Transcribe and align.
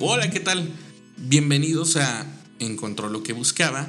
Hola, 0.00 0.28
¿qué 0.28 0.40
tal? 0.40 0.72
Bienvenidos 1.16 1.96
a 1.96 2.26
Encontró 2.58 3.08
lo 3.08 3.22
que 3.22 3.32
buscaba. 3.32 3.88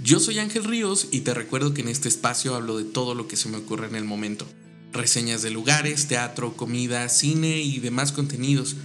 Yo 0.00 0.20
soy 0.20 0.38
Ángel 0.38 0.62
Ríos 0.62 1.08
y 1.10 1.22
te 1.22 1.34
recuerdo 1.34 1.74
que 1.74 1.80
en 1.80 1.88
este 1.88 2.08
espacio 2.08 2.54
hablo 2.54 2.78
de 2.78 2.84
todo 2.84 3.16
lo 3.16 3.26
que 3.26 3.36
se 3.36 3.48
me 3.48 3.56
ocurre 3.56 3.88
en 3.88 3.96
el 3.96 4.04
momento. 4.04 4.46
Reseñas 4.92 5.42
de 5.42 5.50
lugares, 5.50 6.06
teatro, 6.06 6.56
comida, 6.56 7.08
cine 7.08 7.60
y 7.60 7.80
demás 7.80 8.12
contenidos. 8.12 8.76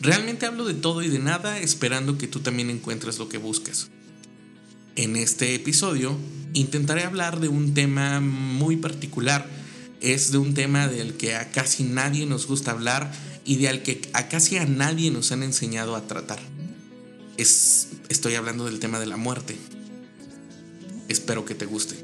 Realmente 0.00 0.46
hablo 0.46 0.64
de 0.64 0.72
todo 0.72 1.02
y 1.02 1.08
de 1.08 1.18
nada 1.18 1.58
esperando 1.58 2.16
que 2.16 2.28
tú 2.28 2.40
también 2.40 2.70
encuentres 2.70 3.18
lo 3.18 3.28
que 3.28 3.36
buscas. 3.36 3.90
En 4.96 5.16
este 5.16 5.54
episodio 5.54 6.16
intentaré 6.54 7.04
hablar 7.04 7.40
de 7.40 7.48
un 7.48 7.74
tema 7.74 8.20
muy 8.20 8.76
particular. 8.76 9.46
Es 10.00 10.32
de 10.32 10.38
un 10.38 10.54
tema 10.54 10.88
del 10.88 11.18
que 11.18 11.36
a 11.36 11.50
casi 11.50 11.82
nadie 11.82 12.24
nos 12.24 12.46
gusta 12.46 12.70
hablar 12.70 13.12
y 13.50 13.56
de 13.56 13.68
al 13.68 13.82
que 13.82 14.00
a 14.12 14.28
casi 14.28 14.58
a 14.58 14.64
nadie 14.64 15.10
nos 15.10 15.32
han 15.32 15.42
enseñado 15.42 15.96
a 15.96 16.06
tratar. 16.06 16.38
Es, 17.36 17.88
estoy 18.08 18.36
hablando 18.36 18.64
del 18.64 18.78
tema 18.78 19.00
de 19.00 19.06
la 19.06 19.16
muerte. 19.16 19.56
Espero 21.08 21.44
que 21.44 21.56
te 21.56 21.66
guste. 21.66 21.96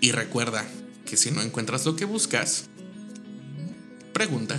Y 0.00 0.12
recuerda 0.12 0.66
que 1.04 1.18
si 1.18 1.30
no 1.30 1.42
encuentras 1.42 1.84
lo 1.84 1.94
que 1.94 2.06
buscas, 2.06 2.70
pregunta. 4.14 4.58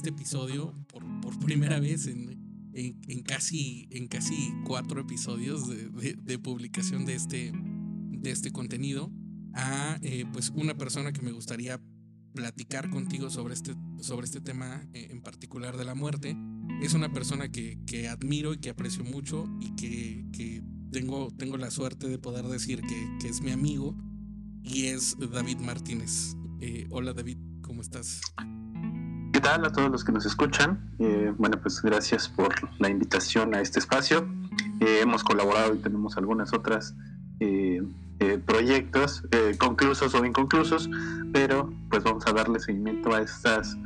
Este 0.00 0.08
episodio, 0.08 0.72
por, 0.88 1.04
primera 1.40 1.78
vez 1.78 2.06
en, 2.06 2.70
en, 2.72 3.22
casi, 3.22 3.86
en 3.90 4.08
casi 4.08 4.50
cuatro 4.64 5.02
episodios 5.02 5.68
de, 5.68 6.38
publicación 6.38 7.04
de 7.04 7.16
este, 7.16 7.52
de 7.52 8.30
este 8.30 8.50
contenido, 8.50 9.12
a 9.52 9.98
eh, 10.00 10.24
pues 10.32 10.52
una 10.54 10.74
persona 10.74 11.12
que 11.12 11.20
me 11.20 11.32
gustaría 11.32 11.78
platicar 12.32 12.88
contigo 12.88 13.28
sobre 13.28 13.52
este, 13.52 13.74
sobre 14.00 14.24
este 14.24 14.40
tema 14.40 14.88
eh, 14.94 15.08
en 15.10 15.20
particular 15.20 15.76
de 15.76 15.84
la 15.84 15.94
muerte. 15.94 16.34
Es 16.80 16.94
una 16.94 17.12
persona 17.12 17.50
que, 17.50 17.78
que 17.84 18.08
admiro 18.08 18.54
y 18.54 18.58
que 18.58 18.70
aprecio 18.70 19.04
mucho 19.04 19.44
y 19.60 19.74
que, 19.76 20.24
que, 20.32 20.62
tengo, 20.92 21.30
tengo 21.36 21.58
la 21.58 21.70
suerte 21.70 22.08
de 22.08 22.18
poder 22.18 22.46
decir 22.46 22.80
que, 22.80 23.18
que 23.20 23.28
es 23.28 23.42
mi 23.42 23.50
amigo 23.50 23.94
y 24.62 24.86
es 24.86 25.14
David 25.18 25.58
Martínez. 25.58 26.36
Eh, 26.62 26.86
hola 26.88 27.12
David, 27.12 27.36
¿cómo 27.60 27.82
estás? 27.82 28.22
¿Qué 29.40 29.48
tal 29.48 29.64
a 29.64 29.72
todos 29.72 29.90
los 29.90 30.04
que 30.04 30.12
nos 30.12 30.26
escuchan? 30.26 30.92
Eh, 30.98 31.32
bueno, 31.38 31.58
pues 31.62 31.80
gracias 31.80 32.28
por 32.28 32.54
la 32.78 32.90
invitación 32.90 33.54
a 33.54 33.62
este 33.62 33.78
espacio. 33.78 34.28
Eh, 34.80 34.98
hemos 35.00 35.24
colaborado 35.24 35.74
y 35.74 35.78
tenemos 35.78 36.18
algunas 36.18 36.52
otras 36.52 36.94
proyectos, 38.44 39.22
conclusos 39.56 40.14
o 40.14 40.26
inconclusos, 40.26 40.90
pero 41.32 41.72
pues 41.88 42.04
vamos 42.04 42.26
a 42.26 42.34
darle 42.34 42.60
seguimiento 42.60 43.14
a 43.14 43.22
estas 43.22 43.78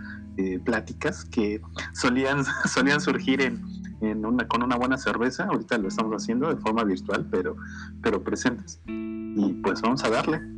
pláticas 0.65 1.25
que 1.25 1.63
solían, 1.93 2.45
solían 2.69 3.01
surgir 3.01 3.41
en, 3.41 3.63
en 4.01 4.27
una, 4.27 4.49
con 4.49 4.65
una 4.65 4.75
buena 4.75 4.99
cerveza. 4.99 5.45
Ahorita 5.45 5.79
lo 5.79 5.87
estamos 5.87 6.21
haciendo 6.21 6.53
de 6.53 6.61
forma 6.61 6.83
virtual, 6.83 7.29
pero, 7.31 7.55
pero 8.03 8.25
presentes. 8.25 8.81
Y 8.89 9.53
pues 9.63 9.81
vamos 9.83 10.03
a 10.03 10.11
darle. 10.11 10.54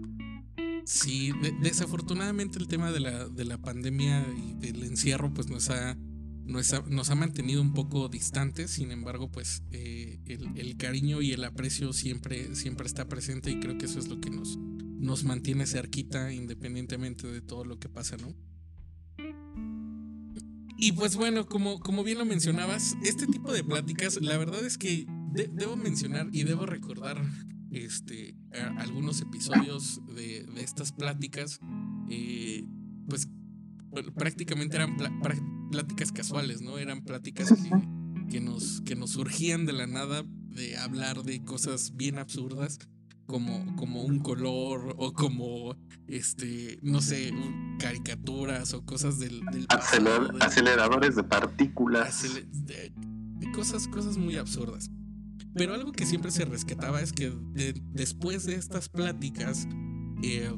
Sí, 0.86 1.32
desafortunadamente 1.60 2.60
el 2.60 2.68
tema 2.68 2.92
de 2.92 3.00
la, 3.00 3.28
de 3.28 3.44
la 3.44 3.58
pandemia 3.58 4.24
y 4.38 4.54
del 4.54 4.84
encierro 4.84 5.34
pues 5.34 5.48
nos 5.48 5.68
ha, 5.68 5.98
nos 6.44 6.72
ha, 6.72 6.82
nos 6.82 7.10
ha 7.10 7.16
mantenido 7.16 7.60
un 7.60 7.74
poco 7.74 8.08
distantes, 8.08 8.70
sin 8.70 8.92
embargo 8.92 9.28
pues 9.28 9.64
eh, 9.72 10.20
el, 10.26 10.76
cariño 10.76 11.22
y 11.22 11.32
el 11.32 11.42
aprecio 11.42 11.92
siempre, 11.92 12.54
siempre 12.54 12.86
está 12.86 13.08
presente 13.08 13.50
y 13.50 13.58
creo 13.58 13.76
que 13.78 13.86
eso 13.86 13.98
es 13.98 14.06
lo 14.06 14.20
que 14.20 14.30
nos, 14.30 14.58
nos 14.58 15.24
mantiene 15.24 15.66
cerquita 15.66 16.32
independientemente 16.32 17.26
de 17.26 17.40
todo 17.40 17.64
lo 17.64 17.80
que 17.80 17.88
pasa, 17.88 18.16
¿no? 18.18 18.32
Y 20.78 20.92
pues 20.92 21.16
bueno, 21.16 21.46
como, 21.46 21.80
como 21.80 22.04
bien 22.04 22.18
lo 22.18 22.24
mencionabas, 22.24 22.96
este 23.02 23.26
tipo 23.26 23.52
de 23.52 23.64
pláticas, 23.64 24.22
la 24.22 24.38
verdad 24.38 24.64
es 24.64 24.78
que 24.78 25.04
debo 25.32 25.76
mencionar 25.76 26.28
y 26.30 26.44
debo 26.44 26.64
recordar 26.64 27.20
este, 27.84 28.34
algunos 28.78 29.20
episodios 29.20 30.00
de, 30.14 30.46
estas 30.56 30.92
pláticas, 30.92 31.60
eh, 32.10 32.64
pues 33.08 33.28
prácticamente 34.16 34.76
eran 34.76 34.96
pláticas 35.70 36.12
casuales, 36.12 36.62
¿no? 36.62 36.78
Eran 36.78 37.02
pláticas 37.02 37.52
que, 38.30 38.40
nos, 38.40 38.80
que 38.82 38.96
nos 38.96 39.10
surgían 39.10 39.66
de 39.66 39.72
la 39.72 39.86
nada 39.86 40.24
de 40.26 40.76
hablar 40.76 41.22
de 41.22 41.42
cosas 41.44 41.96
bien 41.96 42.18
absurdas. 42.18 42.78
Como, 43.26 43.74
como 43.74 44.04
un 44.04 44.20
color 44.20 44.94
o 44.98 45.12
como 45.12 45.76
este 46.06 46.78
no 46.82 47.00
sé 47.00 47.32
caricaturas 47.80 48.72
o 48.72 48.84
cosas 48.84 49.18
del, 49.18 49.42
aceleradores 50.38 51.16
de 51.16 51.24
partículas 51.24 52.24
cosas 53.52 53.88
cosas 53.88 54.16
muy 54.16 54.36
absurdas 54.36 54.92
pero 55.56 55.74
algo 55.74 55.92
que 55.92 56.06
siempre 56.06 56.30
se 56.30 56.44
rescataba 56.44 57.00
es 57.00 57.12
que 57.12 57.32
después 57.92 58.44
de 58.44 58.56
estas 58.56 58.88
pláticas 58.88 59.66
eh, 60.22 60.52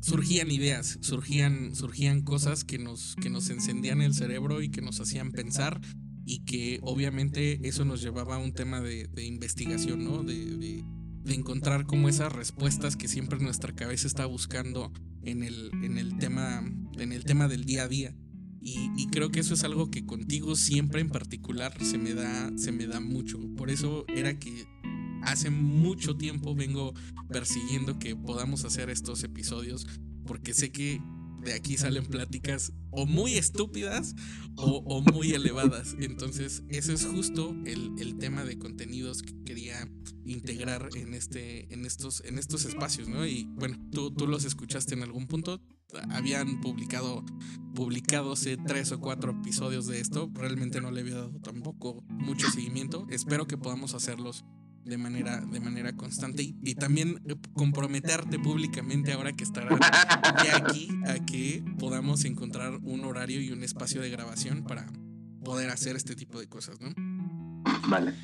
surgían 0.00 0.50
ideas, 0.50 0.98
surgían, 1.02 1.74
surgían 1.74 2.22
cosas 2.22 2.64
que 2.64 2.78
nos, 2.78 3.14
que 3.16 3.28
nos 3.28 3.50
encendían 3.50 4.00
el 4.00 4.14
cerebro 4.14 4.62
y 4.62 4.70
que 4.70 4.80
nos 4.80 5.00
hacían 5.00 5.32
pensar 5.32 5.80
y 6.24 6.44
que 6.44 6.78
obviamente 6.82 7.60
eso 7.68 7.84
nos 7.84 8.00
llevaba 8.00 8.36
a 8.36 8.38
un 8.38 8.52
tema 8.52 8.80
de, 8.80 9.08
investigación, 9.22 10.04
¿no? 10.04 10.22
De, 10.22 10.56
de, 10.56 11.34
encontrar 11.34 11.86
como 11.86 12.08
esas 12.08 12.32
respuestas 12.32 12.96
que 12.96 13.06
siempre 13.06 13.38
nuestra 13.38 13.74
cabeza 13.74 14.06
está 14.06 14.26
buscando 14.26 14.92
en 15.22 15.42
el, 15.42 15.70
en 15.84 15.98
el, 15.98 16.18
tema, 16.18 16.64
en 16.98 17.12
el 17.12 17.24
tema 17.24 17.46
del 17.48 17.64
día 17.64 17.84
a 17.84 17.88
día. 17.88 18.16
Y, 18.62 19.06
creo 19.06 19.30
que 19.30 19.40
eso 19.40 19.54
es 19.54 19.64
algo 19.64 19.90
que 19.90 20.04
contigo 20.04 20.54
siempre 20.54 21.00
en 21.00 21.08
particular 21.08 21.72
se 21.82 21.96
me 21.96 22.12
da, 22.14 22.50
se 22.56 22.72
me 22.72 22.86
da 22.86 23.00
mucho. 23.00 23.38
Por 23.56 23.70
eso 23.70 24.04
era 24.08 24.38
que 24.38 24.66
hace 25.22 25.50
mucho 25.50 26.16
tiempo 26.16 26.54
vengo 26.54 26.92
persiguiendo 27.28 27.98
que 27.98 28.16
podamos 28.16 28.64
hacer 28.64 28.90
estos 28.90 29.24
episodios, 29.24 29.86
porque 30.26 30.52
sé 30.52 30.70
que 30.70 31.00
de 31.42 31.54
aquí 31.54 31.76
salen 31.76 32.06
pláticas 32.06 32.72
o 32.90 33.06
muy 33.06 33.34
estúpidas 33.34 34.14
o, 34.56 35.02
muy 35.12 35.32
elevadas. 35.32 35.96
Entonces, 35.98 36.62
ese 36.68 36.92
es 36.92 37.06
justo 37.06 37.56
el, 37.64 38.18
tema 38.18 38.44
de 38.44 38.58
contenidos 38.58 39.22
que 39.22 39.34
quería 39.44 39.88
integrar 40.24 40.90
en, 40.94 41.14
este, 41.14 41.72
en, 41.72 41.86
estos, 41.86 42.22
en 42.26 42.38
estos 42.38 42.66
espacios, 42.66 43.08
¿no? 43.08 43.26
Y 43.26 43.44
bueno, 43.54 43.78
tú, 43.90 44.12
los 44.26 44.44
escuchaste 44.44 44.94
en 44.94 45.02
algún 45.02 45.26
punto, 45.26 45.62
habían 46.10 46.60
publicado 46.60 47.24
publicado 47.74 48.32
hace 48.32 48.56
tres 48.56 48.92
o 48.92 49.00
cuatro 49.00 49.32
episodios 49.32 49.86
de 49.86 50.00
esto. 50.00 50.30
Realmente 50.34 50.80
no 50.80 50.90
le 50.90 51.00
había 51.00 51.14
dado 51.14 51.40
tampoco 51.40 52.02
mucho 52.08 52.50
seguimiento. 52.50 53.06
Espero 53.10 53.46
que 53.46 53.56
podamos 53.56 53.94
hacerlos 53.94 54.44
de 54.84 54.98
manera, 54.98 55.40
de 55.40 55.60
manera 55.60 55.92
constante 55.92 56.42
y, 56.42 56.74
también 56.74 57.22
comprometerte 57.54 58.38
públicamente 58.38 59.12
ahora 59.12 59.32
que 59.32 59.44
estará 59.44 59.68
ya 60.44 60.56
aquí 60.56 60.88
a 61.06 61.24
que 61.24 61.62
podamos 61.78 62.24
encontrar 62.24 62.74
un 62.82 63.04
horario 63.04 63.40
y 63.40 63.50
un 63.50 63.62
espacio 63.62 64.00
de 64.00 64.10
grabación 64.10 64.64
para 64.64 64.86
poder 65.44 65.70
hacer 65.70 65.96
este 65.96 66.14
tipo 66.16 66.40
de 66.40 66.48
cosas, 66.48 66.80
¿no? 66.80 66.92
Vale. 67.88 68.14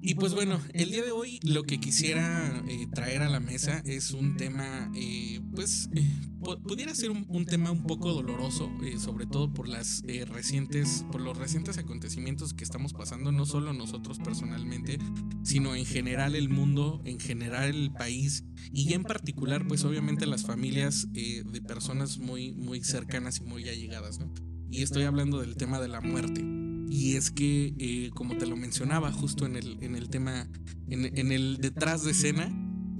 Y 0.00 0.16
pues 0.16 0.34
bueno, 0.34 0.60
el 0.72 0.90
día 0.90 1.04
de 1.04 1.12
hoy 1.12 1.38
lo 1.44 1.62
que 1.62 1.78
quisiera 1.78 2.62
eh, 2.66 2.88
traer 2.92 3.22
a 3.22 3.28
la 3.28 3.38
mesa 3.38 3.82
es 3.84 4.10
un 4.10 4.36
tema, 4.36 4.90
eh, 4.96 5.40
pues 5.54 5.88
eh, 5.94 6.10
pudiera 6.42 6.94
ser 6.94 7.10
un, 7.10 7.46
tema 7.46 7.70
un 7.70 7.84
poco 7.84 8.12
doloroso, 8.12 8.70
sobre 8.98 9.26
todo 9.26 9.52
por 9.52 9.68
las 9.68 10.02
recientes, 10.28 11.04
por 11.10 11.20
los 11.20 11.36
recientes 11.36 11.78
acontecimientos 11.78 12.54
que 12.54 12.64
estamos 12.64 12.92
pasando, 12.92 13.32
no 13.32 13.46
solo 13.46 13.72
nosotros 13.72 14.18
personalmente, 14.18 14.98
sino 15.42 15.74
en 15.74 15.84
general 15.84 16.34
el 16.34 16.48
mundo, 16.48 17.00
en 17.04 17.18
general 17.18 17.70
el 17.70 17.92
país 17.92 18.44
y 18.72 18.92
en 18.94 19.02
particular, 19.02 19.66
pues 19.66 19.84
obviamente 19.84 20.26
las 20.26 20.44
familias 20.44 21.12
de 21.12 21.62
personas 21.66 22.18
muy, 22.18 22.52
muy 22.52 22.82
cercanas 22.82 23.38
y 23.38 23.44
muy 23.44 23.68
allegadas, 23.68 24.18
¿no? 24.18 24.32
Y 24.72 24.82
estoy 24.82 25.02
hablando 25.02 25.38
del 25.40 25.54
tema 25.56 25.78
de 25.80 25.88
la 25.88 26.00
muerte. 26.00 26.42
Y 26.88 27.16
es 27.16 27.30
que, 27.30 27.74
eh, 27.78 28.10
como 28.14 28.38
te 28.38 28.46
lo 28.46 28.56
mencionaba 28.56 29.12
justo 29.12 29.44
en 29.44 29.56
el, 29.56 29.82
en 29.82 29.96
el 29.96 30.08
tema, 30.08 30.48
en, 30.88 31.32
el 31.32 31.58
detrás 31.58 32.04
de 32.04 32.12
escena, 32.12 32.50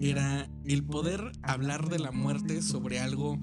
era 0.02 0.50
el 0.64 0.84
poder 0.84 1.30
hablar 1.42 1.88
de 1.88 2.00
la 2.00 2.10
muerte 2.10 2.60
sobre 2.60 2.98
algo 2.98 3.38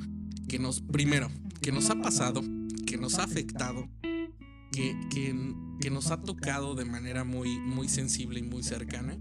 que 0.50 0.60
nos, 0.60 0.82
primero, 0.82 1.30
que 1.62 1.72
nos 1.72 1.90
ha 1.90 1.96
pasado, 2.02 2.42
que 2.86 2.98
nos 2.98 3.18
ha 3.18 3.24
afectado, 3.24 3.88
que, 4.72 5.00
que, 5.10 5.90
nos 5.90 6.12
ha 6.12 6.22
tocado 6.22 6.76
de 6.76 6.84
manera 6.84 7.24
muy, 7.24 7.60
muy 7.60 7.88
sensible 7.88 8.42
y 8.42 8.44
muy 8.44 8.64
cercana, 8.64 9.18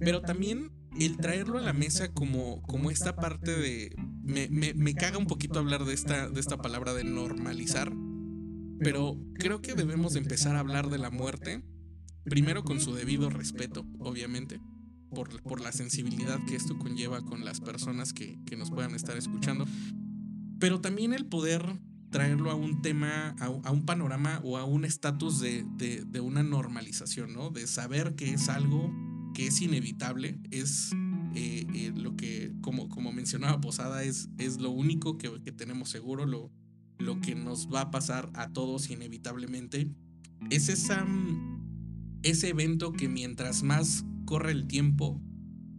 pero 0.00 0.22
también 0.22 0.72
el 0.98 1.16
traerlo 1.18 1.58
a 1.58 1.62
la 1.62 1.72
mesa 1.72 2.12
como, 2.12 2.62
como 2.62 2.90
esta 2.90 3.14
parte 3.14 3.52
de, 3.52 3.94
me, 4.22 4.48
me, 4.48 4.74
me, 4.74 4.94
caga 4.94 5.18
un 5.18 5.26
poquito 5.26 5.60
hablar 5.60 5.84
de 5.84 5.94
esta, 5.94 6.28
de 6.28 6.40
esta 6.40 6.56
palabra 6.56 6.94
de 6.94 7.04
normalizar, 7.04 7.92
pero 8.80 9.16
creo 9.34 9.62
que 9.62 9.74
debemos 9.74 10.16
empezar 10.16 10.56
a 10.56 10.60
hablar 10.60 10.90
de 10.90 10.98
la 10.98 11.10
muerte, 11.10 11.62
primero 12.24 12.64
con 12.64 12.80
su 12.80 12.92
debido 12.92 13.30
respeto, 13.30 13.86
obviamente, 14.00 14.60
por, 15.10 15.42
por 15.42 15.60
la 15.60 15.72
sensibilidad 15.72 16.38
que 16.46 16.56
esto 16.56 16.78
conlleva 16.78 17.22
con 17.22 17.44
las 17.44 17.60
personas 17.60 18.12
que, 18.12 18.38
que 18.46 18.56
nos 18.56 18.70
puedan 18.70 18.94
estar 18.94 19.16
escuchando, 19.16 19.66
pero 20.58 20.80
también 20.80 21.12
el 21.12 21.26
poder 21.26 21.80
traerlo 22.10 22.50
a 22.50 22.54
un 22.54 22.82
tema, 22.82 23.36
a, 23.40 23.70
un 23.70 23.84
panorama 23.84 24.40
o 24.42 24.56
a 24.56 24.64
un 24.64 24.84
estatus 24.84 25.40
de, 25.40 25.64
de, 25.76 26.20
una 26.20 26.42
normalización, 26.42 27.32
¿no? 27.32 27.50
De 27.50 27.66
saber 27.66 28.14
que 28.14 28.32
es 28.32 28.48
algo 28.48 28.90
que 29.34 29.48
es 29.48 29.60
inevitable, 29.60 30.38
es 30.50 30.92
eh, 31.34 31.66
eh, 31.74 31.92
lo 31.94 32.16
que, 32.16 32.52
como, 32.62 32.88
como 32.88 33.12
mencionaba 33.12 33.60
Posada, 33.60 34.02
es, 34.04 34.30
es 34.38 34.60
lo 34.60 34.70
único 34.70 35.18
que, 35.18 35.42
que, 35.42 35.52
tenemos 35.52 35.90
seguro, 35.90 36.24
lo, 36.24 36.50
lo 36.98 37.20
que 37.20 37.34
nos 37.34 37.68
va 37.72 37.82
a 37.82 37.90
pasar 37.90 38.30
a 38.34 38.50
todos 38.50 38.88
inevitablemente. 38.88 39.90
Es 40.50 40.68
esa, 40.68 41.06
ese 42.22 42.48
evento 42.48 42.92
que 42.92 43.08
mientras 43.08 43.62
más 43.62 44.04
corre 44.26 44.52
el 44.52 44.66
tiempo, 44.66 45.22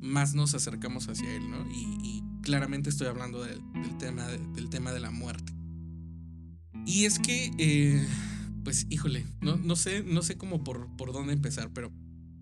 más 0.02 0.34
nos 0.34 0.56
acercamos 0.56 1.08
hacia 1.08 1.32
él, 1.36 1.50
¿no? 1.50 1.66
Y, 1.72 2.24
claramente 2.42 2.90
estoy 2.90 3.08
hablando 3.08 3.44
del, 3.44 3.62
tema 4.00 4.26
del 4.26 4.70
tema 4.70 4.94
de 4.94 5.02
la 5.02 5.12
muerte. 5.12 5.54
Y 6.86 7.04
es 7.04 7.20
que, 7.20 7.52
eh, 7.58 8.08
pues, 8.64 8.88
híjole, 8.90 9.26
no, 9.42 9.58
no, 9.58 9.76
sé, 9.76 10.02
no 10.04 10.22
sé 10.22 10.38
cómo 10.38 10.64
por, 10.64 10.96
por 10.96 11.12
dónde 11.12 11.34
empezar, 11.34 11.74
pero 11.74 11.92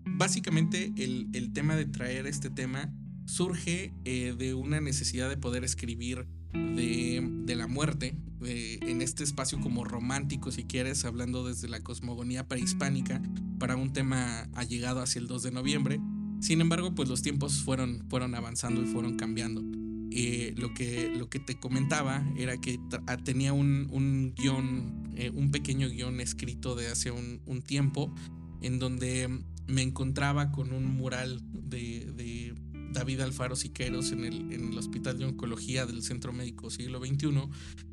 básicamente 0.04 0.92
el, 0.96 1.28
el 1.32 1.52
tema 1.52 1.74
de 1.74 1.86
traer 1.86 2.28
este 2.28 2.50
tema 2.50 2.94
surge 3.26 3.92
eh, 4.04 4.34
de 4.38 4.54
una 4.54 4.80
necesidad 4.80 5.28
de 5.28 5.36
poder 5.36 5.64
escribir 5.64 6.28
de, 6.76 7.54
la 7.56 7.66
muerte 7.66 8.16
eh, 8.44 8.78
en 8.82 9.02
este 9.02 9.24
espacio 9.24 9.60
como 9.60 9.84
romántico, 9.84 10.50
si 10.50 10.64
quieres, 10.64 11.04
hablando 11.04 11.46
desde 11.46 11.68
la 11.68 11.80
cosmogonía 11.80 12.46
prehispánica, 12.46 13.22
para 13.58 13.76
un 13.76 13.92
tema 13.92 14.48
allegado 14.54 15.00
hacia 15.00 15.20
el 15.20 15.26
2 15.26 15.44
de 15.44 15.50
noviembre. 15.52 16.00
Sin 16.40 16.60
embargo, 16.60 16.94
pues 16.94 17.08
los 17.08 17.22
tiempos 17.22 17.62
fueron, 17.62 18.04
fueron 18.08 18.34
avanzando 18.34 18.82
y 18.82 18.86
fueron 18.86 19.16
cambiando. 19.16 19.62
Eh, 20.10 20.54
lo, 20.56 20.72
que, 20.72 21.10
lo 21.16 21.28
que 21.28 21.38
te 21.38 21.58
comentaba 21.58 22.24
era 22.36 22.56
que 22.58 22.78
ah, 23.06 23.16
tenía 23.16 23.52
un, 23.52 23.88
un 23.90 24.34
guion, 24.34 25.12
eh, 25.14 25.30
un 25.30 25.50
pequeño 25.50 25.88
guion 25.88 26.20
escrito 26.20 26.74
de 26.74 26.88
hace 26.88 27.10
un, 27.10 27.62
tiempo, 27.62 28.14
en 28.60 28.78
donde 28.78 29.28
me 29.66 29.82
encontraba 29.82 30.52
con 30.52 30.72
un 30.72 30.84
mural 30.84 31.42
de 31.52 32.54
David 32.92 33.20
Alfaro 33.20 33.56
Siqueros 33.56 34.12
en 34.12 34.24
el, 34.24 34.52
en 34.52 34.72
el 34.72 34.78
Hospital 34.78 35.18
de 35.18 35.26
Oncología 35.26 35.86
del 35.86 36.02
Centro 36.02 36.32
Médico 36.32 36.70
Siglo 36.70 37.00
XXI, 37.04 37.48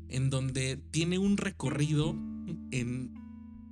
en 0.08 0.30
donde 0.30 0.76
tiene 0.90 1.18
un 1.18 1.36
recorrido 1.36 2.16
en, 2.70 3.14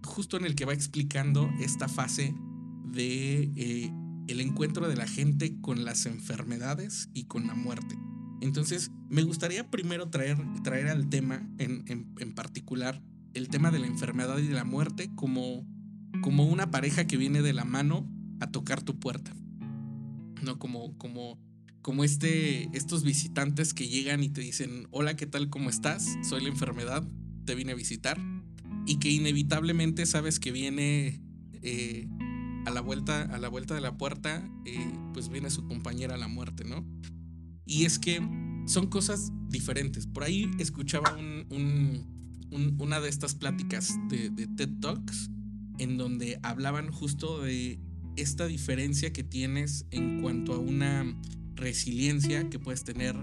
justo 0.04 0.36
en 0.36 0.44
el 0.44 0.54
que 0.54 0.64
va 0.64 0.72
explicando 0.72 1.50
esta 1.60 1.88
fase 1.88 2.34
de 2.92 3.50
eh, 3.56 3.90
el 4.28 4.40
encuentro 4.40 4.88
de 4.88 4.96
la 4.96 5.06
gente 5.06 5.60
con 5.60 5.84
las 5.84 6.06
enfermedades 6.06 7.08
y 7.14 7.25
con 7.25 7.46
la 7.46 7.54
muerte. 7.54 7.96
Entonces, 8.40 8.90
me 9.08 9.22
gustaría 9.22 9.70
primero 9.70 10.10
traer, 10.10 10.36
traer 10.64 10.88
al 10.88 11.08
tema 11.08 11.48
en, 11.58 11.84
en, 11.86 12.34
particular 12.34 13.02
el 13.34 13.48
tema 13.48 13.70
de 13.70 13.78
la 13.78 13.86
enfermedad 13.86 14.38
y 14.38 14.46
de 14.46 14.54
la 14.54 14.64
muerte 14.64 15.10
como, 15.14 15.66
como 16.22 16.46
una 16.46 16.70
pareja 16.70 17.06
que 17.06 17.16
viene 17.16 17.40
de 17.40 17.52
la 17.52 17.64
mano 17.64 18.08
a 18.40 18.50
tocar 18.50 18.82
tu 18.82 18.98
puerta. 18.98 19.32
No 20.42 20.58
como, 20.58 20.96
como, 20.98 21.38
como 21.82 22.04
este, 22.04 22.68
estos 22.76 23.04
visitantes 23.04 23.74
que 23.74 23.88
llegan 23.88 24.22
y 24.22 24.28
te 24.28 24.40
dicen, 24.40 24.88
hola, 24.90 25.16
¿qué 25.16 25.26
tal? 25.26 25.48
¿Cómo 25.50 25.70
estás? 25.70 26.16
Soy 26.22 26.42
la 26.42 26.48
enfermedad, 26.48 27.06
te 27.44 27.54
vine 27.54 27.72
a 27.72 27.76
visitar. 27.76 28.18
Y 28.86 28.98
que 28.98 29.10
inevitablemente 29.10 30.06
sabes 30.06 30.40
que 30.40 30.50
viene 30.50 31.22
eh, 31.62 32.08
a, 32.66 32.70
la 32.70 32.80
vuelta, 32.80 33.22
a 33.22 33.38
la 33.38 33.48
vuelta 33.48 33.74
de 33.74 33.80
la 33.80 33.96
puerta, 33.96 34.48
eh, 34.64 34.92
pues 35.12 35.28
viene 35.28 35.50
su 35.50 35.64
compañera 35.66 36.14
a 36.16 36.18
la 36.18 36.28
muerte, 36.28 36.64
¿no? 36.64 36.84
Y 37.64 37.84
es 37.84 37.98
que 37.98 38.20
son 38.66 38.88
cosas 38.88 39.30
diferentes. 39.48 40.06
Por 40.06 40.24
ahí 40.24 40.50
escuchaba 40.58 41.16
una 41.50 43.00
de 43.00 43.08
estas 43.08 43.34
pláticas 43.34 43.94
de, 44.08 44.30
TED 44.56 44.80
Talks 44.80 45.30
en 45.78 45.96
donde 45.96 46.38
hablaban 46.42 46.90
justo 46.90 47.40
de 47.40 47.80
esta 48.17 48.47
diferencia 48.47 49.12
que 49.12 49.25
tienes 49.25 49.87
en 49.91 50.20
cuanto 50.20 50.55
a 50.55 50.59
una 50.59 51.17
resiliencia 51.55 52.49
que 52.50 52.59
puedes 52.59 52.85
tener 52.85 53.17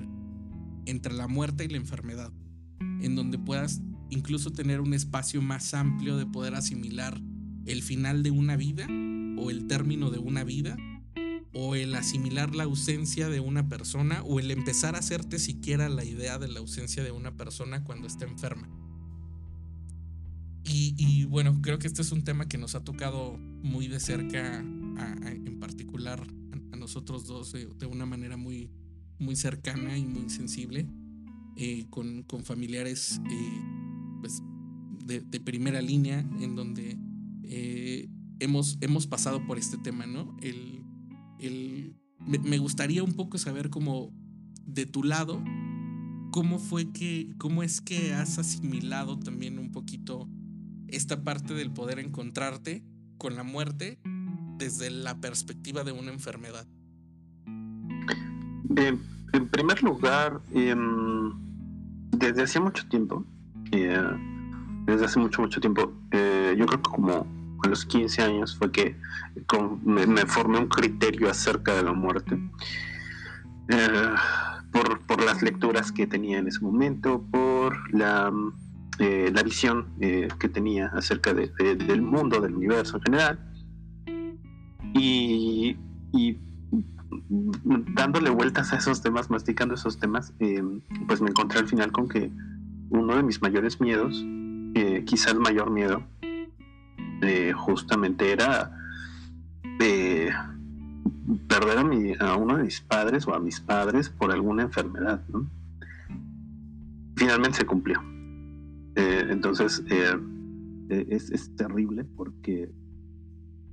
entre 0.85 1.13
la 1.13 1.27
muerte 1.27 1.65
y 1.65 1.67
la 1.67 1.77
enfermedad, 1.77 2.31
en 2.79 3.15
donde 3.15 3.37
puedas 3.37 3.81
incluso 4.09 4.51
tener 4.51 4.81
un 4.81 4.93
espacio 4.93 5.41
más 5.41 5.73
amplio 5.73 6.17
de 6.17 6.25
poder 6.25 6.55
asimilar 6.55 7.21
el 7.65 7.83
final 7.83 8.23
de 8.23 8.31
una 8.31 8.55
vida 8.55 8.87
o 9.37 9.51
el 9.51 9.67
término 9.67 10.09
de 10.09 10.19
una 10.19 10.43
vida 10.43 10.75
o 11.53 11.75
el 11.75 11.95
asimilar 11.95 12.55
la 12.55 12.63
ausencia 12.63 13.29
de 13.29 13.39
una 13.39 13.69
persona 13.69 14.21
o 14.23 14.39
el 14.39 14.51
empezar 14.51 14.95
a 14.95 14.99
hacerte 14.99 15.39
siquiera 15.39 15.89
la 15.89 16.03
idea 16.03 16.37
de 16.37 16.47
la 16.47 16.59
ausencia 16.59 17.03
de 17.03 17.11
una 17.11 17.35
persona 17.35 17.83
cuando 17.83 18.07
está 18.07 18.25
enferma. 18.25 18.69
Y, 20.71 21.25
bueno, 21.25 21.61
creo 21.63 21.79
que 21.79 21.87
este 21.87 22.03
es 22.03 22.11
un 22.11 22.23
tema 22.23 22.47
que 22.47 22.59
nos 22.59 22.75
ha 22.75 22.83
tocado 22.83 23.37
muy 23.63 23.87
de 23.87 23.99
cerca, 23.99 24.63
en 24.99 25.59
particular 25.59 26.25
a, 26.71 26.75
nosotros 26.75 27.25
dos, 27.25 27.53
de, 27.53 27.85
una 27.85 28.05
manera 28.05 28.37
muy, 28.37 28.69
muy 29.19 29.35
cercana 29.35 29.97
y 29.97 30.05
muy 30.05 30.29
sensible, 30.29 30.87
eh, 31.55 31.85
con, 31.89 32.23
con, 32.23 32.43
familiares 32.45 33.19
eh, 33.29 33.61
pues, 34.21 34.41
de, 35.05 35.39
primera 35.39 35.81
línea, 35.81 36.19
en 36.39 36.55
donde 36.55 36.97
eh, 37.43 38.09
hemos, 38.39 38.77
hemos 38.81 39.07
pasado 39.07 39.45
por 39.45 39.57
este 39.57 39.77
tema, 39.77 40.05
¿no? 40.05 40.37
El, 40.41 41.95
me, 42.19 42.57
gustaría 42.57 43.03
un 43.03 43.13
poco 43.13 43.37
saber 43.37 43.69
cómo 43.69 44.13
de 44.65 44.85
tu 44.85 45.03
lado, 45.03 45.43
cómo 46.31 46.59
fue 46.59 46.91
que, 46.91 47.33
cómo 47.37 47.63
es 47.63 47.81
que 47.81 48.13
has 48.13 48.37
asimilado 48.37 49.17
también 49.19 49.57
un 49.57 49.71
poquito 49.71 50.29
esta 50.87 51.23
parte 51.23 51.53
del 51.53 51.71
poder 51.71 51.99
encontrarte 51.99 52.83
con 53.17 53.35
la 53.35 53.43
muerte 53.43 53.99
desde 54.59 54.91
la 54.91 55.15
perspectiva 55.15 55.83
de 55.83 55.93
una 55.93 56.11
enfermedad. 56.11 56.67
en 59.31 59.47
primer 59.49 59.81
lugar, 59.83 60.39
em, 60.53 61.33
desde 62.11 62.43
hace 62.43 62.59
mucho 62.59 62.87
tiempo, 62.87 63.25
eh, 63.71 64.03
desde 64.85 65.05
hace 65.05 65.19
mucho, 65.19 65.41
mucho 65.41 65.59
tiempo, 65.59 65.93
eh, 66.11 66.55
yo 66.57 66.65
creo 66.65 66.81
que 66.81 66.89
como 66.89 67.27
a 67.63 67.67
los 67.67 67.85
15 67.85 68.21
años 68.21 68.55
fue 68.57 68.71
que 68.71 68.95
me, 69.83 70.25
formé 70.25 70.59
un 70.59 70.67
criterio 70.67 71.29
acerca 71.29 71.75
de 71.75 71.83
la 71.83 71.93
muerte. 71.93 72.39
Eh, 73.69 74.13
por, 74.71 74.99
por, 75.01 75.23
las 75.23 75.41
lecturas 75.41 75.91
que 75.91 76.07
tenía 76.07 76.39
en 76.39 76.47
ese 76.47 76.61
momento, 76.61 77.23
por 77.31 77.93
la, 77.93 78.31
la 78.99 79.43
visión 79.43 79.87
que 79.99 80.49
tenía 80.49 80.87
acerca 80.87 81.33
de, 81.33 81.47
del 81.75 82.01
mundo, 82.01 82.39
del 82.39 82.55
universo 82.55 82.97
en 82.97 83.03
general. 83.03 83.48
Y, 84.93 85.77
dándole 87.95 88.29
vueltas 88.29 88.73
a 88.73 88.77
esos 88.77 89.01
temas, 89.01 89.29
masticando 89.29 89.75
esos 89.75 89.99
temas, 89.99 90.33
pues 91.07 91.21
me 91.21 91.29
encontré 91.29 91.59
al 91.59 91.67
final 91.67 91.91
con 91.91 92.07
que 92.07 92.31
uno 92.89 93.15
de 93.15 93.23
mis 93.23 93.41
mayores 93.41 93.79
miedos, 93.81 94.25
quizá 95.05 95.31
el 95.31 95.39
mayor 95.39 95.71
miedo, 95.71 96.03
eh, 97.21 97.51
justamente 97.53 98.31
era 98.31 98.71
eh, 99.81 100.29
perder 101.47 101.77
a, 102.21 102.35
uno 102.35 102.57
de 102.57 102.63
mis 102.63 102.79
padres 102.81 103.27
o 103.27 103.33
a 103.33 103.39
mis 103.39 103.59
padres 103.59 104.09
por 104.09 104.31
alguna 104.31 104.63
enfermedad. 104.63 105.21
Finalmente 107.15 107.57
se 107.57 107.65
cumplió. 107.65 108.01
Eh, 108.95 109.27
entonces 109.29 109.83
es, 109.89 111.55
terrible 111.55 112.05
porque 112.15 112.71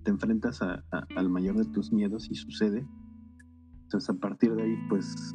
te 0.06 0.10
enfrentas 0.12 0.62
al 0.62 1.28
mayor 1.28 1.56
de 1.56 1.64
tus 1.64 1.92
miedos 1.92 2.30
y 2.30 2.36
sucede. 2.36 2.86
Entonces 3.82 4.08
a 4.08 4.14
partir 4.14 4.54
de 4.54 4.62
ahí, 4.62 4.76
pues, 4.88 5.34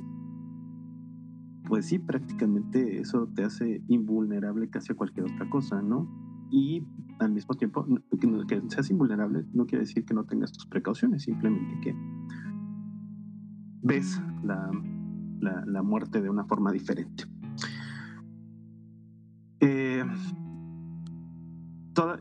pues 1.68 1.88
sí, 1.88 2.00
prácticamente 2.00 3.02
eso 3.02 3.28
te 3.36 3.44
hace 3.44 3.84
invulnerable 3.90 4.70
casi 4.70 4.94
a 4.94 4.96
cualquier 4.96 5.26
otra 5.26 5.50
cosa, 5.50 5.82
¿no? 5.82 6.08
y 6.52 6.86
al 7.20 7.32
mismo 7.32 7.56
tiempo 7.56 7.86
que, 8.48 8.62
seas 8.68 8.90
invulnerable 8.90 9.46
no 9.54 9.66
quiere 9.66 9.86
decir 9.86 10.04
que 10.04 10.14
no 10.14 10.26
tengas 10.26 10.52
tus 10.52 10.68
precauciones, 10.68 11.24
simplemente 11.24 11.80
que 11.82 11.96
ves 13.84 14.22
la, 14.44 14.70
la, 15.66 15.82
muerte 15.82 16.22
de 16.22 16.30
una 16.30 16.44
forma 16.44 16.72
diferente. 16.72 17.24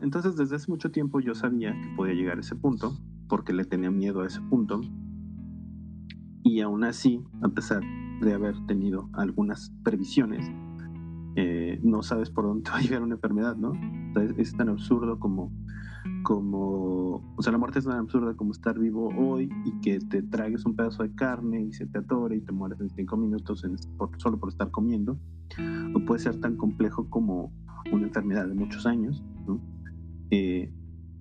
Entonces 0.01 0.35
desde 0.35 0.55
hace 0.55 0.71
mucho 0.71 0.91
tiempo 0.91 1.19
yo 1.19 1.35
sabía 1.35 1.73
que 1.79 1.89
podía 1.95 2.13
llegar 2.13 2.37
a 2.37 2.41
ese 2.41 2.55
punto 2.55 2.97
porque 3.27 3.53
le 3.53 3.65
tenía 3.65 3.91
miedo 3.91 4.21
a 4.21 4.27
ese 4.27 4.41
punto 4.41 4.81
y 6.43 6.61
aún 6.61 6.83
así, 6.83 7.23
a 7.41 7.49
pesar 7.49 7.81
de 8.21 8.33
haber 8.33 8.55
tenido 8.65 9.09
algunas 9.13 9.71
previsiones, 9.83 10.49
eh, 11.35 11.79
no 11.83 12.03
sabes 12.03 12.29
por 12.29 12.45
dónde 12.45 12.69
va 12.71 12.77
a 12.77 12.81
llegar 12.81 13.01
una 13.03 13.15
enfermedad, 13.15 13.55
¿no? 13.55 13.73
es, 14.37 14.55
tan 14.55 14.69
absurdo 14.69 15.19
como, 15.19 15.51
como, 16.23 17.35
o 17.35 17.41
sea, 17.41 17.51
la 17.51 17.57
muerte 17.57 17.79
es 17.79 17.85
tan 17.85 17.99
absurda 17.99 18.33
como 18.35 18.51
estar 18.51 18.77
vivo 18.77 19.09
hoy 19.17 19.49
y 19.65 19.79
que 19.81 19.99
te 19.99 20.23
tragues 20.23 20.65
un 20.65 20.75
pedazo 20.75 21.03
de 21.03 21.13
carne 21.15 21.61
y 21.61 21.73
se 21.73 21.85
te 21.85 21.99
atore 21.99 22.35
y 22.35 22.41
te 22.41 22.51
mueres 22.51 22.81
en 22.81 22.89
cinco 22.89 23.15
minutos 23.17 23.63
solo 24.17 24.39
por 24.39 24.49
estar 24.49 24.71
comiendo, 24.71 25.17
o 25.95 26.05
puede 26.05 26.19
ser 26.19 26.39
tan 26.39 26.57
complejo 26.57 27.09
como 27.09 27.53
una 27.91 28.07
enfermedad 28.07 28.47
de 28.47 28.55
muchos 28.55 28.85
años, 28.85 29.23
¿no? 29.47 29.59
Eh, 30.31 30.71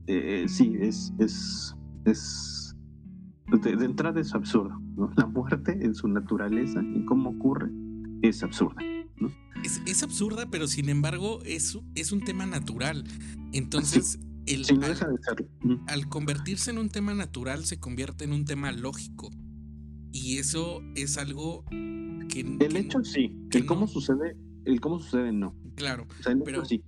eh, 0.06 0.46
sí, 0.48 0.76
es, 0.80 1.12
es, 1.18 1.74
es 2.04 2.76
de, 3.58 3.84
entrada 3.84 4.20
es 4.20 4.34
absurdo, 4.34 4.80
¿no? 4.96 5.12
La 5.16 5.26
muerte 5.26 5.72
en 5.80 5.94
su 5.94 6.08
naturaleza 6.08 6.82
y 6.94 7.04
cómo 7.04 7.30
ocurre 7.30 7.70
es 8.22 8.42
absurda. 8.42 8.82
Es, 9.86 10.02
absurda, 10.02 10.48
pero 10.50 10.66
sin 10.66 10.88
embargo 10.88 11.40
es, 11.44 11.78
es 11.94 12.12
un 12.12 12.22
tema 12.22 12.46
natural. 12.46 13.04
Entonces, 13.52 14.18
el, 14.46 14.64
al, 15.86 16.08
convertirse 16.08 16.70
en 16.70 16.78
un 16.78 16.88
tema 16.88 17.12
natural 17.12 17.64
se 17.64 17.78
convierte 17.78 18.24
en 18.24 18.32
un 18.32 18.44
tema 18.44 18.72
lógico. 18.72 19.30
Y 20.12 20.38
eso 20.38 20.80
es 20.94 21.18
algo 21.18 21.64
que... 21.68 22.40
El 22.60 22.76
hecho 22.76 23.04
sí, 23.04 23.36
el 23.52 23.66
cómo 23.66 23.86
sucede, 23.86 24.36
el 24.64 24.80
cómo 24.80 24.98
sucede 24.98 25.32
no. 25.32 25.54
Claro, 25.74 26.06
pero 26.44 26.64
sí. 26.64 26.82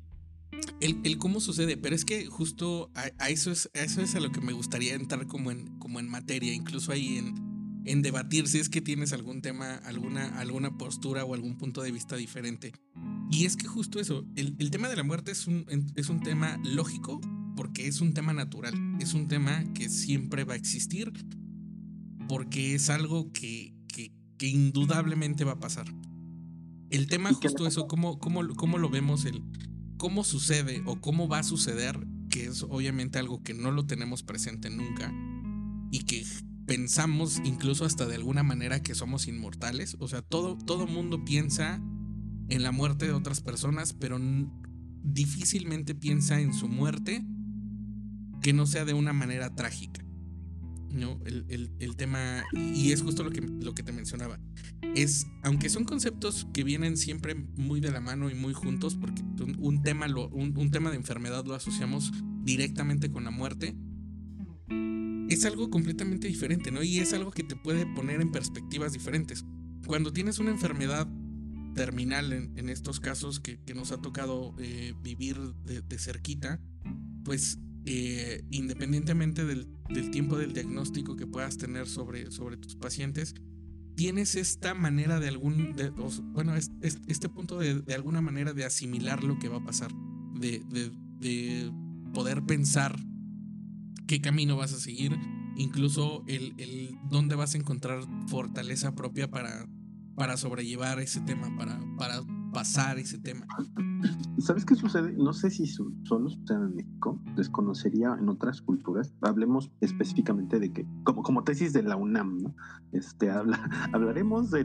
El, 0.83 1.17
cómo 1.17 1.39
sucede, 1.39 1.77
pero 1.77 1.95
es 1.95 2.05
que 2.05 2.27
justo 2.27 2.91
a, 2.97 3.29
eso 3.29 3.53
es 3.53 3.71
eso 3.73 4.03
es 4.03 4.17
a 4.17 4.21
lo 4.21 4.33
que 4.33 4.41
me 4.41 4.53
gustaría 4.53 4.95
entrar 4.95 5.29
como 5.29 5.53
en, 5.53 5.79
como 5.79 6.01
en 6.01 6.09
materia, 6.09 6.53
incluso 6.53 6.91
ahí 6.91 7.19
en, 7.19 7.83
en 7.85 8.03
debatir 8.03 8.49
si 8.49 8.59
es 8.59 8.69
que 8.69 8.81
tienes 8.81 9.13
algún 9.13 9.43
tema, 9.43 9.77
alguna, 9.77 10.41
alguna 10.41 10.77
postura 10.77 11.25
o 11.25 11.35
algún 11.35 11.57
punto 11.57 11.83
de 11.83 11.93
vista 11.93 12.17
diferente. 12.17 12.73
Y 13.31 13.47
es 13.47 13.57
que 13.57 13.69
justo 13.69 14.01
eso, 14.01 14.27
el, 14.35 14.71
tema 14.73 14.89
de 14.89 14.97
la 14.97 15.05
muerte 15.05 15.31
es 15.31 15.47
un, 15.47 15.67
es 15.95 16.09
un 16.09 16.21
tema 16.21 16.61
lógico 16.65 17.21
porque 17.57 17.87
es 17.87 18.01
un 18.01 18.13
tema 18.13 18.33
natural, 18.33 18.75
es 19.01 19.15
un 19.15 19.29
tema 19.29 19.65
que 19.75 19.89
siempre 19.89 20.43
va 20.43 20.55
a 20.55 20.57
existir 20.57 21.13
porque 22.29 22.75
es 22.75 22.91
algo 22.91 23.31
que, 23.33 23.73
que, 23.89 24.11
indudablemente 24.49 25.45
va 25.45 25.53
a 25.53 25.61
pasar. 25.61 25.87
El 26.91 27.07
tema 27.07 27.33
justo 27.33 27.69
eso, 27.69 27.87
cómo, 27.87 28.19
cómo, 28.19 28.43
cómo 28.57 28.77
lo 28.79 28.91
vemos, 28.91 29.25
el 29.25 29.41
cómo 30.03 30.25
sucede 30.25 30.83
o 30.85 31.01
cómo 31.01 31.29
va 31.29 31.39
a 31.39 31.43
suceder, 31.45 31.97
que 32.29 32.47
es 32.47 32.65
obviamente 32.65 33.21
algo 33.21 33.41
que 33.45 33.55
no 33.55 33.71
lo 33.71 33.87
tenemos 33.87 34.25
presente 34.25 34.69
nunca 34.69 35.15
y 35.93 36.01
que 36.01 36.27
pensamos 36.67 37.41
incluso 37.45 37.85
hasta 37.85 38.05
de 38.07 38.17
alguna 38.17 38.43
manera 38.43 38.83
que 38.83 38.97
somos 38.97 39.29
inmortales. 39.29 39.97
O 40.01 40.09
sea, 40.09 40.21
todo, 40.21 40.59
todo 40.59 40.89
mundo 40.89 41.25
piensa 41.25 41.81
en 42.49 42.65
la 42.65 42.73
muerte 42.73 43.07
de 43.07 43.13
otras 43.13 43.43
personas, 43.43 43.93
pero 43.93 44.19
difícilmente 45.05 45.95
piensa 45.95 46.41
en 46.41 46.53
su 46.53 46.67
muerte 46.67 47.25
que 48.41 48.53
no 48.53 48.67
sea 48.67 48.85
de 48.85 48.95
una 48.95 49.13
manera 49.13 49.55
trágica. 49.55 50.02
¿No? 50.93 51.21
El, 51.25 51.97
tema, 51.97 52.45
y 52.53 52.93
es 52.93 53.03
justo 53.03 53.23
lo 53.23 53.31
que, 53.31 53.41
lo 53.41 53.75
que 53.75 53.83
te 53.83 53.93
mencionaba, 53.93 54.39
es, 54.95 55.27
aunque 55.43 55.69
son 55.69 55.85
conceptos 55.85 56.47
que 56.53 56.65
vienen 56.65 56.97
siempre 56.97 57.35
muy 57.35 57.81
de 57.81 57.91
la 57.91 58.01
mano 58.01 58.31
y 58.31 58.35
muy 58.35 58.53
juntos, 58.53 58.97
porque 58.97 59.23
un, 59.59 59.83
tema, 59.83 60.09
lo, 60.09 60.29
un 60.29 60.71
tema 60.71 60.91
de 60.91 60.97
enfermedad 60.97 61.45
lo 61.45 61.55
asociamos 61.55 62.13
directamente 62.45 63.11
con 63.11 63.25
la 63.25 63.31
muerte, 63.31 63.77
es 65.29 65.45
algo 65.45 65.71
completamente 65.71 66.29
diferente, 66.29 66.71
¿no? 66.71 66.83
Y 66.83 66.99
es 66.99 67.13
algo 67.13 67.31
que 67.31 67.43
te 67.43 67.57
puede 67.57 67.87
poner 67.87 68.21
en 68.21 68.31
perspectivas 68.31 68.93
diferentes. 68.93 69.45
Cuando 69.87 70.13
tienes 70.13 70.39
una 70.39 70.51
enfermedad 70.51 71.09
terminal 71.75 72.33
en, 72.33 72.69
estos 72.69 73.01
casos 73.01 73.41
que, 73.41 73.59
nos 73.75 73.93
ha 73.93 73.99
tocado 73.99 74.55
eh, 74.59 74.95
vivir 75.03 75.39
de, 75.39 75.99
cerquita, 75.99 76.61
pues 77.25 77.59
eh, 77.85 78.45
independientemente 78.51 79.45
del, 79.45 79.67
tiempo 80.11 80.37
del 80.37 80.53
diagnóstico 80.53 81.17
que 81.17 81.27
puedas 81.27 81.59
tener 81.59 81.87
sobre, 81.87 82.25
tus 82.57 82.77
pacientes, 82.77 83.35
tienes 83.95 84.37
esta 84.37 84.75
manera 84.75 85.21
de 85.21 85.29
algún, 85.29 85.75
bueno, 86.33 86.55
este 86.55 87.29
punto 87.29 87.59
de, 87.59 87.95
alguna 87.95 88.21
manera 88.21 88.53
de 88.53 88.65
asimilar 88.65 89.23
lo 89.23 89.39
que 89.39 89.49
va 89.49 89.59
a 89.59 89.65
pasar, 89.65 89.93
de, 90.39 90.63
de 91.19 91.73
poder 92.13 92.43
pensar 92.45 92.97
qué 94.07 94.21
camino 94.21 94.57
vas 94.57 94.73
a 94.73 94.79
seguir, 94.79 95.19
incluso 95.57 96.25
el, 96.27 96.99
dónde 97.09 97.35
vas 97.35 97.55
a 97.55 97.59
encontrar 97.59 98.01
fortaleza 98.29 98.95
propia 98.95 99.31
para, 99.31 99.67
sobrellevar 100.37 101.01
ese 101.01 101.21
tema, 101.23 101.55
para 101.97 102.23
pasar 102.53 102.99
ese 102.99 103.19
tema. 103.19 103.47
¿Sabes 104.39 104.65
qué 104.65 104.75
sucede? 104.75 105.13
No 105.13 105.33
sé 105.33 105.51
si 105.51 105.67
solo 105.67 106.29
sucede 106.29 106.59
en 106.59 106.75
México, 106.77 107.21
desconocería 107.37 108.17
en 108.19 108.29
otras 108.29 108.61
culturas. 108.63 109.15
Hablemos 109.23 109.71
específicamente 109.81 110.59
de 110.59 110.73
que, 110.73 110.87
como, 111.05 111.23
como 111.23 111.45
tesis 111.45 111.73
de 111.73 111.83
la 111.83 111.97
UNAM, 111.97 112.39
¿no? 112.39 112.55
Este, 112.93 113.31
habla, 113.31 113.59
hablaremos 113.93 114.51
de 114.51 114.65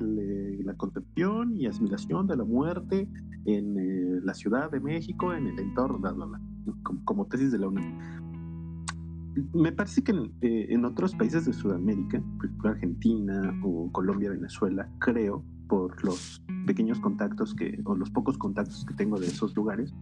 la 0.63 0.73
concepción 0.75 1.55
y 1.55 1.67
asimilación 1.67 2.27
de 2.27 2.37
la 2.37 2.43
muerte 2.43 3.09
en 3.45 3.77
eh, 3.77 4.21
la 4.23 4.33
Ciudad 4.33 4.69
de 4.71 4.79
México, 4.79 5.33
en 5.33 5.47
el 5.47 5.59
entorno, 5.59 5.99
bla, 5.99 6.41
como, 7.05 7.25
tesis 7.27 7.51
de 7.51 7.59
la 7.59 7.67
UNAM 7.67 8.27
me 9.53 9.71
parece 9.71 10.03
que 10.03 10.11
eh, 10.41 10.65
en, 10.69 10.83
otros 10.83 11.13
países 11.13 11.45
de 11.45 11.53
Sudamérica, 11.53 12.19
por 12.59 12.71
Argentina 12.71 13.53
o 13.63 13.91
Colombia, 13.91 14.31
Venezuela, 14.31 14.89
creo, 14.99 15.45
por 15.67 16.03
los 16.03 16.41
pequeños 16.65 16.99
contactos 16.99 17.53
que, 17.53 17.81
o 17.85 17.95
los 17.95 18.09
pocos 18.09 18.37
contactos 18.37 18.85
que 18.85 18.93
tengo 18.93 19.19
de 19.19 19.27
esos 19.27 19.55
lugares, 19.55 19.93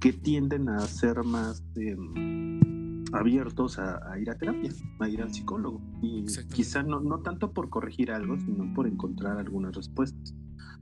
que 0.00 0.12
tienden 0.12 0.68
a 0.68 0.80
ser 0.80 1.22
más 1.24 1.64
em, 1.76 3.02
abiertos 3.12 3.78
a, 3.78 4.18
ir 4.18 4.30
a 4.30 4.36
terapia, 4.36 4.70
a 5.00 5.08
ir 5.08 5.22
al 5.22 5.32
psicólogo. 5.32 5.80
Y 6.02 6.24
quizá 6.52 6.82
no, 6.82 7.00
no 7.00 7.20
tanto 7.20 7.52
por 7.52 7.70
corregir 7.70 8.10
algo, 8.10 8.38
sino 8.38 8.72
por 8.74 8.86
encontrar 8.86 9.38
algunas 9.38 9.74
respuestas. 9.74 10.34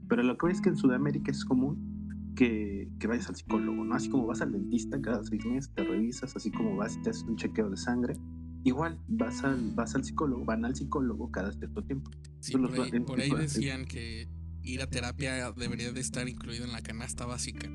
Pero 0.07 0.23
lo 0.23 0.37
que 0.37 0.47
veo 0.47 0.53
es 0.53 0.61
que 0.61 0.69
en 0.69 0.77
Sudamérica 0.77 1.31
es 1.31 1.45
común 1.45 1.95
que, 2.35 2.89
vayas 3.07 3.29
al 3.29 3.35
psicólogo, 3.35 3.83
¿no? 3.83 3.95
Así 3.95 4.09
como 4.09 4.27
vas 4.27 4.41
al 4.41 4.51
dentista 4.51 5.01
cada 5.01 5.23
seis 5.23 5.45
meses, 5.45 5.71
te 5.73 5.83
revisas, 5.83 6.35
así 6.35 6.51
como 6.51 6.75
vas 6.75 6.95
y 6.95 7.01
te 7.01 7.09
haces 7.09 7.23
un 7.23 7.37
chequeo 7.37 7.69
de 7.69 7.77
sangre, 7.77 8.15
igual 8.63 8.99
vas 9.07 9.43
al, 9.43 9.71
vas 9.75 9.95
al 9.95 10.03
psicólogo, 10.03 10.43
van 10.45 10.65
al 10.65 10.75
psicólogo 10.75 11.31
cada 11.31 11.51
cierto 11.53 11.81
tiempo. 11.83 12.11
Sí, 12.45 12.57
por, 13.05 13.19
ahí, 13.19 13.31
decían 13.31 13.85
que 13.85 14.27
ir 14.61 14.81
a 14.83 14.87
terapia 14.87 15.51
debería 15.53 15.91
de 15.91 15.99
estar 15.99 16.29
incluido 16.29 16.63
en 16.63 16.73
la 16.73 16.81
canasta 16.81 17.25
básica. 17.25 17.67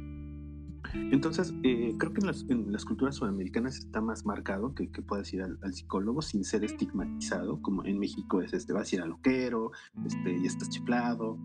Entonces, 0.95 1.53
eh, 1.65 1.93
creo 1.99 2.13
que 2.13 2.21
en 2.21 2.27
las, 2.29 2.45
en 2.49 2.71
las, 2.71 2.85
culturas 2.85 3.17
sudamericanas 3.17 3.79
está 3.79 4.01
más 4.01 4.25
marcado 4.25 4.75
que, 4.75 4.91
que 4.91 5.03
puedas 5.03 5.33
ir 5.35 5.43
al, 5.43 5.75
psicólogo 5.75 6.23
sin 6.23 6.45
ser 6.45 6.65
estigmatizado, 6.65 7.61
como 7.63 7.85
en 7.85 7.99
México 7.99 8.43
es, 8.43 8.53
este, 8.53 8.73
vas 8.73 8.93
a 8.93 8.97
ir 8.97 9.03
al 9.03 9.11
loquero, 9.11 9.73
este, 10.07 10.39
y 10.39 10.47
estás 10.47 10.69
chiflado. 10.71 11.37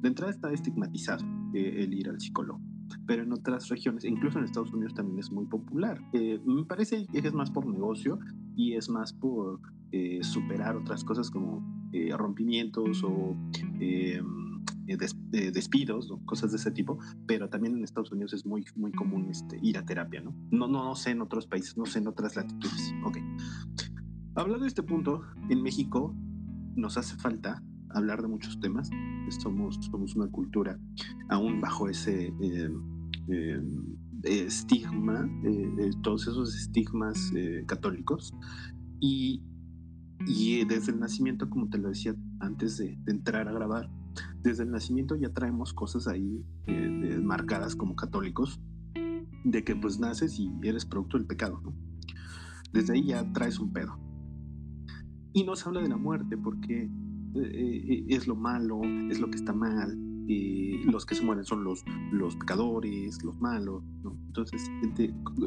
De 0.00 0.08
entrada 0.08 0.32
está 0.32 0.50
estigmatizado 0.50 1.24
eh, 1.54 1.84
el 1.84 1.92
ir 1.92 2.08
al 2.08 2.20
psicólogo, 2.20 2.60
pero 3.06 3.22
en 3.22 3.32
otras 3.32 3.68
regiones, 3.68 4.04
incluso 4.04 4.38
en 4.38 4.46
Estados 4.46 4.72
Unidos 4.72 4.94
también 4.94 5.18
es 5.18 5.30
muy 5.30 5.44
popular. 5.44 6.00
Eh, 6.14 6.40
me 6.44 6.64
parece 6.64 7.06
que 7.12 7.18
es 7.18 7.34
más 7.34 7.50
por 7.50 7.66
negocio 7.66 8.18
y 8.56 8.74
es 8.76 8.88
más 8.88 9.12
por 9.12 9.60
superar 10.22 10.74
otras 10.74 11.04
cosas 11.04 11.30
como 11.30 11.81
rompimientos 12.16 13.02
o 13.04 13.36
eh, 13.80 14.98
eh, 15.32 15.50
despidos 15.52 16.10
o 16.10 16.18
cosas 16.24 16.50
de 16.50 16.56
ese 16.56 16.70
tipo, 16.70 16.98
pero 17.26 17.48
también 17.48 17.76
en 17.76 17.84
Estados 17.84 18.10
Unidos 18.10 18.32
es 18.32 18.44
muy, 18.44 18.64
muy 18.74 18.92
común 18.92 19.28
este, 19.30 19.58
ir 19.62 19.78
a 19.78 19.84
terapia, 19.84 20.20
¿no? 20.20 20.34
¿no? 20.50 20.66
No, 20.66 20.84
no 20.84 20.94
sé 20.96 21.10
en 21.10 21.22
otros 21.22 21.46
países, 21.46 21.76
no 21.76 21.86
sé 21.86 22.00
en 22.00 22.08
otras 22.08 22.36
latitudes. 22.36 22.92
Ok. 23.04 23.18
Hablando 24.34 24.64
de 24.64 24.68
este 24.68 24.82
punto, 24.82 25.22
en 25.50 25.62
México 25.62 26.14
nos 26.74 26.96
hace 26.96 27.16
falta 27.16 27.62
hablar 27.90 28.22
de 28.22 28.28
muchos 28.28 28.58
temas. 28.60 28.90
Somos, 29.40 29.78
somos 29.90 30.16
una 30.16 30.26
cultura 30.28 30.78
aún 31.28 31.60
bajo 31.60 31.88
ese 31.88 32.32
eh, 32.40 33.60
estigma, 34.24 35.28
todos 36.02 36.22
esos 36.22 36.56
estigmas 36.56 37.32
católicos. 37.66 38.34
Y, 39.00 39.42
y 40.26 40.64
desde 40.64 40.92
el 40.92 41.00
nacimiento, 41.00 41.48
como 41.48 41.68
te 41.68 41.78
lo 41.78 41.88
decía 41.88 42.14
antes 42.40 42.78
de 42.78 42.98
entrar 43.06 43.48
a 43.48 43.52
grabar, 43.52 43.90
desde 44.42 44.64
el 44.64 44.70
nacimiento 44.70 45.16
ya 45.16 45.32
traemos 45.32 45.72
cosas 45.72 46.06
ahí 46.08 46.44
eh, 46.66 47.20
marcadas 47.22 47.76
como 47.76 47.96
católicos, 47.96 48.60
de 49.44 49.64
que 49.64 49.74
pues 49.74 49.98
naces 49.98 50.38
y 50.38 50.50
eres 50.62 50.84
producto 50.84 51.16
del 51.18 51.26
pecado, 51.26 51.60
¿no? 51.62 51.74
Desde 52.72 52.94
ahí 52.94 53.06
ya 53.06 53.32
traes 53.32 53.58
un 53.58 53.72
pedo. 53.72 53.98
Y 55.32 55.44
nos 55.44 55.66
habla 55.66 55.80
de 55.80 55.88
la 55.88 55.96
muerte 55.96 56.36
porque 56.36 56.84
eh, 56.84 56.90
eh, 57.34 58.04
es 58.08 58.26
lo 58.26 58.36
malo, 58.36 58.82
es 59.10 59.20
lo 59.20 59.30
que 59.30 59.36
está 59.36 59.52
mal, 59.52 59.98
los 60.86 61.04
que 61.04 61.14
se 61.14 61.24
mueren 61.24 61.44
son 61.44 61.64
los, 61.64 61.84
los 62.12 62.36
pecadores, 62.36 63.22
los 63.22 63.38
malos, 63.40 63.82
¿no? 64.02 64.16
Entonces, 64.26 64.70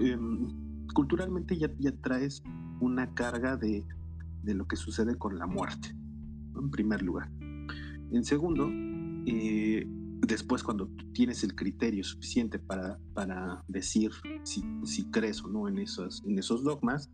em, 0.01 0.47
culturalmente 0.93 1.57
ya, 1.57 1.71
ya 1.79 1.91
traes 2.01 2.43
una 2.79 3.13
carga 3.13 3.57
de, 3.57 3.85
de, 4.45 4.53
lo 4.53 4.67
que 4.67 4.75
sucede 4.75 5.17
con 5.17 5.37
la 5.37 5.47
muerte, 5.47 5.95
en 6.55 6.69
primer 6.69 7.01
lugar. 7.01 7.31
En 8.11 8.23
segundo, 8.23 8.69
eh, 9.25 9.85
después 10.27 10.63
cuando 10.63 10.89
tienes 11.13 11.43
el 11.43 11.55
criterio 11.55 12.03
suficiente 12.03 12.59
para, 12.59 12.99
para 13.13 13.63
decir 13.67 14.11
si, 14.43 14.63
si 14.83 15.09
crees 15.11 15.43
o 15.43 15.47
no 15.47 15.67
en 15.67 15.79
esos, 15.79 16.23
en 16.25 16.37
esos 16.37 16.63
dogmas, 16.63 17.11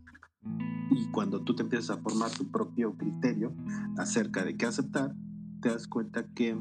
y 0.90 1.06
cuando 1.12 1.42
tú 1.42 1.54
te 1.54 1.62
empiezas 1.62 1.96
a 1.96 2.00
formar 2.00 2.30
tu 2.30 2.50
propio 2.50 2.96
criterio 2.96 3.54
acerca 3.96 4.44
de 4.44 4.56
qué 4.56 4.66
aceptar, 4.66 5.14
te 5.60 5.70
das 5.70 5.86
cuenta 5.86 6.26
que, 6.34 6.58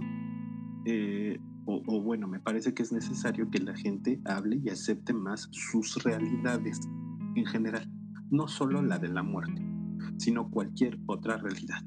eh, 0.85 1.39
o, 1.65 2.01
bueno, 2.01 2.27
me 2.27 2.39
parece 2.39 2.73
que 2.73 2.83
es 2.83 2.91
necesario 2.91 3.49
que 3.49 3.59
la 3.59 3.75
gente 3.75 4.21
hable 4.25 4.61
y 4.63 4.69
acepte 4.69 5.13
más 5.13 5.47
sus 5.51 6.03
realidades 6.03 6.79
en 7.35 7.45
general, 7.45 7.89
no 8.29 8.47
solo 8.47 8.81
la 8.81 8.99
de 8.99 9.09
la 9.09 9.23
muerte, 9.23 9.61
sino 10.21 10.51
cualquier 10.51 10.99
otra 11.07 11.37
realidad. 11.37 11.83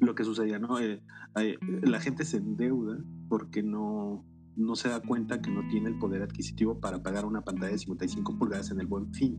Lo 0.00 0.14
que 0.14 0.24
sucedía, 0.24 0.58
¿no? 0.58 0.78
Eh, 0.78 1.02
eh, 1.36 1.58
la 1.82 2.00
gente 2.00 2.24
se 2.24 2.38
endeuda 2.38 2.96
porque 3.28 3.62
no, 3.62 4.24
no 4.56 4.74
se 4.74 4.88
da 4.88 5.00
cuenta 5.00 5.42
que 5.42 5.50
no 5.50 5.68
tiene 5.68 5.90
el 5.90 5.98
poder 5.98 6.22
adquisitivo 6.22 6.80
para 6.80 7.02
pagar 7.02 7.26
una 7.26 7.42
pantalla 7.42 7.72
de 7.72 7.78
55 7.78 8.38
pulgadas 8.38 8.70
en 8.70 8.80
el 8.80 8.86
buen 8.86 9.12
fin. 9.12 9.38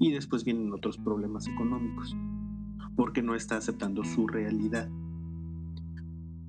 Y 0.00 0.10
después 0.10 0.44
vienen 0.44 0.72
otros 0.72 0.98
problemas 0.98 1.46
económicos, 1.46 2.16
porque 2.96 3.22
no 3.22 3.34
está 3.36 3.56
aceptando 3.56 4.04
su 4.04 4.26
realidad. 4.26 4.88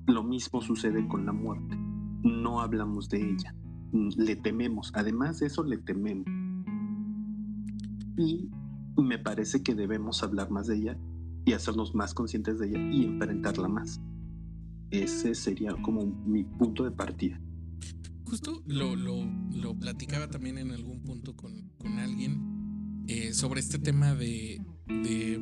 Lo 0.08 0.24
mismo 0.24 0.60
sucede 0.60 1.06
con 1.06 1.24
la 1.24 1.32
muerte. 1.32 1.76
No 2.24 2.60
hablamos 2.60 3.08
de 3.08 3.30
ella. 3.30 3.54
Le 3.92 4.36
tememos. 4.36 4.90
Además 4.94 5.38
de 5.38 5.46
eso, 5.46 5.62
le 5.62 5.78
tememos. 5.78 6.26
Y 8.16 8.50
me 8.96 9.18
parece 9.18 9.62
que 9.62 9.74
debemos 9.74 10.22
hablar 10.22 10.50
más 10.50 10.66
de 10.66 10.76
ella 10.76 10.98
y 11.44 11.52
hacernos 11.52 11.94
más 11.94 12.14
conscientes 12.14 12.58
de 12.58 12.68
ella 12.68 12.80
y 12.90 13.04
enfrentarla 13.04 13.68
más. 13.68 14.00
Ese 14.90 15.34
sería 15.34 15.74
como 15.82 16.06
mi 16.06 16.44
punto 16.44 16.84
de 16.84 16.90
partida. 16.90 17.40
Justo 18.24 18.62
lo, 18.66 18.96
lo, 18.96 19.24
lo 19.50 19.74
platicaba 19.78 20.28
también 20.28 20.58
en 20.58 20.70
algún 20.70 21.02
punto 21.02 21.34
con, 21.34 21.70
con 21.78 21.98
alguien 21.98 23.04
eh, 23.08 23.32
sobre 23.32 23.60
este 23.60 23.78
tema 23.78 24.14
de, 24.14 24.64
de... 24.86 25.40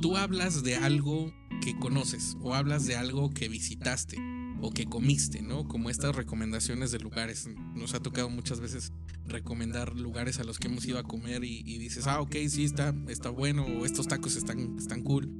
Tú 0.00 0.16
hablas 0.16 0.62
de 0.62 0.76
algo 0.76 1.32
que 1.60 1.76
conoces 1.78 2.36
o 2.40 2.54
hablas 2.54 2.86
de 2.86 2.96
algo 2.96 3.30
que 3.30 3.48
visitaste 3.48 4.16
o 4.60 4.70
que 4.70 4.86
comiste, 4.86 5.42
¿no? 5.42 5.66
Como 5.66 5.90
estas 5.90 6.14
recomendaciones 6.14 6.90
de 6.90 6.98
lugares. 6.98 7.48
Nos 7.74 7.94
ha 7.94 8.00
tocado 8.00 8.28
muchas 8.30 8.60
veces 8.60 8.92
recomendar 9.30 9.96
lugares 9.96 10.38
a 10.38 10.44
los 10.44 10.58
que 10.58 10.68
hemos 10.68 10.84
ido 10.86 10.98
a 10.98 11.02
comer 11.02 11.44
y, 11.44 11.62
y, 11.64 11.78
dices, 11.78 12.06
ah, 12.06 12.20
ok, 12.20 12.36
sí, 12.48 12.64
está, 12.64 12.94
está 13.08 13.30
bueno, 13.30 13.64
o 13.64 13.86
estos 13.86 14.06
tacos 14.06 14.36
están, 14.36 14.76
están 14.78 15.02
cool. 15.02 15.32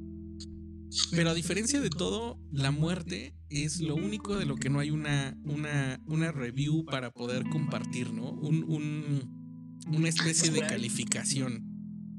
Pero 1.11 1.29
a 1.29 1.33
diferencia 1.33 1.79
de 1.79 1.89
todo, 1.89 2.37
la 2.51 2.71
muerte 2.71 3.33
es 3.49 3.79
lo 3.79 3.95
único 3.95 4.37
de 4.37 4.45
lo 4.45 4.57
que 4.57 4.69
no 4.69 4.79
hay 4.79 4.91
una, 4.91 5.37
una, 5.45 6.01
una 6.05 6.31
review 6.31 6.83
para 6.85 7.11
poder 7.11 7.43
compartir, 7.49 8.11
¿no? 8.11 8.31
Un, 8.31 8.63
un, 8.63 9.79
una 9.87 10.09
especie 10.09 10.51
de 10.51 10.61
calificación. 10.61 11.70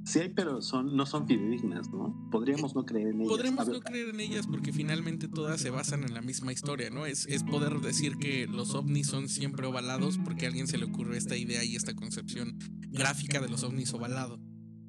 Sí 0.04 0.18
hay, 0.18 0.30
pero 0.30 0.61
son, 0.62 0.97
no 0.97 1.06
son 1.06 1.26
fidedignas, 1.28 1.90
¿no? 1.90 2.28
Podríamos 2.30 2.75
no 2.75 2.85
creer 2.85 3.09
en 3.09 3.21
ellas. 3.21 3.28
Podríamos 3.28 3.68
no 3.68 3.80
creer 3.80 4.09
en 4.09 4.21
ellas 4.21 4.47
porque 4.49 4.73
finalmente 4.73 5.28
todas 5.28 5.61
se 5.61 5.71
basan 5.71 6.02
en 6.02 6.12
la 6.12 6.23
misma 6.23 6.52
historia, 6.52 6.90
¿no? 6.90 7.06
Es, 7.06 7.26
es 7.26 7.44
poder 7.44 7.80
decir 7.80 8.16
que 8.16 8.47
los 8.49 8.75
ovnis 8.75 9.06
son 9.06 9.28
siempre 9.28 9.66
ovalados 9.66 10.18
porque 10.18 10.47
a 10.47 10.49
alguien 10.49 10.66
se 10.66 10.78
le 10.78 10.87
ocurrió 10.87 11.14
esta 11.14 11.37
idea 11.37 11.62
y 11.62 11.76
esta 11.76 11.94
concepción 11.94 12.59
gráfica 12.90 13.40
de 13.40 13.49
los 13.49 13.62
ovnis 13.62 13.94
ovalados 13.94 14.40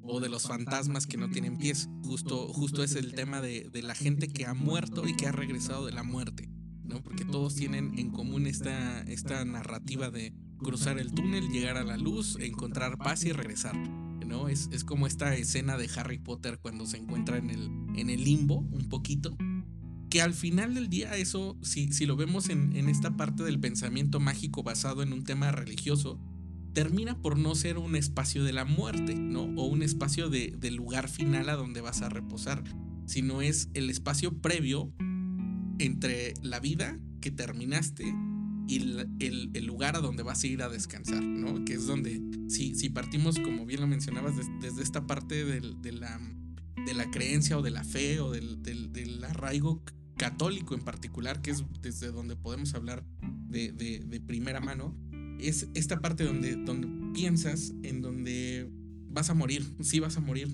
o 0.02 0.20
de 0.20 0.28
los 0.28 0.42
fantasmas 0.48 1.06
que 1.06 1.16
no 1.16 1.30
tienen 1.30 1.58
pies. 1.58 1.88
Justo, 2.02 2.48
justo 2.48 2.82
es 2.82 2.96
el 2.96 3.14
tema 3.14 3.40
de, 3.40 3.70
de, 3.72 3.82
la 3.82 3.94
gente 3.94 4.28
que 4.28 4.46
ha 4.46 4.54
muerto 4.54 5.06
y 5.06 5.14
que 5.14 5.28
ha 5.28 5.32
regresado 5.32 5.86
de 5.86 5.92
la 5.92 6.02
muerte, 6.02 6.50
¿no? 6.82 7.02
Porque 7.02 7.24
todos 7.24 7.54
tienen 7.54 7.98
en 7.98 8.10
común 8.10 8.46
esta, 8.46 9.02
esta 9.02 9.44
narrativa 9.44 10.10
de 10.10 10.34
cruzar 10.58 10.98
el 10.98 11.12
túnel, 11.12 11.48
llegar 11.50 11.76
a 11.76 11.84
la 11.84 11.96
luz, 11.96 12.36
encontrar 12.40 12.98
paz 12.98 13.24
y 13.24 13.32
regresar. 13.32 13.76
Es, 14.48 14.84
como 14.84 15.06
esta 15.06 15.34
escena 15.34 15.76
de 15.76 15.88
Harry 15.96 16.18
Potter 16.18 16.58
cuando 16.60 16.86
se 16.86 16.96
encuentra 16.96 17.38
en 17.38 17.50
el, 17.50 17.70
en 17.96 18.10
el 18.10 18.24
limbo 18.24 18.58
un 18.58 18.88
poquito. 18.88 19.36
Que 20.10 20.22
al 20.22 20.34
final 20.34 20.74
del 20.74 20.88
día 20.88 21.16
eso, 21.16 21.56
si, 21.62 21.92
si 21.92 22.06
lo 22.06 22.16
vemos 22.16 22.48
en, 22.48 22.76
en 22.76 22.88
esta 22.88 23.16
parte 23.16 23.42
del 23.42 23.58
pensamiento 23.58 24.20
mágico 24.20 24.62
basado 24.62 25.02
en 25.02 25.12
un 25.12 25.24
tema 25.24 25.50
religioso, 25.50 26.20
termina 26.72 27.20
por 27.20 27.38
no 27.38 27.54
ser 27.54 27.78
un 27.78 27.96
espacio 27.96 28.44
de 28.44 28.52
la 28.52 28.64
muerte, 28.64 29.14
¿no? 29.14 29.42
O 29.42 29.66
un 29.66 29.82
espacio 29.82 30.28
de, 30.28 30.54
de, 30.58 30.70
lugar 30.70 31.08
final 31.08 31.48
a 31.48 31.56
donde 31.56 31.80
vas 31.80 32.02
a 32.02 32.08
reposar, 32.08 32.62
sino 33.06 33.42
es 33.42 33.68
el 33.74 33.90
espacio 33.90 34.40
previo 34.40 34.92
entre 35.78 36.34
la 36.42 36.60
vida 36.60 36.98
que 37.20 37.30
terminaste 37.30 38.14
y 38.66 38.76
el, 38.76 39.50
el, 39.54 39.66
lugar 39.66 39.96
a 39.96 40.00
donde 40.00 40.22
vas 40.22 40.42
a 40.42 40.46
ir 40.46 40.62
a 40.62 40.68
descansar, 40.68 41.22
¿no? 41.22 41.64
Que 41.64 41.74
es 41.74 41.86
donde, 41.86 42.20
si, 42.48 42.74
si 42.74 42.88
partimos, 42.88 43.38
como 43.38 43.66
bien 43.66 43.80
lo 43.80 43.86
mencionabas, 43.86 44.36
des, 44.36 44.46
desde 44.60 44.82
esta 44.82 45.06
parte 45.06 45.44
del, 45.44 45.80
de, 45.82 45.92
la, 45.92 46.20
de 46.86 46.94
la 46.94 47.10
creencia 47.10 47.58
o 47.58 47.62
de 47.62 47.70
la 47.70 47.84
fe 47.84 48.20
o 48.20 48.30
del, 48.30 48.62
del, 48.62 48.92
del, 48.92 49.22
arraigo 49.24 49.82
católico 50.16 50.74
en 50.74 50.82
particular, 50.82 51.42
que 51.42 51.50
es 51.50 51.64
desde 51.82 52.10
donde 52.10 52.36
podemos 52.36 52.74
hablar 52.74 53.04
de, 53.48 53.72
de, 53.72 54.00
de 54.00 54.20
primera 54.20 54.60
mano, 54.60 54.96
es 55.38 55.68
esta 55.74 56.00
parte 56.00 56.24
donde, 56.24 56.56
donde 56.56 56.88
piensas 57.12 57.74
en 57.82 58.00
donde 58.00 58.70
vas 59.08 59.30
a 59.30 59.34
morir, 59.34 59.64
sí 59.80 60.00
vas 60.00 60.16
a 60.16 60.20
morir. 60.20 60.48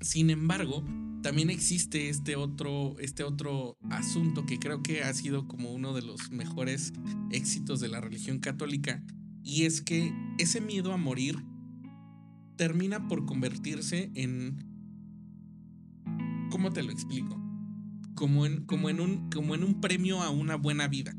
Sin 0.00 0.30
embargo, 0.30 0.84
también 1.22 1.50
existe 1.50 2.08
este 2.08 2.36
otro, 2.36 2.98
este 3.00 3.24
otro 3.24 3.76
asunto 3.90 4.46
que 4.46 4.58
creo 4.58 4.82
que 4.82 5.02
ha 5.02 5.12
sido 5.12 5.48
como 5.48 5.72
uno 5.72 5.92
de 5.92 6.02
los 6.02 6.30
mejores 6.30 6.92
éxitos 7.30 7.80
de 7.80 7.88
la 7.88 8.00
religión 8.00 8.38
católica, 8.38 9.02
y 9.42 9.64
es 9.64 9.80
que 9.80 10.12
ese 10.38 10.60
miedo 10.60 10.92
a 10.92 10.96
morir 10.96 11.36
termina 12.56 13.06
por 13.08 13.24
convertirse 13.24 14.10
en... 14.14 14.64
¿Cómo 16.50 16.72
te 16.72 16.82
lo 16.82 16.92
explico? 16.92 17.40
Como 18.14 18.46
en, 18.46 18.64
como 18.64 18.90
en, 18.90 19.00
un, 19.00 19.30
como 19.30 19.54
en 19.54 19.64
un 19.64 19.80
premio 19.80 20.22
a 20.22 20.30
una 20.30 20.56
buena 20.56 20.88
vida. 20.88 21.14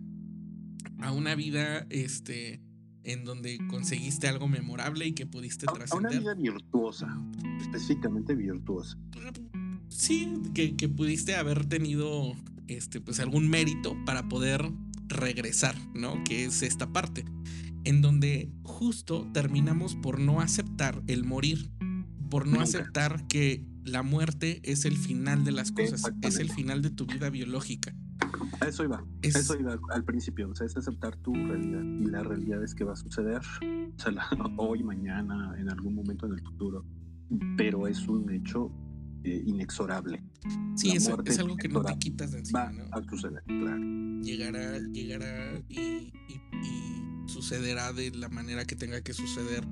A 1.00 1.12
una 1.12 1.36
vida, 1.36 1.86
este, 1.90 2.62
en 3.04 3.26
donde 3.26 3.58
conseguiste 3.68 4.28
algo 4.28 4.48
memorable 4.48 5.08
y 5.08 5.14
que 5.14 5.26
pudiste 5.26 5.66
trascender. 5.66 5.92
A 5.92 5.98
una 5.98 6.20
vida 6.20 6.34
virtuosa, 6.34 7.22
específicamente 7.62 8.36
virtuosa 8.36 8.98
sí, 9.90 10.42
que, 10.54 10.76
que, 10.76 10.88
pudiste 10.88 11.36
haber 11.36 11.66
tenido 11.66 12.34
este, 12.68 13.02
pues 13.02 13.20
algún 13.20 13.50
mérito 13.50 13.98
para 14.06 14.30
poder 14.30 14.72
regresar, 15.08 15.76
¿no? 15.94 16.24
Que 16.24 16.46
es 16.46 16.62
esta 16.62 16.94
parte, 16.94 17.26
en 17.84 18.02
donde 18.02 18.52
justo 18.64 19.28
terminamos 19.34 19.96
por 19.96 20.20
no 20.20 20.40
aceptar 20.40 21.02
el 21.08 21.26
morir, 21.26 21.70
por 22.30 22.48
no 22.48 22.62
aceptar 22.62 23.28
que 23.28 23.66
la 23.84 24.04
muerte 24.04 24.62
es 24.64 24.86
el 24.86 24.98
final 24.98 25.44
de 25.44 25.52
las 25.52 25.72
cosas, 25.72 26.04
es 26.22 26.38
el 26.38 26.52
final 26.52 26.82
de 26.82 26.92
tu 26.92 27.06
vida 27.06 27.30
biológica. 27.30 27.94
A 28.62 28.68
eso 28.68 28.84
iba, 28.84 29.04
es, 29.22 29.36
eso 29.36 29.60
iba 29.60 29.80
al 29.92 30.04
principio, 30.04 30.50
o 30.50 30.56
sea, 30.56 30.68
es 30.68 30.78
aceptar 30.78 31.16
tu 31.18 31.34
realidad 31.34 31.82
y 31.82 32.06
la 32.06 32.22
realidad 32.22 32.64
es 32.64 32.76
que 32.76 32.84
va 32.84 32.94
a 32.94 32.96
suceder, 32.96 33.42
o 33.42 34.00
sea, 34.00 34.12
la, 34.12 34.28
hoy, 34.58 34.84
mañana, 34.84 35.56
en 35.58 35.70
algún 35.70 35.96
momento 35.96 36.28
en 36.28 36.34
el 36.34 36.42
futuro, 36.42 36.86
pero 37.58 37.88
es 37.88 38.08
un 38.08 38.30
hecho 38.30 38.72
eh, 39.24 39.44
inexorable. 39.46 40.24
Sí, 40.76 40.92
es, 40.92 41.10
es, 41.26 41.40
algo 41.40 41.58
que 41.58 41.68
no 41.68 41.84
te 41.84 41.98
quitas 41.98 42.32
de 42.32 42.40
encima. 42.40 42.66
Va 42.66 42.72
¿no? 42.72 42.84
a 42.92 43.04
suceder, 43.04 43.44
claro. 43.46 43.82
Llegará, 44.22 44.80
llegará 44.80 45.62
y, 45.68 45.80
y, 45.80 46.42
y, 46.64 47.28
sucederá 47.28 47.92
de 47.92 48.12
la 48.12 48.30
manera 48.30 48.66
que 48.66 48.76
tenga 48.76 49.02
que 49.02 49.14
suceder, 49.14 49.68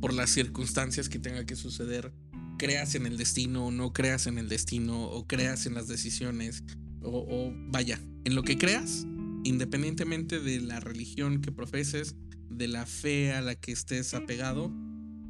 por 0.00 0.14
las 0.14 0.30
circunstancias 0.30 1.08
que 1.08 1.18
tenga 1.18 1.44
que 1.44 1.56
suceder. 1.56 2.12
Creas 2.56 2.94
en 2.94 3.06
el 3.06 3.16
destino 3.16 3.66
o 3.66 3.70
no 3.72 3.92
creas 3.92 4.28
en 4.28 4.38
el 4.38 4.48
destino, 4.48 5.04
o 5.04 5.26
creas 5.26 5.66
en 5.66 5.74
las 5.74 5.88
decisiones, 5.88 6.62
o, 7.02 7.26
o 7.28 7.52
vaya, 7.70 8.00
en 8.24 8.36
lo 8.36 8.42
que 8.44 8.56
creas, 8.58 9.06
independientemente 9.42 10.38
de 10.38 10.60
la 10.60 10.78
religión 10.78 11.40
que 11.40 11.50
profeses, 11.50 12.14
de 12.48 12.68
la 12.68 12.86
fe 12.86 13.32
a 13.32 13.42
la 13.42 13.56
que 13.56 13.72
estés 13.72 14.14
apegado, 14.14 14.72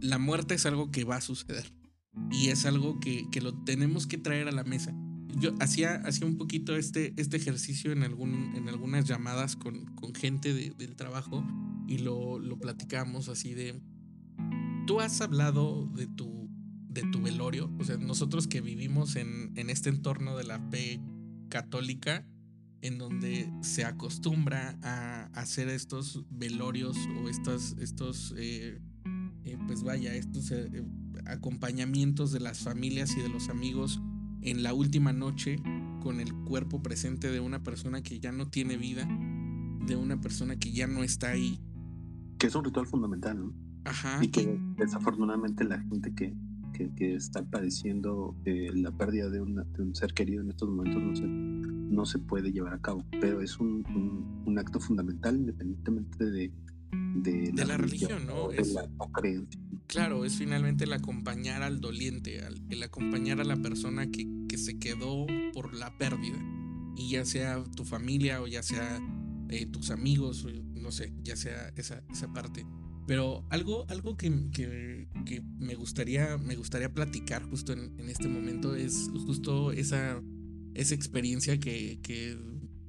la 0.00 0.18
muerte 0.18 0.54
es 0.54 0.66
algo 0.66 0.90
que 0.90 1.04
va 1.04 1.16
a 1.16 1.20
suceder 1.22 1.72
y 2.30 2.48
es 2.48 2.66
algo 2.66 3.00
que, 3.00 3.28
que, 3.30 3.40
lo 3.40 3.54
tenemos 3.64 4.06
que 4.06 4.18
traer 4.18 4.48
a 4.48 4.52
la 4.52 4.64
mesa. 4.64 4.94
Yo 5.36 5.52
hacía, 5.60 5.96
hacía 6.06 6.26
un 6.26 6.36
poquito 6.36 6.76
este, 6.76 7.12
este 7.16 7.36
ejercicio 7.36 7.92
en, 7.92 8.02
algún, 8.02 8.54
en 8.54 8.68
algunas 8.68 9.04
llamadas 9.04 9.56
con, 9.56 9.84
con 9.96 10.14
gente 10.14 10.54
de, 10.54 10.70
del 10.70 10.94
trabajo 10.94 11.44
y 11.88 11.98
lo, 11.98 12.38
lo 12.38 12.58
platicamos 12.58 13.28
así 13.28 13.54
de, 13.54 13.80
tú 14.86 15.00
has 15.00 15.20
hablado 15.20 15.86
de 15.94 16.06
tu, 16.06 16.48
de 16.88 17.02
tu 17.02 17.20
velorio, 17.20 17.70
o 17.78 17.84
sea, 17.84 17.96
nosotros 17.96 18.46
que 18.46 18.60
vivimos 18.60 19.16
en, 19.16 19.52
en 19.56 19.70
este 19.70 19.88
entorno 19.88 20.36
de 20.36 20.44
la 20.44 20.60
fe 20.70 21.00
católica, 21.48 22.26
en 22.80 22.98
donde 22.98 23.50
se 23.62 23.84
acostumbra 23.84 24.78
a 24.82 25.24
hacer 25.32 25.68
estos 25.68 26.24
velorios 26.30 26.96
o 27.18 27.28
estos, 27.28 27.76
estos 27.78 28.34
eh, 28.36 28.78
eh, 29.44 29.58
pues 29.66 29.82
vaya, 29.82 30.14
estos... 30.14 30.50
Eh, 30.50 30.84
acompañamientos 31.26 32.32
de 32.32 32.40
las 32.40 32.58
familias 32.58 33.16
y 33.16 33.22
de 33.22 33.28
los 33.28 33.48
amigos 33.48 34.00
en 34.42 34.62
la 34.62 34.74
última 34.74 35.12
noche 35.12 35.56
con 36.02 36.20
el 36.20 36.34
cuerpo 36.34 36.82
presente 36.82 37.30
de 37.30 37.40
una 37.40 37.62
persona 37.62 38.02
que 38.02 38.20
ya 38.20 38.30
no 38.30 38.48
tiene 38.48 38.76
vida, 38.76 39.08
de 39.86 39.96
una 39.96 40.20
persona 40.20 40.56
que 40.56 40.70
ya 40.70 40.86
no 40.86 41.02
está 41.02 41.30
ahí. 41.30 41.58
Que 42.38 42.48
es 42.48 42.54
un 42.54 42.64
ritual 42.64 42.86
fundamental, 42.86 43.38
¿no? 43.38 43.54
Ajá. 43.84 44.18
Y 44.22 44.28
que 44.28 44.58
desafortunadamente 44.76 45.64
la 45.64 45.80
gente 45.80 46.12
que, 46.14 46.34
que, 46.96 47.14
está 47.14 47.42
padeciendo 47.42 48.36
eh, 48.44 48.70
la 48.74 48.90
pérdida 48.90 49.30
de, 49.30 49.38
de, 49.38 49.82
un 49.82 49.94
ser 49.94 50.12
querido 50.12 50.42
en 50.42 50.50
estos 50.50 50.68
momentos 50.68 51.02
no 51.02 51.16
se, 51.16 51.26
no 51.26 52.04
se 52.04 52.18
puede 52.18 52.52
llevar 52.52 52.74
a 52.74 52.80
cabo. 52.80 53.04
Pero 53.20 53.40
es 53.40 53.58
un, 53.58 53.84
un, 54.44 54.58
acto 54.58 54.80
fundamental 54.80 55.36
independientemente 55.36 56.30
de, 56.30 56.52
de, 57.14 57.52
la, 57.64 57.76
religión, 57.76 58.26
¿no? 58.26 58.50
Es, 58.50 58.74
claro, 59.86 60.24
es 60.24 60.36
finalmente 60.36 60.84
el 60.84 60.92
acompañar 60.92 61.62
al 61.62 61.80
doliente, 61.80 62.40
el 62.68 62.82
acompañar 62.82 63.40
a 63.40 63.44
la 63.44 63.56
persona 63.56 64.10
que, 64.10 64.26
que, 64.48 64.58
se 64.58 64.78
quedó 64.78 65.26
por 65.52 65.74
la 65.74 65.96
pérdida. 65.96 66.38
Y 66.96 67.10
ya 67.10 67.24
sea 67.24 67.62
tu 67.76 67.84
familia 67.84 68.40
o 68.40 68.46
ya 68.46 68.62
sea 68.62 69.00
eh, 69.48 69.66
tus 69.66 69.90
amigos, 69.90 70.46
no 70.74 70.90
sé, 70.92 71.12
ya 71.22 71.36
sea 71.36 71.72
esa, 71.76 72.02
esa 72.10 72.32
parte. 72.32 72.66
Pero 73.06 73.44
algo, 73.50 73.84
algo 73.88 74.16
que, 74.16 74.48
que, 74.52 75.42
me, 75.58 75.74
gustaría, 75.74 76.38
me 76.38 76.56
gustaría 76.56 76.92
platicar 76.92 77.42
justo 77.42 77.72
en, 77.72 77.98
en, 77.98 78.08
este 78.08 78.28
momento 78.28 78.74
es 78.74 79.10
justo 79.26 79.72
esa, 79.72 80.22
esa 80.74 80.94
experiencia 80.94 81.58
que, 81.58 82.00
que, 82.02 82.38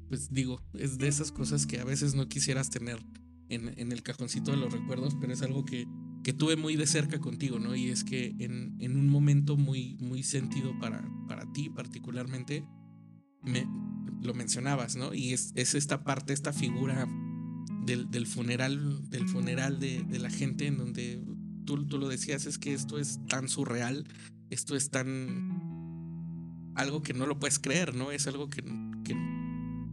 pues 0.08 0.32
digo, 0.32 0.62
es 0.74 0.98
de 0.98 1.10
esas 1.10 1.32
cosas 1.32 1.66
que 1.66 1.80
a 1.80 1.84
veces 1.84 2.16
no 2.16 2.30
quisieras 2.30 2.70
tener 2.70 3.00
en, 3.50 3.78
en 3.78 3.92
el 3.92 4.04
cajoncito 4.04 4.52
de 4.52 4.58
los 4.58 4.74
recuerdos, 4.74 5.16
pero 5.20 5.34
es 5.34 5.42
algo 5.42 5.66
que, 5.66 5.88
que 6.24 6.34
tuve 6.34 6.56
muy 6.56 6.76
de 6.76 6.88
cerca 6.88 7.20
contigo, 7.20 7.60
¿no? 7.60 7.76
Y 7.76 7.90
es 7.90 8.04
que 8.04 8.36
en, 8.40 8.76
en 8.80 8.98
un 8.98 9.08
momento 9.08 9.58
muy, 9.58 9.96
muy 10.00 10.24
sentido 10.24 10.78
para, 10.80 11.08
para 11.28 11.52
ti 11.54 11.70
particularmente, 11.70 12.66
me, 13.44 13.68
lo 14.22 14.34
mencionabas, 14.34 14.96
¿no? 14.96 15.14
Y 15.14 15.34
es, 15.34 15.52
es 15.56 15.76
esta 15.76 16.04
parte, 16.04 16.34
esta 16.34 16.52
figura 16.52 17.08
del, 17.86 18.28
funeral, 18.28 19.10
del 19.10 19.28
funeral 19.30 19.80
de, 19.80 20.04
la 20.20 20.30
gente 20.30 20.66
en 20.68 20.78
donde 20.78 21.24
tú, 21.66 21.86
tú, 21.86 21.98
lo 21.98 22.08
decías, 22.08 22.46
es 22.46 22.58
que 22.58 22.74
esto 22.74 22.98
es 22.98 23.20
tan 23.28 23.48
surreal, 23.48 24.08
esto 24.50 24.76
es 24.76 24.90
tan... 24.90 26.72
algo 26.76 27.04
que 27.04 27.14
no 27.14 27.28
lo 27.28 27.40
puedes 27.40 27.60
creer, 27.60 27.94
¿no? 27.94 28.12
Es 28.12 28.26
algo 28.26 28.50
que, 28.50 28.64
que, 29.04 29.16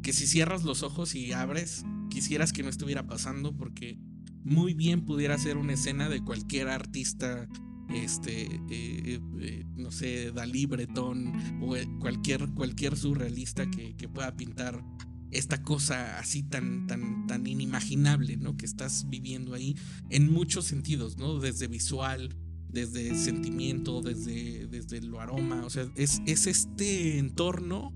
que 0.03 0.13
si 0.13 0.27
cierras 0.27 0.65
los 0.65 0.83
ojos 0.83 1.15
y 1.15 1.33
abres, 1.33 1.85
quisieras 2.13 2.53
que 2.53 2.63
no 2.63 2.69
estuviera 2.69 3.07
pasando 3.07 3.57
porque 3.57 3.99
muy 4.45 4.75
bien 4.75 5.07
pudiera 5.07 5.39
ser 5.39 5.57
una 5.57 5.73
escena 5.73 6.11
de 6.11 6.23
cualquier 6.23 6.69
artista 6.69 7.49
este, 7.95 8.61
eh, 8.71 9.21
eh, 9.41 9.65
no 9.77 9.91
sé, 9.91 10.31
Dalí 10.33 10.67
Bretón 10.67 11.33
o 11.63 11.75
cualquier, 12.01 12.49
cualquier 12.51 12.97
surrealista 12.97 13.71
que, 13.71 13.95
pueda 14.09 14.37
pintar 14.37 14.85
esta 15.31 15.63
cosa 15.63 16.19
así 16.19 16.43
tan, 16.43 16.87
tan, 16.87 17.27
tan 17.27 17.47
inimaginable, 17.47 18.37
¿no? 18.37 18.57
Que 18.57 18.67
estás 18.67 19.09
viviendo 19.09 19.55
ahí 19.55 19.75
en 20.11 20.31
muchos 20.31 20.67
sentidos, 20.67 21.17
¿no? 21.17 21.39
Desde 21.39 21.67
visual, 21.69 22.37
desde 22.69 23.15
sentimiento, 23.17 24.03
desde, 24.03 24.67
desde 24.67 25.01
lo 25.01 25.21
aroma, 25.21 25.65
o 25.65 25.71
sea, 25.71 25.91
es, 25.97 26.21
es 26.27 26.47
este 26.47 27.19
entorno 27.19 27.95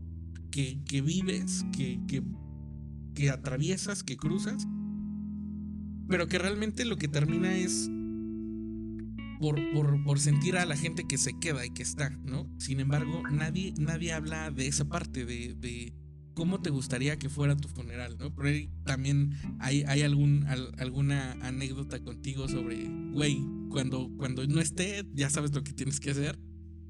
que, 0.51 0.83
que 0.85 1.03
vives, 1.03 1.65
que, 1.77 2.23
que 3.17 3.31
atraviesas, 3.31 4.05
que 4.05 4.17
cruzas, 4.17 4.69
pero 6.09 6.29
que 6.29 6.39
realmente 6.39 6.85
lo 6.85 6.97
que 6.97 7.09
termina 7.09 7.57
es 7.57 7.91
por, 9.41 9.59
por, 10.05 10.21
sentir 10.21 10.57
a 10.57 10.67
la 10.67 10.77
gente 10.77 11.05
que 11.09 11.19
se 11.19 11.39
queda 11.39 11.67
y 11.67 11.71
que 11.71 11.83
está, 11.83 12.11
¿no? 12.11 12.49
Sin 12.59 12.79
embargo, 12.79 13.23
nadie, 13.31 13.75
nadie 13.79 14.13
habla 14.13 14.51
de 14.51 14.67
esa 14.69 14.85
parte, 14.85 15.25
de, 15.25 15.55
de 15.55 15.95
cómo 16.35 16.61
te 16.61 16.71
gustaría 16.71 17.19
que 17.19 17.29
fuera 17.29 17.57
tu 17.57 17.69
funeral, 17.69 18.17
¿no? 18.19 18.33
Por 18.33 18.47
ahí 18.47 18.71
también 18.85 19.33
hay, 19.59 19.83
hay 19.85 20.03
algún, 20.03 20.47
alguna 20.79 21.33
anécdota 21.41 22.03
contigo 22.03 22.49
sobre, 22.49 22.87
güey, 23.13 23.39
cuando, 23.71 24.11
cuando 24.17 24.47
no 24.47 24.61
esté, 24.61 25.05
ya 25.15 25.31
sabes 25.31 25.55
lo 25.55 25.65
que 25.65 25.73
tienes 25.73 26.01
que 26.01 26.11
hacer. 26.11 26.39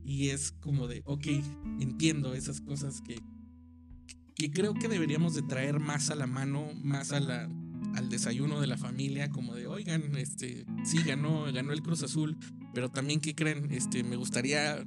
Y 0.04 0.28
es 0.28 0.52
como 0.52 0.86
de, 0.86 1.02
ok, 1.04 1.26
entiendo 1.80 2.34
esas 2.34 2.60
cosas 2.60 3.00
que, 3.00 3.20
que 4.36 4.50
creo 4.50 4.74
que 4.74 4.88
deberíamos 4.88 5.34
de 5.34 5.42
traer 5.42 5.80
más 5.80 6.10
a 6.10 6.14
la 6.14 6.26
mano, 6.26 6.68
más 6.82 7.12
a 7.12 7.20
la, 7.20 7.48
al 7.94 8.10
desayuno 8.10 8.60
de 8.60 8.66
la 8.66 8.76
familia, 8.76 9.30
como 9.30 9.54
de, 9.54 9.66
oigan, 9.66 10.14
este, 10.16 10.66
sí, 10.84 10.98
ganó, 11.04 11.50
ganó 11.52 11.72
el 11.72 11.82
Cruz 11.82 12.02
Azul, 12.02 12.36
pero 12.74 12.90
también, 12.90 13.20
¿qué 13.20 13.34
creen? 13.34 13.72
Este, 13.72 14.04
me 14.04 14.16
gustaría 14.16 14.84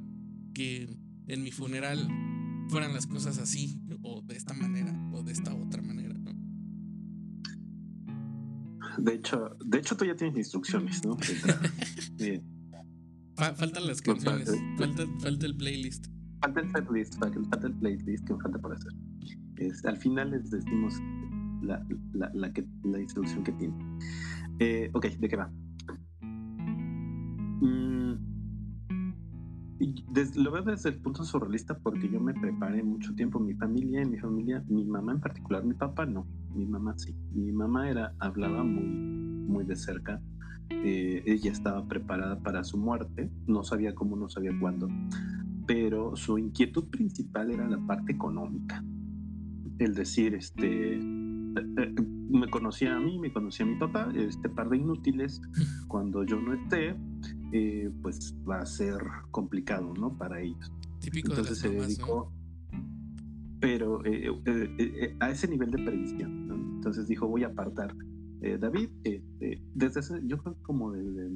que 0.54 0.96
en 1.28 1.44
mi 1.44 1.52
funeral 1.52 2.08
fueran 2.70 2.94
las 2.94 3.08
cosas 3.08 3.40
así, 3.40 3.82
o 4.04 4.22
de 4.22 4.36
esta 4.36 4.54
manera, 4.54 4.94
o 5.14 5.24
de 5.24 5.32
esta 5.32 5.56
otra 5.56 5.82
manera, 5.82 6.14
¿no? 6.14 6.36
De 9.00 9.16
hecho, 9.16 9.58
de 9.66 9.80
hecho 9.80 9.98
tú 9.98 10.06
ya 10.06 10.16
tienes 10.16 10.38
instrucciones, 10.38 11.04
¿no? 11.04 11.18
faltan 13.36 13.88
las 13.88 14.02
canciones, 14.02 14.52
falta, 14.78 15.08
falta, 15.20 15.46
el 15.48 15.58
playlist. 15.58 16.06
Falta 16.42 16.60
el 16.60 16.68
playlist, 16.86 17.18
falta 17.18 17.40
el 17.66 17.74
playlist 17.74 18.28
que 18.28 18.36
falta 18.36 18.60
por 18.60 18.76
hacer. 18.76 18.94
Al 19.84 19.98
final 19.98 20.32
les 20.32 20.50
decimos 20.50 20.96
la, 21.62 21.86
la, 22.14 22.32
la, 22.34 22.54
que, 22.54 22.66
la 22.84 23.00
instrucción 23.00 23.44
que 23.44 23.52
tiene. 23.54 23.76
Eh, 24.60 24.90
ok, 24.94 25.06
¿de 25.06 25.28
qué 25.28 25.36
va? 25.36 25.52
lo 30.36 30.52
veo 30.52 30.64
desde 30.64 30.90
el 30.90 31.00
punto 31.00 31.24
surrealista 31.24 31.78
porque 31.78 32.10
yo 32.10 32.20
me 32.20 32.34
preparé 32.34 32.84
mucho 32.84 33.14
tiempo. 33.16 33.40
Mi 33.40 33.54
familia, 33.54 34.06
mi 34.06 34.18
familia, 34.18 34.64
mi 34.68 34.84
mamá 34.84 35.14
en 35.14 35.22
particular, 35.22 35.64
mi 35.64 35.74
papá 35.74 36.06
no, 36.06 36.28
mi 36.54 36.66
mamá 36.66 36.98
sí. 36.98 37.16
Mi 37.34 37.52
mamá 37.52 37.90
era, 37.90 38.14
hablaba 38.20 38.64
muy, 38.64 38.84
muy 38.84 39.66
de 39.66 39.76
cerca. 39.76 40.22
Eh, 40.70 41.24
ella 41.26 41.52
estaba 41.52 41.88
preparada 41.88 42.40
para 42.40 42.64
su 42.64 42.78
muerte, 42.78 43.32
no 43.48 43.64
sabía 43.64 43.96
cómo, 43.96 44.16
no 44.16 44.30
sabía 44.30 44.52
cuándo, 44.60 44.88
pero 45.66 46.16
su 46.16 46.38
inquietud 46.38 46.90
principal 46.90 47.50
era 47.52 47.68
la 47.68 47.80
parte 47.80 48.12
económica. 48.12 48.84
El 49.80 49.96
decir, 49.96 50.36
este, 50.36 50.96
eh, 50.96 51.02
eh, 51.78 51.96
me 52.30 52.50
conocía 52.50 52.96
a 52.96 53.00
mí, 53.00 53.18
me 53.20 53.34
conocía 53.34 53.66
a 53.66 53.70
mi 53.70 53.76
papá, 53.76 54.12
este 54.16 54.50
par 54.50 54.70
de 54.70 54.78
inútiles, 54.78 55.42
cuando 55.88 56.24
yo 56.24 56.40
no 56.40 56.54
esté, 56.54 56.96
eh, 57.52 57.92
pues 58.04 58.36
va 58.48 58.60
a 58.60 58.66
ser 58.66 58.98
complicado, 59.32 59.94
¿no? 60.00 60.16
Para 60.16 60.40
ellos. 60.40 60.72
Típico 61.00 61.30
Entonces 61.30 61.58
se 61.58 61.70
dedicó, 61.70 62.32
pero 63.60 64.06
eh, 64.06 64.30
eh, 64.46 65.16
a 65.20 65.32
ese 65.32 65.48
nivel 65.48 65.72
de 65.72 65.84
previsión, 65.84 66.48
¿no? 66.48 66.56
Entonces 66.56 67.08
dijo, 67.08 67.28
voy 67.28 67.44
a 67.44 67.48
apartar. 67.48 67.96
David, 68.42 68.88
desde 69.76 70.00
ese, 70.00 70.22
yo 70.26 70.38
creo 70.38 70.56
como 70.62 70.94
desde, 70.94 71.30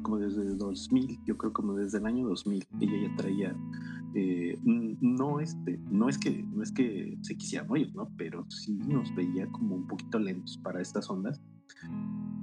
como 0.00 0.16
desde 0.16 0.46
2000, 0.54 1.18
yo 1.26 1.36
creo 1.36 1.52
como 1.52 1.74
desde 1.74 1.98
el 1.98 2.06
año 2.06 2.26
2000, 2.26 2.66
ella 2.80 3.08
ya 3.08 3.16
traía, 3.16 3.56
no, 4.64 5.40
este, 5.40 5.78
no, 5.90 6.08
es 6.08 6.18
que, 6.18 6.42
no 6.42 6.62
es 6.62 6.72
que 6.72 7.18
se 7.22 7.36
quisiera 7.36 7.64
morir, 7.64 7.94
¿no? 7.94 8.10
Pero 8.16 8.44
sí 8.50 8.74
nos 8.74 9.14
veía 9.14 9.46
como 9.48 9.74
un 9.74 9.86
poquito 9.86 10.18
lentos 10.18 10.58
para 10.58 10.80
estas 10.80 11.08
ondas 11.08 11.40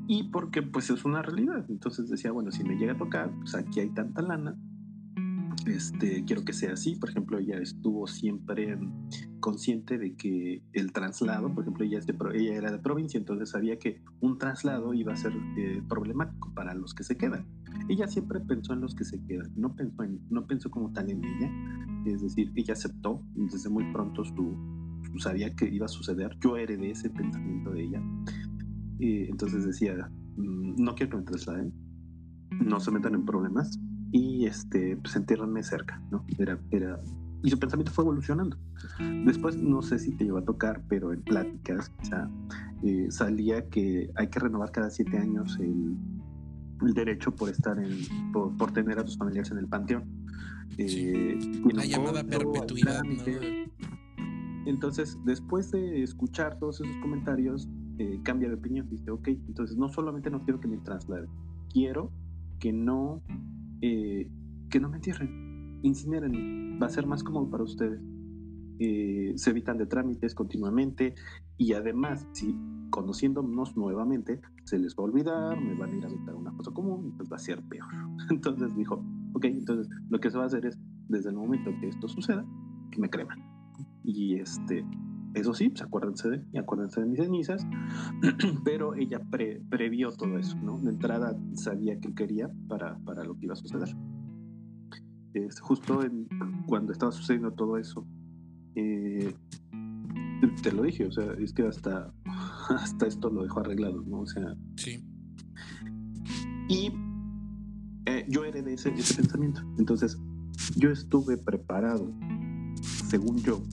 y 0.07 0.23
porque 0.23 0.63
pues 0.63 0.89
es 0.89 1.05
una 1.05 1.21
realidad. 1.21 1.65
Entonces 1.69 2.09
decía, 2.09 2.31
bueno, 2.31 2.51
si 2.51 2.63
me 2.63 2.75
llega 2.75 2.93
a 2.93 2.97
tocar, 2.97 3.31
pues 3.39 3.53
aquí 3.53 3.79
hay 3.79 3.89
tanta 3.89 4.23
lana, 4.23 4.57
este, 5.67 6.23
quiero 6.25 6.43
que 6.43 6.53
sea 6.53 6.73
así. 6.73 6.95
Por 6.95 7.11
ejemplo, 7.11 7.37
ella 7.37 7.59
estuvo 7.59 8.07
siempre 8.07 8.77
consciente 9.39 9.99
de 9.99 10.15
que 10.15 10.63
el 10.73 10.91
traslado, 10.91 11.53
por 11.53 11.63
ejemplo, 11.63 11.85
ella 11.85 11.99
era 12.55 12.71
de 12.71 12.79
provincia, 12.79 13.19
entonces 13.19 13.49
sabía 13.49 13.77
que 13.77 14.01
un 14.19 14.39
traslado 14.39 14.95
iba 14.95 15.13
a 15.13 15.15
ser 15.15 15.33
eh, 15.57 15.83
problemático 15.87 16.51
para 16.55 16.73
los 16.73 16.95
que 16.95 17.03
se 17.03 17.15
quedan. 17.15 17.45
Ella 17.89 18.07
siempre 18.07 18.39
pensó 18.39 18.73
en 18.73 18.81
los 18.81 18.95
que 18.95 19.03
se 19.03 19.21
quedan, 19.25 19.51
no 19.55 19.75
pensó, 19.75 20.03
en, 20.03 20.21
no 20.29 20.45
pensó 20.45 20.69
como 20.69 20.91
tal 20.93 21.09
en 21.09 21.23
ella. 21.23 21.51
Es 22.05 22.21
decir, 22.21 22.51
ella 22.55 22.73
aceptó 22.73 23.21
desde 23.35 23.69
muy 23.69 23.83
pronto 23.91 24.23
sabía 25.17 25.53
que 25.55 25.67
iba 25.67 25.85
a 25.85 25.89
suceder. 25.89 26.37
Yo 26.39 26.57
heredé 26.57 26.91
ese 26.91 27.09
pensamiento 27.09 27.71
de 27.71 27.83
ella. 27.83 28.01
Y 28.99 29.29
entonces 29.29 29.65
decía, 29.65 30.09
mm, 30.37 30.75
no 30.81 30.95
quiero 30.95 31.11
que 31.11 31.17
me 31.17 31.23
trasladen, 31.23 31.73
no 32.51 32.79
se 32.79 32.91
metan 32.91 33.15
en 33.15 33.25
problemas 33.25 33.79
y 34.11 34.45
este, 34.45 34.97
pues 34.97 35.15
entiérranme 35.15 35.63
cerca, 35.63 36.01
¿no? 36.11 36.25
Era, 36.37 36.59
era, 36.71 36.99
y 37.43 37.49
su 37.49 37.59
pensamiento 37.59 37.91
fue 37.91 38.03
evolucionando. 38.03 38.57
Después, 39.25 39.55
no 39.57 39.81
sé 39.81 39.99
si 39.99 40.11
te 40.11 40.25
iba 40.25 40.39
a 40.39 40.45
tocar, 40.45 40.83
pero 40.89 41.13
en 41.13 41.21
pláticas, 41.21 41.91
o 42.01 42.05
sea, 42.05 42.29
eh, 42.83 43.07
salía 43.09 43.67
que 43.69 44.11
hay 44.15 44.27
que 44.27 44.39
renovar 44.39 44.71
cada 44.71 44.89
siete 44.89 45.17
años 45.17 45.57
el, 45.59 45.95
el 46.81 46.93
derecho 46.93 47.31
por 47.35 47.49
estar 47.49 47.77
en, 47.79 48.31
por, 48.31 48.55
por, 48.57 48.71
tener 48.71 48.99
a 48.99 49.03
tus 49.05 49.17
familiares 49.17 49.51
en 49.51 49.57
el 49.57 49.67
panteón. 49.67 50.03
Eh, 50.77 51.37
La 51.73 51.85
llamada 51.85 52.23
perpetuidad, 52.23 53.03
¿no? 53.03 53.23
Entonces, 54.65 55.17
después 55.25 55.71
de 55.71 56.03
escuchar 56.03 56.59
todos 56.59 56.81
esos 56.81 56.95
comentarios, 56.97 57.67
eh, 57.97 58.19
cambia 58.23 58.49
de 58.49 58.55
opinión. 58.55 58.87
Dice, 58.89 59.11
ok, 59.11 59.27
entonces 59.27 59.77
no 59.77 59.89
solamente 59.89 60.29
no 60.29 60.41
quiero 60.43 60.59
que 60.59 60.67
me 60.67 60.77
trasladen, 60.77 61.29
quiero 61.71 62.11
que 62.59 62.71
no, 62.71 63.21
eh, 63.81 64.29
que 64.69 64.79
no 64.79 64.89
me 64.89 64.97
entierren, 64.97 65.79
incineren, 65.81 66.79
va 66.81 66.87
a 66.87 66.89
ser 66.89 67.07
más 67.07 67.23
cómodo 67.23 67.49
para 67.49 67.63
ustedes. 67.63 67.99
eh, 68.81 69.33
se 69.35 69.49
evitan 69.49 69.77
de 69.77 69.85
trámites 69.85 70.33
continuamente 70.33 71.13
y 71.57 71.73
además, 71.73 72.25
si 72.31 72.55
conociéndonos 72.89 73.75
nuevamente, 73.75 74.39
se 74.69 74.77
les 74.77 74.95
va 74.95 75.01
a 75.01 75.05
olvidar, 75.05 75.59
me 75.59 75.73
van 75.75 75.91
a 75.91 75.95
ir 75.95 76.05
a 76.05 76.09
evitar 76.09 76.35
una 76.35 76.51
cosa 76.51 76.71
común 76.71 77.07
y 77.07 77.11
pues 77.11 77.27
va 77.31 77.37
a 77.37 77.39
ser 77.39 77.61
peor. 77.63 77.87
Entonces 78.29 78.75
dijo, 78.75 79.03
ok, 79.33 79.45
entonces 79.45 79.89
lo 80.09 80.19
que 80.19 80.29
se 80.29 80.37
va 80.37 80.43
a 80.43 80.47
hacer 80.47 80.65
es, 80.65 80.77
desde 81.07 81.29
el 81.29 81.35
momento 81.35 81.71
que 81.79 81.87
esto 81.87 82.07
suceda, 82.07 82.45
que 82.91 82.99
me 82.99 83.09
creman. 83.09 83.39
Y 84.03 84.35
este, 84.35 84.85
eso 85.33 85.53
sí, 85.53 85.69
pues 85.69 85.81
acuérdense 85.81 86.29
de, 86.29 86.43
y 86.51 86.57
acuérdense 86.57 87.01
de 87.01 87.07
mis 87.07 87.19
cenizas, 87.19 87.65
pero 88.63 88.93
ella 88.93 89.19
previó 89.29 90.11
todo 90.11 90.37
eso, 90.37 90.55
¿no? 90.57 90.77
De 90.79 90.91
entrada 90.91 91.35
sabía 91.53 91.99
que 91.99 92.13
quería 92.13 92.51
para, 92.67 92.97
para 92.99 93.23
lo 93.23 93.35
que 93.37 93.45
iba 93.45 93.53
a 93.53 93.57
suceder. 93.57 93.89
Es 95.33 95.59
justo 95.59 96.03
en, 96.03 96.27
cuando 96.67 96.91
estaba 96.91 97.11
sucediendo 97.11 97.51
todo 97.51 97.77
eso, 97.77 98.05
eh, 98.75 99.33
te 100.63 100.71
lo 100.71 100.83
dije, 100.83 101.05
o 101.05 101.11
sea, 101.11 101.33
es 101.39 101.53
que 101.53 101.63
hasta, 101.63 102.11
hasta 102.75 103.07
esto 103.07 103.29
lo 103.29 103.43
dejó 103.43 103.61
arreglado, 103.61 104.03
¿no? 104.03 104.21
O 104.21 104.25
sea. 104.25 104.55
Sí. 104.75 105.03
Y 106.67 106.91
eh, 108.05 108.25
yo 108.27 108.45
heredé 108.45 108.73
ese, 108.73 108.89
ese 108.93 109.15
pensamiento. 109.15 109.61
Entonces, 109.77 110.17
yo 110.75 110.91
estuve 110.91 111.37
preparado, 111.37 112.11
según 113.07 113.37
yo, 113.37 113.63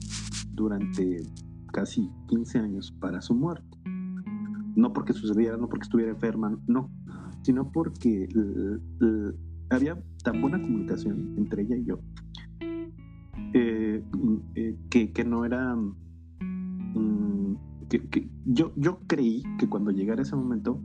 durante 0.53 1.23
casi 1.71 2.09
15 2.27 2.59
años 2.59 2.91
para 2.99 3.21
su 3.21 3.35
muerte. 3.35 3.77
No 4.75 4.93
porque 4.93 5.13
sucediera, 5.13 5.57
no 5.57 5.69
porque 5.69 5.83
estuviera 5.83 6.11
enferma, 6.11 6.59
no, 6.67 6.91
sino 7.43 7.71
porque 7.71 8.27
había 9.69 10.01
tan 10.23 10.41
buena 10.41 10.61
comunicación 10.61 11.35
entre 11.37 11.63
ella 11.63 11.75
y 11.77 11.85
yo 11.85 11.99
eh, 13.53 14.03
eh, 14.55 14.75
que, 14.89 15.11
que, 15.11 15.23
no 15.23 15.45
era... 15.45 15.75
Mm, 15.75 17.36
que, 17.89 18.29
yo, 18.45 18.73
yo 18.75 18.99
creí 19.07 19.43
que 19.57 19.67
cuando 19.67 19.91
llegara 19.91 20.21
ese 20.21 20.35
momento 20.35 20.81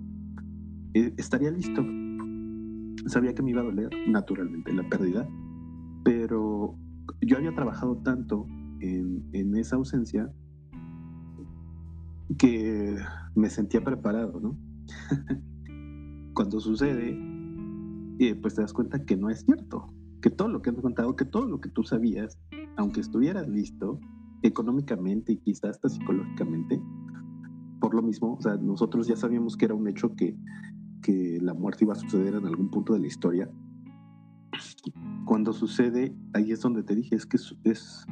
eh, 0.94 1.12
estaría 1.16 1.50
listo. 1.50 1.84
Sabía 3.06 3.34
que 3.34 3.42
me 3.42 3.50
iba 3.50 3.62
a 3.62 3.64
doler, 3.64 3.90
naturalmente, 4.06 4.72
la 4.72 4.88
pérdida, 4.88 5.28
pero 6.04 6.76
yo 7.20 7.36
había 7.36 7.54
trabajado 7.54 7.96
tanto 7.98 8.46
en, 8.80 9.24
en 9.32 9.56
esa 9.56 9.76
ausencia 9.76 10.32
que 12.38 12.96
me 13.34 13.50
sentía 13.50 13.82
preparado, 13.82 14.40
¿no? 14.40 14.56
Cuando 16.34 16.60
sucede, 16.60 17.18
pues 18.40 18.54
te 18.54 18.62
das 18.62 18.72
cuenta 18.72 19.04
que 19.04 19.16
no 19.16 19.30
es 19.30 19.44
cierto, 19.44 19.92
que 20.20 20.30
todo 20.30 20.48
lo 20.48 20.62
que 20.62 20.70
has 20.70 20.76
contado, 20.76 21.16
que 21.16 21.24
todo 21.24 21.46
lo 21.46 21.60
que 21.60 21.68
tú 21.68 21.82
sabías, 21.82 22.38
aunque 22.76 23.00
estuvieras 23.00 23.48
listo 23.48 23.98
económicamente 24.42 25.32
y 25.32 25.36
quizás 25.38 25.70
hasta 25.70 25.88
psicológicamente, 25.88 26.82
por 27.80 27.94
lo 27.94 28.02
mismo, 28.02 28.34
o 28.34 28.40
sea, 28.40 28.56
nosotros 28.56 29.06
ya 29.06 29.16
sabíamos 29.16 29.56
que 29.56 29.64
era 29.64 29.74
un 29.74 29.88
hecho 29.88 30.14
que, 30.14 30.36
que 31.02 31.38
la 31.40 31.54
muerte 31.54 31.84
iba 31.84 31.94
a 31.94 31.96
suceder 31.96 32.34
en 32.34 32.46
algún 32.46 32.70
punto 32.70 32.94
de 32.94 33.00
la 33.00 33.06
historia. 33.06 33.50
Cuando 35.24 35.52
sucede, 35.52 36.14
ahí 36.34 36.52
es 36.52 36.60
donde 36.60 36.82
te 36.82 36.94
dije, 36.94 37.16
es 37.16 37.26
que 37.26 37.36
es, 37.36 38.06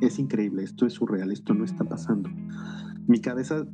es, 0.00 0.18
increíble, 0.18 0.62
esto 0.62 0.86
es 0.86 0.94
surreal, 0.94 1.30
esto 1.30 1.54
no 1.54 1.64
está 1.64 1.84
pasando. 1.84 2.30
Mi 3.06 3.20
cabeza 3.20 3.66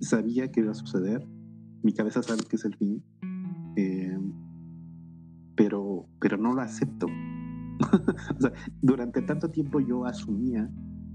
sabía 0.00 0.50
que 0.50 0.60
iba 0.60 0.72
a 0.72 0.74
suceder, 0.74 1.26
mi 1.82 1.92
cabeza 1.92 2.22
sabe 2.22 2.42
que 2.48 2.56
es 2.56 2.64
el 2.64 2.76
fin, 2.76 3.02
eh, 3.76 4.18
pero, 5.56 6.06
pero 6.20 6.36
no 6.36 6.52
lo 6.52 6.62
acepto. 6.62 7.06
o 8.38 8.40
sea, 8.40 8.52
durante 8.80 9.22
tanto 9.22 9.50
tiempo 9.50 9.80
yo 9.80 10.04
asumía 10.04 10.70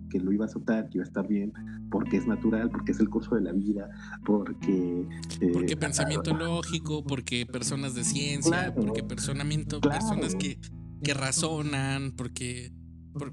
que 0.10 0.20
lo 0.20 0.32
iba 0.32 0.46
a 0.46 0.48
aceptar, 0.48 0.90
que 0.90 0.98
iba 0.98 1.06
a 1.06 1.08
estar 1.08 1.28
bien, 1.28 1.54
porque 1.92 2.18
es 2.18 2.28
natural, 2.28 2.70
porque 2.72 2.92
es 2.92 3.00
el 3.00 3.10
curso 3.10 3.36
de 3.36 3.42
la 3.42 3.54
vida, 3.54 3.90
porque... 4.26 5.08
Eh, 5.40 5.52
porque 5.54 5.78
pensamiento 5.78 6.36
lógico, 6.36 7.04
porque 7.04 7.46
personas 7.46 7.94
de 7.94 8.04
ciencia, 8.04 8.74
porque 8.76 9.04
personamiento, 9.04 9.80
personas 9.80 10.36
que, 10.36 10.60
que 11.04 11.14
razonan, 11.14 12.14
porque 12.18 12.74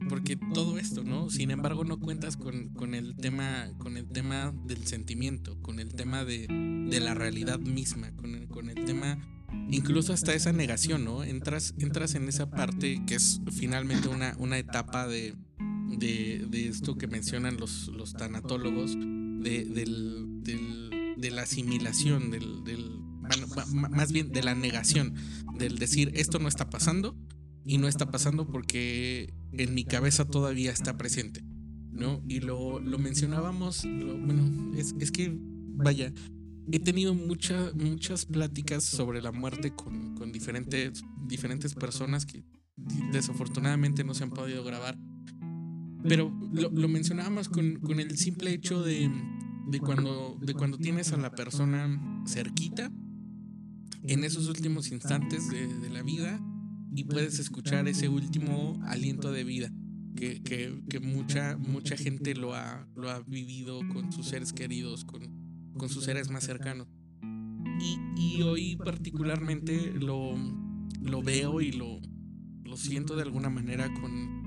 porque 0.08 0.36
todo 0.54 0.78
esto, 0.78 1.04
¿no? 1.04 1.28
Sin 1.30 1.50
embargo, 1.50 1.84
no 1.84 2.00
cuentas 2.00 2.36
con, 2.36 2.70
con, 2.70 2.94
el 2.94 3.14
tema, 3.16 3.68
con 3.78 3.96
el 3.96 4.08
tema 4.08 4.52
del 4.64 4.86
sentimiento, 4.86 5.60
con 5.62 5.78
el 5.78 5.94
tema 5.94 6.24
de, 6.24 6.46
de 6.48 7.00
la 7.00 7.14
realidad 7.14 7.58
misma, 7.58 8.10
con 8.16 8.34
el, 8.34 8.48
con 8.48 8.68
el 8.70 8.84
tema 8.84 9.18
incluso 9.70 10.12
hasta 10.12 10.34
esa 10.34 10.52
negación, 10.52 11.04
¿no? 11.04 11.24
Entras, 11.24 11.74
entras 11.78 12.14
en 12.14 12.28
esa 12.28 12.50
parte 12.50 13.02
que 13.06 13.14
es 13.14 13.40
finalmente 13.52 14.08
una, 14.08 14.34
una 14.38 14.58
etapa 14.58 15.06
de, 15.06 15.34
de, 15.98 16.46
de 16.48 16.68
esto 16.68 16.96
que 16.96 17.06
mencionan 17.06 17.56
los, 17.56 17.88
los 17.88 18.12
tanatólogos, 18.14 18.96
de, 18.96 19.64
del, 19.64 20.42
del, 20.42 21.14
de 21.16 21.30
la 21.30 21.42
asimilación, 21.42 22.30
del, 22.30 22.64
del 22.64 23.00
más 23.90 24.12
bien 24.12 24.30
de 24.30 24.42
la 24.42 24.54
negación, 24.54 25.14
del 25.58 25.78
decir 25.78 26.12
esto 26.14 26.38
no 26.38 26.48
está 26.48 26.70
pasando 26.70 27.16
y 27.64 27.78
no 27.78 27.88
está 27.88 28.10
pasando 28.10 28.46
porque 28.46 29.34
en 29.52 29.74
mi 29.74 29.84
cabeza 29.84 30.24
todavía 30.24 30.70
está 30.70 30.96
presente, 30.96 31.42
¿no? 31.90 32.22
Y 32.28 32.40
lo, 32.40 32.78
lo 32.78 32.98
mencionábamos, 32.98 33.82
bueno, 33.84 34.72
es, 34.76 34.94
es 35.00 35.10
que, 35.10 35.36
vaya, 35.38 36.12
he 36.70 36.80
tenido 36.80 37.14
muchas 37.14 37.74
muchas 37.74 38.26
pláticas 38.26 38.84
sobre 38.84 39.22
la 39.22 39.32
muerte 39.32 39.74
con, 39.74 40.14
con, 40.14 40.32
diferentes, 40.32 41.02
diferentes 41.26 41.74
personas 41.74 42.26
que 42.26 42.44
desafortunadamente 43.12 44.04
no 44.04 44.14
se 44.14 44.24
han 44.24 44.30
podido 44.30 44.64
grabar. 44.64 44.98
Pero 46.08 46.32
lo, 46.52 46.70
lo 46.70 46.88
mencionábamos 46.88 47.48
con, 47.48 47.76
con, 47.80 48.00
el 48.00 48.16
simple 48.16 48.52
hecho 48.52 48.82
de, 48.82 49.10
de, 49.68 49.80
cuando, 49.80 50.38
de 50.40 50.54
cuando 50.54 50.78
tienes 50.78 51.12
a 51.12 51.16
la 51.16 51.32
persona 51.32 52.22
cerquita 52.26 52.92
en 54.04 54.24
esos 54.24 54.48
últimos 54.48 54.92
instantes 54.92 55.48
de, 55.50 55.66
de 55.66 55.90
la 55.90 56.02
vida 56.02 56.40
y 56.94 57.04
puedes 57.04 57.38
escuchar 57.38 57.88
ese 57.88 58.08
último 58.08 58.80
aliento 58.84 59.32
de 59.32 59.44
vida. 59.44 59.72
Que, 60.14 60.42
que, 60.42 60.82
que, 60.88 60.98
mucha, 60.98 61.58
mucha 61.58 61.94
gente 61.94 62.34
lo 62.34 62.54
ha, 62.54 62.88
lo 62.96 63.10
ha 63.10 63.20
vivido 63.20 63.80
con 63.92 64.10
sus 64.12 64.28
seres 64.28 64.54
queridos, 64.54 65.04
con, 65.04 65.35
con 65.76 65.88
sus 65.88 66.04
seres 66.04 66.30
más 66.30 66.44
cercanos. 66.44 66.88
Y, 68.16 68.42
hoy 68.42 68.76
particularmente 68.76 69.92
lo, 69.92 70.34
veo 71.22 71.60
y 71.60 71.72
lo, 71.72 72.00
siento 72.76 73.16
de 73.16 73.22
alguna 73.22 73.48
manera 73.48 73.92
con, 73.94 74.44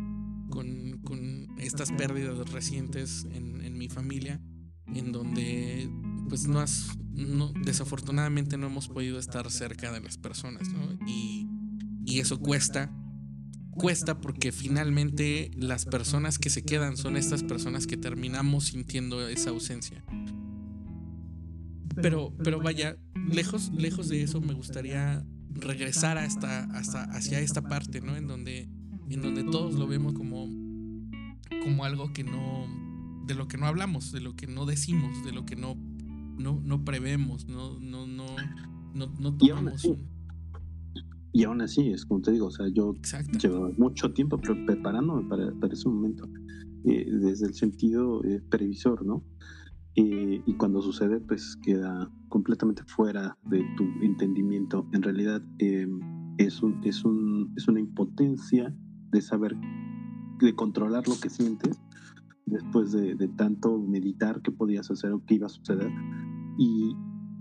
estas 1.57 1.91
pérdidas 1.91 2.51
recientes 2.51 3.25
en, 3.31 3.77
mi 3.77 3.89
familia, 3.89 4.41
en 4.93 5.11
donde 5.11 5.89
pues 6.27 6.47
no, 6.47 6.59
has, 6.59 6.97
desafortunadamente 7.63 8.57
no 8.57 8.67
hemos 8.67 8.87
podido 8.87 9.19
estar 9.19 9.49
cerca 9.51 9.91
de 9.91 10.01
las 10.01 10.17
personas, 10.17 10.67
y 11.05 12.19
eso 12.19 12.39
cuesta. 12.39 12.91
Cuesta 13.71 14.19
porque 14.19 14.51
finalmente 14.51 15.51
las 15.55 15.85
personas 15.85 16.37
que 16.37 16.49
se 16.49 16.63
quedan 16.63 16.97
son 16.97 17.15
estas 17.15 17.43
personas 17.43 17.87
que 17.87 17.95
terminamos 17.95 18.65
sintiendo 18.65 19.25
esa 19.29 19.51
ausencia. 19.51 20.03
Pero, 22.01 22.33
pero 22.43 22.59
vaya, 22.59 22.97
lejos, 23.31 23.71
lejos 23.73 24.09
de 24.09 24.23
eso 24.23 24.41
me 24.41 24.53
gustaría 24.53 25.25
regresar 25.49 26.17
hasta, 26.17 26.63
hasta 26.65 27.03
hacia 27.03 27.39
esta 27.39 27.61
parte, 27.61 28.01
¿no? 28.01 28.15
En 28.15 28.27
donde, 28.27 28.69
en 29.09 29.21
donde 29.21 29.43
todos 29.43 29.75
lo 29.75 29.87
vemos 29.87 30.13
como, 30.13 30.47
como 31.63 31.85
algo 31.85 32.13
que 32.13 32.23
no, 32.23 32.67
de 33.25 33.35
lo 33.35 33.47
que 33.47 33.57
no 33.57 33.65
hablamos, 33.67 34.11
de 34.11 34.21
lo 34.21 34.35
que 34.35 34.47
no 34.47 34.65
decimos, 34.65 35.23
de 35.25 35.31
lo 35.31 35.45
que 35.45 35.55
no, 35.55 35.75
no, 36.37 36.61
no 36.63 36.85
prevemos, 36.85 37.47
no, 37.47 37.79
no, 37.79 38.07
no, 38.07 38.25
no, 38.93 39.07
no 39.19 39.37
tomamos 39.37 39.87
y 41.31 41.43
aún 41.43 41.61
así, 41.61 41.91
es 41.91 42.05
como 42.05 42.21
te 42.21 42.31
digo, 42.31 42.47
o 42.47 42.51
sea, 42.51 42.67
yo 42.69 42.95
llevo 43.39 43.71
mucho 43.77 44.11
tiempo 44.11 44.37
preparándome 44.37 45.29
para, 45.29 45.51
para 45.53 45.73
ese 45.73 45.87
momento, 45.87 46.27
eh, 46.85 47.05
desde 47.09 47.47
el 47.47 47.53
sentido 47.53 48.23
eh, 48.25 48.41
previsor, 48.49 49.05
¿no? 49.05 49.23
Eh, 50.01 50.41
y 50.45 50.53
cuando 50.53 50.81
sucede, 50.81 51.19
pues 51.19 51.57
queda 51.61 52.09
completamente 52.29 52.83
fuera 52.83 53.37
de 53.43 53.65
tu 53.75 53.83
entendimiento. 54.01 54.87
En 54.93 55.01
realidad, 55.01 55.41
em, 55.57 55.99
es, 56.37 56.61
es, 56.83 57.03
un, 57.03 57.51
es 57.57 57.67
una 57.67 57.81
impotencia 57.81 58.73
de 59.11 59.21
saber, 59.21 59.57
de 60.39 60.55
controlar 60.55 61.05
lo 61.05 61.19
que 61.19 61.29
sientes 61.29 61.81
después 62.45 62.93
de, 62.93 63.27
tanto 63.35 63.77
meditar 63.77 64.41
qué 64.41 64.53
podías 64.53 64.89
hacer 64.89 65.11
o 65.11 65.21
qué 65.25 65.35
iba 65.35 65.47
a 65.47 65.49
suceder. 65.49 65.91
Y, 66.57 66.95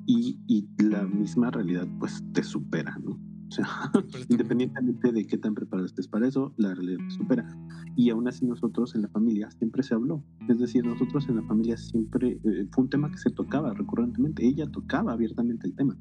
y, 0.09 0.41
y 0.49 0.67
la 0.83 1.07
misma 1.07 1.53
realidad, 1.53 1.87
pues 2.01 2.25
te 2.33 2.43
supera, 2.43 2.99
¿no? 3.05 3.21
O 3.49 3.53
sea, 3.53 3.67
independientemente 4.29 5.13
de 5.13 5.27
qué 5.27 5.39
tan 5.39 5.55
preparado 5.55 5.87
estés 5.87 6.09
para 6.09 6.27
eso, 6.29 6.53
la 6.57 6.75
realidad 6.75 6.99
te 7.09 7.15
supera. 7.15 7.49
Y 7.97 8.11
aún 8.11 8.29
así 8.29 8.47
nosotros 8.47 8.95
en 8.95 9.03
la 9.03 9.09
familia 9.09 9.51
siempre 9.53 9.83
se 9.83 9.95
habló. 9.95 10.23
Es 10.49 10.59
decir, 10.59 10.85
nosotros 10.85 11.29
en 11.29 11.37
la 11.37 11.43
familia 11.43 11.77
siempre 11.77 12.41
eh, 12.45 12.69
fue 12.71 12.85
un 12.85 12.91
tema 12.91 13.11
que 13.11 13.19
se 13.19 13.31
tocaba 13.31 13.73
recurrentemente. 13.75 14.47
Ella 14.47 14.71
tocaba 14.71 15.13
abiertamente 15.13 15.67
el 15.67 15.75
tema. 15.75 15.97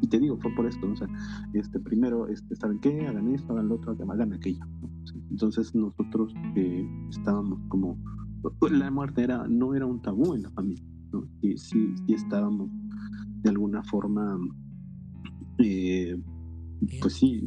Y 0.00 0.08
te 0.08 0.18
digo, 0.18 0.38
fue 0.38 0.54
por 0.54 0.66
esto. 0.66 0.90
O 0.90 0.96
sea, 0.96 1.08
este, 1.52 1.80
primero, 1.80 2.28
este, 2.28 2.54
¿saben 2.56 2.78
qué? 2.78 3.06
Hagan 3.06 3.28
esto, 3.34 3.52
hagan 3.52 3.68
lo 3.68 3.76
otro, 3.76 3.92
hagan 3.92 4.32
aquello. 4.32 4.64
Entonces 5.30 5.74
nosotros 5.74 6.32
eh, 6.56 6.88
estábamos 7.10 7.60
como, 7.68 7.98
la 8.70 8.90
muerte 8.90 9.22
era, 9.22 9.46
no 9.48 9.74
era 9.74 9.86
un 9.86 10.00
tabú 10.00 10.34
en 10.34 10.42
la 10.42 10.50
familia, 10.50 10.84
¿no? 11.12 11.26
sí, 11.40 11.56
sí, 11.56 11.94
estábamos 12.08 12.70
de 13.42 13.50
alguna 13.50 13.82
forma, 13.84 14.38
eh, 15.58 16.16
pues 17.00 17.14
sí, 17.14 17.42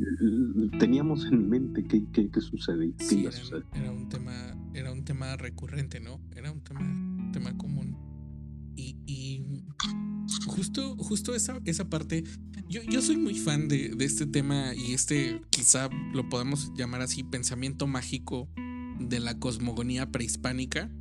teníamos 0.79 1.25
en 1.25 1.49
mente 1.49 1.83
qué, 1.83 2.05
qué, 2.11 2.29
qué 2.29 2.41
sucedía. 2.41 2.93
Sí, 2.99 3.27
era, 3.73 3.91
un 3.91 4.09
tema, 4.09 4.55
era 4.73 4.91
un 4.91 5.03
tema 5.03 5.35
recurrente, 5.35 5.99
¿no? 5.99 6.19
Era 6.35 6.51
un 6.51 6.61
tema, 6.61 7.31
tema 7.31 7.57
común. 7.57 7.95
Y, 8.75 8.97
y 9.05 9.43
justo, 10.45 10.95
justo 10.97 11.35
esa, 11.35 11.59
esa 11.65 11.89
parte, 11.89 12.23
yo, 12.69 12.81
yo 12.83 13.01
soy 13.01 13.17
muy 13.17 13.35
fan 13.35 13.67
de, 13.67 13.89
de, 13.89 14.05
este 14.05 14.25
tema 14.25 14.73
y 14.75 14.93
este 14.93 15.41
quizá 15.49 15.89
lo 16.13 16.29
podemos 16.29 16.71
llamar 16.75 17.01
así, 17.01 17.23
pensamiento 17.23 17.87
mágico 17.87 18.49
de 18.99 19.19
la 19.19 19.39
cosmogonía 19.39 20.11
prehispánica, 20.11 20.91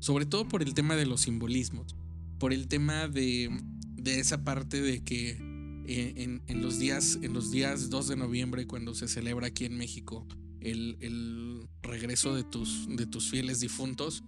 sobre 0.00 0.26
todo 0.26 0.48
por 0.48 0.62
el 0.62 0.74
tema 0.74 0.96
de 0.96 1.06
los 1.06 1.22
simbolismos, 1.22 1.96
por 2.38 2.52
el 2.52 2.68
tema 2.68 3.08
de, 3.08 3.50
de 3.96 4.20
esa 4.20 4.44
parte 4.44 4.80
de 4.80 5.02
que 5.02 5.30
eh, 5.30 5.53
en, 5.86 6.42
en, 6.46 6.62
los 6.62 6.78
días, 6.78 7.18
en 7.22 7.32
los 7.32 7.50
días 7.50 7.90
2 7.90 8.08
de 8.08 8.16
noviembre, 8.16 8.66
cuando 8.66 8.94
se 8.94 9.08
celebra 9.08 9.48
aquí 9.48 9.64
en 9.64 9.76
México 9.76 10.26
el, 10.60 10.96
el 11.00 11.68
regreso 11.82 12.34
de 12.34 12.44
tus, 12.44 12.86
de 12.88 13.06
tus 13.06 13.30
fieles 13.30 13.60
difuntos, 13.60 14.24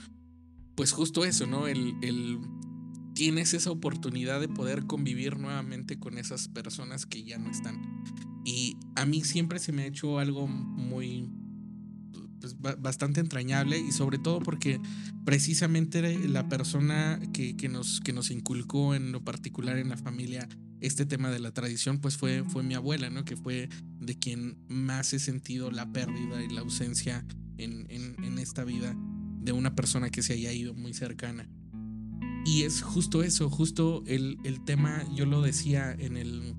pues 0.74 0.92
justo 0.92 1.24
eso, 1.24 1.46
¿no? 1.46 1.66
El, 1.66 1.94
el 2.02 2.38
tienes 3.14 3.54
esa 3.54 3.70
oportunidad 3.70 4.40
de 4.40 4.48
poder 4.48 4.86
convivir 4.86 5.38
nuevamente 5.38 5.98
con 5.98 6.18
esas 6.18 6.48
personas 6.48 7.06
que 7.06 7.24
ya 7.24 7.38
no 7.38 7.50
están. 7.50 7.80
Y 8.44 8.76
a 8.94 9.06
mí 9.06 9.24
siempre 9.24 9.58
se 9.58 9.72
me 9.72 9.82
ha 9.82 9.86
hecho 9.86 10.18
algo 10.18 10.46
muy, 10.46 11.30
pues, 12.40 12.56
bastante 12.60 13.20
entrañable 13.20 13.78
y 13.78 13.90
sobre 13.90 14.18
todo 14.18 14.40
porque 14.40 14.78
precisamente 15.24 16.28
la 16.28 16.48
persona 16.48 17.18
que, 17.32 17.56
que, 17.56 17.70
nos, 17.70 18.00
que 18.00 18.12
nos 18.12 18.30
inculcó 18.30 18.94
en 18.94 19.12
lo 19.12 19.24
particular 19.24 19.78
en 19.78 19.88
la 19.88 19.96
familia 19.96 20.46
este 20.86 21.06
tema 21.06 21.30
de 21.30 21.38
la 21.38 21.52
tradición, 21.52 21.98
pues 21.98 22.16
fue, 22.16 22.44
fue 22.44 22.62
mi 22.62 22.74
abuela, 22.74 23.10
¿no? 23.10 23.24
Que 23.24 23.36
fue 23.36 23.68
de 24.00 24.18
quien 24.18 24.58
más 24.68 25.12
he 25.12 25.18
sentido 25.18 25.70
la 25.70 25.92
pérdida 25.92 26.42
y 26.42 26.48
la 26.48 26.60
ausencia 26.60 27.24
en, 27.58 27.86
en, 27.90 28.22
en 28.24 28.38
esta 28.38 28.64
vida 28.64 28.94
de 29.40 29.52
una 29.52 29.74
persona 29.74 30.10
que 30.10 30.22
se 30.22 30.34
haya 30.34 30.52
ido 30.52 30.74
muy 30.74 30.94
cercana. 30.94 31.48
Y 32.44 32.62
es 32.62 32.82
justo 32.82 33.22
eso, 33.22 33.50
justo 33.50 34.04
el, 34.06 34.38
el 34.44 34.64
tema, 34.64 35.04
yo 35.14 35.26
lo 35.26 35.42
decía 35.42 35.92
en 35.92 36.16
el 36.16 36.54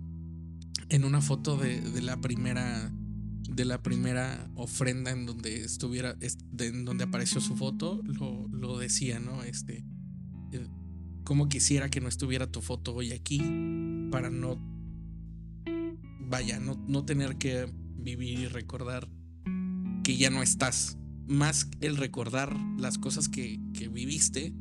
en 0.89 1.03
una 1.03 1.21
foto 1.21 1.57
de, 1.57 1.81
de, 1.81 2.01
la 2.01 2.19
primera 2.21 2.91
de 3.49 3.65
la 3.65 3.81
primera 3.81 4.49
ofrenda 4.55 5.11
en 5.11 5.25
donde 5.25 5.63
estuviera 5.63 6.15
en 6.59 6.85
donde 6.85 7.03
apareció 7.03 7.41
su 7.41 7.55
foto 7.57 8.01
lo, 8.05 8.47
lo 8.49 8.77
decía 8.77 9.19
no 9.19 9.43
este 9.43 9.83
eh, 10.53 10.67
como 11.25 11.49
quisiera 11.49 11.89
que 11.89 11.99
no 11.99 12.07
estuviera 12.07 12.49
tu 12.49 12.61
foto 12.61 12.95
hoy 12.95 13.11
aquí 13.11 13.41
para 14.09 14.29
no 14.29 14.57
vaya 16.29 16.59
no, 16.59 16.75
no 16.87 17.05
tener 17.05 17.37
que 17.37 17.71
vivir 17.95 18.39
y 18.39 18.47
recordar 18.47 19.07
que 20.03 20.17
ya 20.17 20.29
no 20.29 20.41
estás 20.43 20.97
más 21.25 21.69
el 21.81 21.97
recordar 21.97 22.55
las 22.77 22.97
cosas 22.97 23.29
que, 23.29 23.59
que 23.73 23.87
viviste 23.87 24.53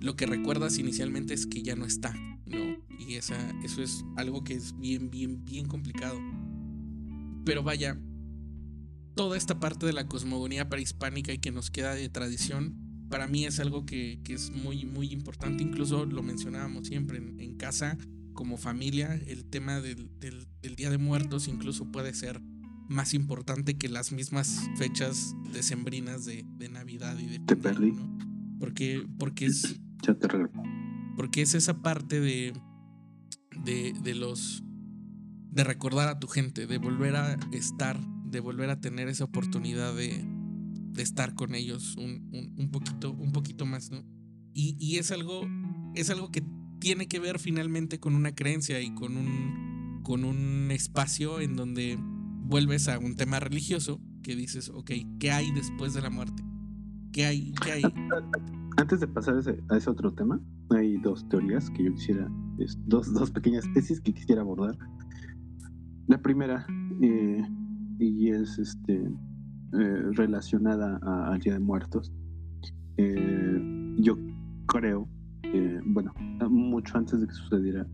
lo 0.00 0.16
que 0.16 0.26
recuerdas 0.26 0.78
inicialmente 0.78 1.34
es 1.34 1.46
que 1.46 1.62
ya 1.62 1.74
no 1.74 1.84
está, 1.84 2.14
¿no? 2.46 2.76
Y 2.98 3.14
esa, 3.14 3.36
eso 3.62 3.82
es 3.82 4.04
algo 4.16 4.44
que 4.44 4.54
es 4.54 4.78
bien, 4.78 5.10
bien, 5.10 5.44
bien 5.44 5.66
complicado. 5.66 6.18
Pero 7.44 7.62
vaya, 7.62 7.98
toda 9.14 9.36
esta 9.36 9.58
parte 9.58 9.86
de 9.86 9.92
la 9.92 10.06
cosmogonía 10.06 10.68
prehispánica 10.68 11.32
y 11.32 11.38
que 11.38 11.50
nos 11.50 11.70
queda 11.70 11.94
de 11.94 12.08
tradición, 12.08 12.76
para 13.08 13.26
mí 13.26 13.44
es 13.46 13.58
algo 13.58 13.86
que, 13.86 14.20
que 14.22 14.34
es 14.34 14.50
muy, 14.50 14.84
muy 14.84 15.12
importante. 15.12 15.62
Incluso 15.62 16.04
lo 16.04 16.22
mencionábamos 16.22 16.86
siempre 16.86 17.18
en, 17.18 17.56
casa, 17.56 17.98
como 18.38 18.56
familia, 18.56 19.20
el 19.26 19.46
tema 19.46 19.80
del, 19.80 20.08
del, 20.20 20.76
Día 20.76 20.90
de 20.90 20.98
Muertos 20.98 21.48
incluso 21.48 21.90
puede 21.90 22.14
ser 22.14 22.40
más 22.88 23.12
importante 23.12 23.76
que 23.76 23.88
las 23.88 24.12
mismas 24.12 24.60
fechas 24.76 25.34
decembrinas 25.52 26.24
de, 26.24 26.46
de 26.56 26.68
Navidad 26.68 27.18
y 27.18 27.26
de... 27.26 27.40
Te 27.40 27.56
perdí. 27.56 27.94
Porque, 28.60 29.04
porque 29.18 29.46
es 29.46 29.80
ya 30.06 30.14
te 30.14 30.28
Porque 31.16 31.42
es 31.42 31.54
esa 31.54 31.82
parte 31.82 32.20
de, 32.20 32.52
de, 33.64 33.92
de 34.04 34.14
los 34.14 34.62
de 35.50 35.64
recordar 35.64 36.06
a 36.06 36.20
tu 36.20 36.28
gente, 36.28 36.68
de 36.68 36.78
volver 36.78 37.16
a 37.16 37.40
estar, 37.50 37.98
de 38.24 38.38
volver 38.38 38.70
a 38.70 38.80
tener 38.80 39.08
esa 39.08 39.24
oportunidad 39.24 39.96
de, 39.96 40.24
de 40.92 41.02
estar 41.02 41.34
con 41.34 41.56
ellos 41.56 41.96
un, 41.96 42.30
un, 42.32 42.54
un, 42.56 42.70
poquito, 42.70 43.10
un 43.10 43.32
poquito 43.32 43.66
más, 43.66 43.90
¿no? 43.90 44.04
Y, 44.54 44.76
y, 44.78 44.98
es 44.98 45.10
algo, 45.10 45.44
es 45.96 46.08
algo 46.08 46.30
que 46.30 46.44
tiene 46.80 47.08
que 47.08 47.18
ver 47.18 47.38
finalmente 47.38 48.00
con 48.00 48.14
una 48.14 48.34
creencia 48.34 48.80
y 48.80 48.94
con 48.94 49.16
un, 49.16 50.00
con 50.02 50.24
un 50.24 50.70
espacio 50.70 51.40
en 51.40 51.56
donde 51.56 51.98
vuelves 52.00 52.88
a 52.88 52.98
un 52.98 53.14
tema 53.16 53.40
religioso 53.40 54.00
que 54.22 54.36
dices, 54.36 54.70
ok, 54.70 54.90
¿qué 55.18 55.32
hay 55.32 55.50
después 55.52 55.94
de 55.94 56.02
la 56.02 56.10
muerte? 56.10 56.42
¿Qué 57.12 57.26
hay? 57.26 57.52
¿Qué 57.64 57.72
hay? 57.72 57.82
Antes 58.76 59.00
de 59.00 59.08
pasar 59.08 59.36
a 59.36 59.76
ese, 59.76 59.90
otro 59.90 60.12
tema, 60.12 60.40
hay 60.70 60.98
dos 60.98 61.28
teorías 61.28 61.70
que 61.70 61.84
yo 61.84 61.94
quisiera, 61.94 62.30
dos, 62.86 63.12
dos 63.12 63.30
pequeñas 63.30 63.64
tesis 63.74 64.00
que 64.00 64.12
quisiera 64.12 64.42
abordar. 64.42 64.78
La 66.06 66.20
primera, 66.22 66.66
eh, 67.02 67.42
y 67.98 68.30
es 68.30 68.58
este, 68.58 69.10
eh, 69.72 70.02
relacionada 70.12 70.98
al 71.26 71.40
Día 71.40 71.54
de 71.54 71.58
Muertos. 71.58 72.12
Eh, 72.96 73.96
yo 73.98 74.16
creo, 74.66 75.08
bueno, 75.86 76.12
mucho 76.48 76.98
antes 76.98 77.20
de 77.20 77.26
que 77.26 77.32
sucediera, 77.32 77.86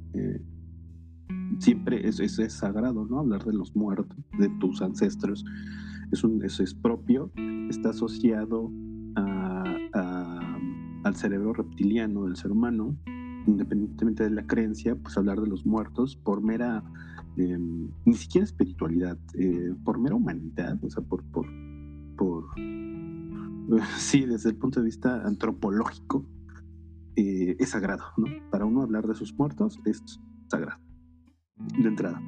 siempre 1.58 2.06
es, 2.06 2.20
es, 2.20 2.52
sagrado, 2.52 3.06
¿no? 3.06 3.20
Hablar 3.20 3.44
de 3.44 3.52
los 3.52 3.74
muertos, 3.76 4.16
de 4.38 4.48
tus 4.60 4.82
ancestros. 4.82 5.44
Es, 6.12 6.24
un, 6.24 6.44
eso 6.44 6.62
es 6.62 6.74
propio, 6.74 7.30
está 7.68 7.90
asociado 7.90 8.70
al 11.04 11.14
cerebro 11.14 11.52
reptiliano 11.52 12.24
del 12.24 12.36
ser 12.36 12.50
humano, 12.50 12.96
independientemente 13.46 14.24
de 14.24 14.30
la 14.30 14.46
creencia, 14.46 14.96
pues 14.96 15.16
hablar 15.16 15.40
de 15.40 15.48
los 15.48 15.66
muertos 15.66 16.16
por 16.16 16.42
mera, 16.42 16.82
em, 17.36 17.90
ni 18.04 18.14
siquiera 18.14 18.44
espiritualidad, 18.44 19.18
eh, 19.34 19.74
por 19.84 19.98
mera 19.98 20.14
humanidad, 20.14 20.78
o 20.82 20.90
sea, 20.90 21.02
por, 21.04 21.22
por, 21.24 21.46
por 22.16 22.44
sí, 23.98 24.24
desde 24.24 24.50
el 24.50 24.56
punto 24.56 24.80
de 24.80 24.86
vista 24.86 25.22
antropológico, 25.26 26.24
eh, 27.16 27.56
es 27.58 27.70
sagrado, 27.70 28.04
¿no? 28.16 28.26
Para 28.50 28.64
uno 28.64 28.82
hablar 28.82 29.06
de 29.06 29.14
sus 29.14 29.34
muertos 29.34 29.80
es 29.84 30.02
sagrado, 30.48 30.80
de 31.78 31.88
entrada. 31.88 32.20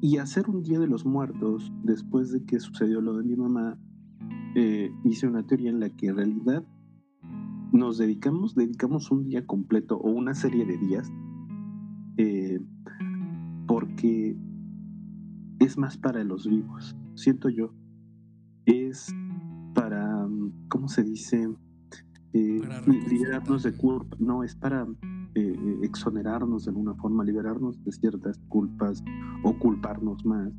Y 0.00 0.18
hacer 0.18 0.48
un 0.48 0.62
Día 0.62 0.78
de 0.78 0.86
los 0.86 1.04
Muertos, 1.04 1.72
después 1.82 2.30
de 2.30 2.44
que 2.44 2.60
sucedió 2.60 3.00
lo 3.00 3.16
de 3.16 3.24
mi 3.24 3.36
mamá, 3.36 3.78
eh, 4.54 4.92
hice 5.04 5.26
una 5.26 5.46
teoría 5.46 5.70
en 5.70 5.80
la 5.80 5.90
que 5.90 6.06
en 6.06 6.16
realidad 6.16 6.64
nos 7.72 7.98
dedicamos, 7.98 8.54
dedicamos 8.54 9.10
un 9.10 9.24
día 9.24 9.46
completo 9.46 9.98
o 9.98 10.10
una 10.10 10.34
serie 10.34 10.64
de 10.64 10.78
días, 10.78 11.10
eh, 12.16 12.60
porque 13.66 14.36
es 15.58 15.76
más 15.76 15.98
para 15.98 16.24
los 16.24 16.48
vivos, 16.48 16.96
siento 17.14 17.48
yo. 17.48 17.74
Es 18.66 19.14
para, 19.74 20.28
¿cómo 20.68 20.88
se 20.88 21.02
dice? 21.02 21.48
Eh, 22.34 22.60
liberarnos 23.08 23.62
de 23.62 23.72
culpa, 23.72 24.16
no, 24.18 24.44
es 24.44 24.54
para 24.54 24.86
eh, 25.34 25.78
exonerarnos 25.82 26.64
de 26.64 26.70
alguna 26.70 26.94
forma, 26.94 27.24
liberarnos 27.24 27.82
de 27.84 27.92
ciertas 27.92 28.38
culpas 28.48 29.02
o 29.42 29.58
culparnos 29.58 30.24
más. 30.24 30.52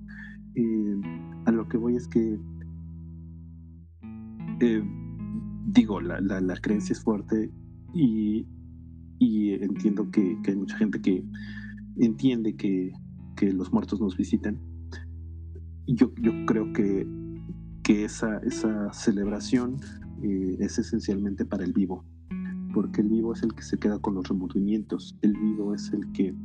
a 1.46 1.52
lo 1.52 1.68
que 1.68 1.78
voy 1.78 1.96
es 1.96 2.08
que 2.08 2.40
digo, 5.72 6.02
la, 6.02 6.20
la, 6.20 6.56
creencia 6.58 6.94
es 6.94 7.02
fuerte 7.02 7.52
y, 7.94 8.46
y 9.20 9.54
entiendo 9.54 10.10
que, 10.12 10.38
que, 10.44 10.52
hay 10.52 10.58
mucha 10.58 10.78
gente 10.78 11.02
que 11.02 11.24
entiende 11.98 12.56
que, 12.56 12.92
que 13.36 13.54
los 13.54 13.72
muertos 13.72 14.02
nos 14.02 14.18
visitan. 14.18 14.60
Yo, 15.88 16.12
yo 16.22 16.32
creo 16.46 16.72
que, 16.74 17.08
que 17.84 18.06
esa, 18.06 18.38
esa 18.40 18.92
celebración 18.94 19.78
eh, 20.24 20.58
es 20.60 20.80
esencialmente 20.80 21.46
para 21.46 21.64
el 21.64 21.74
vivo, 21.74 22.04
porque 22.74 23.02
el 23.02 23.10
vivo 23.10 23.34
es 23.34 23.44
el 23.44 23.54
que 23.54 23.64
se 23.64 23.78
queda 23.78 24.00
con 24.00 24.16
los 24.16 24.28
remordimientos, 24.28 25.18
el 25.22 25.34
vivo 25.34 25.74
es 25.74 25.92
el 25.94 26.12
que, 26.12 26.36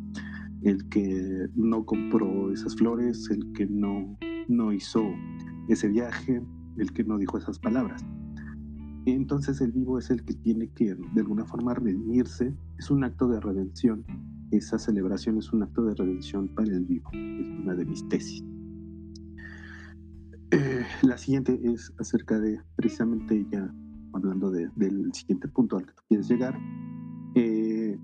el 0.63 0.89
que 0.89 1.49
no 1.55 1.85
compró 1.85 2.53
esas 2.53 2.77
flores, 2.77 3.29
el 3.31 3.53
que 3.53 3.67
no, 3.67 4.17
no 4.49 4.73
hizo 4.73 5.03
ese 5.69 5.89
viaje, 5.89 6.43
el 6.77 6.93
que 6.93 7.05
no 7.05 7.19
dijo 7.19 7.39
esas 7.39 7.59
palabras. 7.59 8.05
Entonces 9.07 9.61
el 9.61 9.73
vivo 9.73 9.99
es 9.99 10.11
el 10.11 10.25
que 10.25 10.35
tiene 10.35 10.69
que 10.69 10.95
de 10.95 11.21
alguna 11.21 11.45
forma 11.45 11.75
redimirse, 11.75 12.55
es 12.79 12.91
un 12.91 13.05
acto 13.05 13.29
de 13.29 13.41
redención. 13.41 14.05
Esa 14.51 14.79
celebración 14.79 15.39
es 15.39 15.53
un 15.53 15.63
acto 15.63 15.85
de 15.85 15.95
redención 15.95 16.49
para 16.49 16.73
el 16.73 16.85
vivo, 16.85 17.11
es 17.13 17.61
una 17.61 17.75
de 17.75 17.85
mis 17.85 18.09
tesis. 18.09 18.43
Eh, 20.55 20.87
la 21.03 21.19
siguiente 21.19 21.61
es 21.65 21.93
acerca 21.99 22.39
de, 22.39 22.61
precisamente 22.77 23.45
ya 23.51 23.75
hablando 24.13 24.53
del 24.53 25.13
siguiente 25.13 25.49
punto 25.49 25.79
al 25.79 25.87
que 25.87 25.93
tú 25.95 26.03
quieres 26.09 26.29
llegar. 26.29 26.57
Eh, 27.35 27.99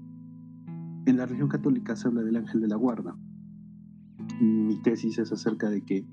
en 1.06 1.16
la 1.16 1.26
religión 1.26 1.48
católica 1.48 1.94
se 1.94 2.08
habla 2.08 2.22
del 2.22 2.34
ángel 2.34 2.60
de 2.60 2.66
la 2.66 2.74
guarda. 2.74 3.16
Mi 4.40 4.82
tesis 4.82 5.20
es 5.20 5.30
acerca 5.30 5.70
de 5.70 5.84
que 5.84 6.04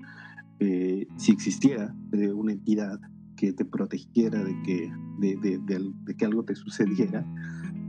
eh, 0.60 1.08
si 1.16 1.32
existiera 1.32 1.92
una 2.12 2.52
entidad 2.52 3.00
que 3.36 3.52
te 3.52 3.64
protegiera 3.64 4.44
de 4.44 4.62
que, 4.62 4.92
de, 5.18 6.16
que 6.16 6.24
algo 6.24 6.44
te 6.44 6.54
sucediera, 6.54 7.26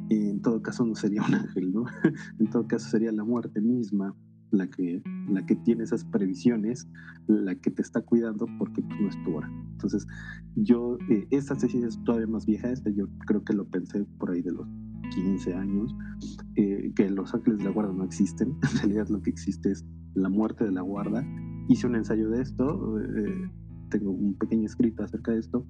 en 0.09 0.41
todo 0.41 0.63
caso 0.63 0.83
no 0.87 0.95
sería 0.95 1.21
un 1.21 1.35
ángel, 1.35 1.71
¿no? 1.71 1.85
en 2.39 2.49
todo 2.49 2.67
caso 2.67 2.89
sería 2.89 3.11
la 3.11 3.23
muerte 3.23 3.61
misma 3.61 4.15
la 4.51 4.67
que, 4.67 5.01
la 5.29 5.45
que 5.45 5.55
tiene 5.55 5.83
esas 5.83 6.03
previsiones, 6.05 6.87
la 7.27 7.55
que 7.55 7.71
te 7.71 7.81
está 7.81 8.01
cuidando 8.01 8.47
porque 8.57 8.81
no 8.81 9.07
es 9.07 9.23
tu 9.23 9.35
hora. 9.35 9.51
Entonces, 9.71 10.07
yo, 10.55 10.97
eh, 11.09 11.27
esta 11.31 11.55
tesis 11.55 11.83
es 11.83 12.03
todavía 12.03 12.27
más 12.27 12.45
vieja, 12.45 12.73
yo 12.95 13.07
creo 13.25 13.43
que 13.43 13.53
lo 13.53 13.65
pensé 13.65 14.05
por 14.17 14.31
ahí 14.31 14.41
de 14.41 14.51
los 14.51 14.67
15 15.13 15.53
años, 15.53 15.95
eh, 16.55 16.91
que 16.95 17.09
los 17.09 17.33
ángeles 17.33 17.59
de 17.59 17.65
la 17.65 17.71
guarda 17.71 17.93
no 17.93 18.03
existen, 18.03 18.55
en 18.71 18.77
realidad 18.79 19.07
lo 19.09 19.21
que 19.21 19.29
existe 19.29 19.71
es 19.71 19.85
la 20.15 20.29
muerte 20.29 20.65
de 20.65 20.71
la 20.71 20.81
guarda. 20.81 21.25
Hice 21.67 21.87
un 21.87 21.95
ensayo 21.95 22.29
de 22.29 22.41
esto, 22.41 22.99
eh, 22.99 23.51
tengo 23.89 24.11
un 24.11 24.35
pequeño 24.35 24.65
escrito 24.65 25.03
acerca 25.03 25.31
de 25.31 25.39
esto, 25.39 25.65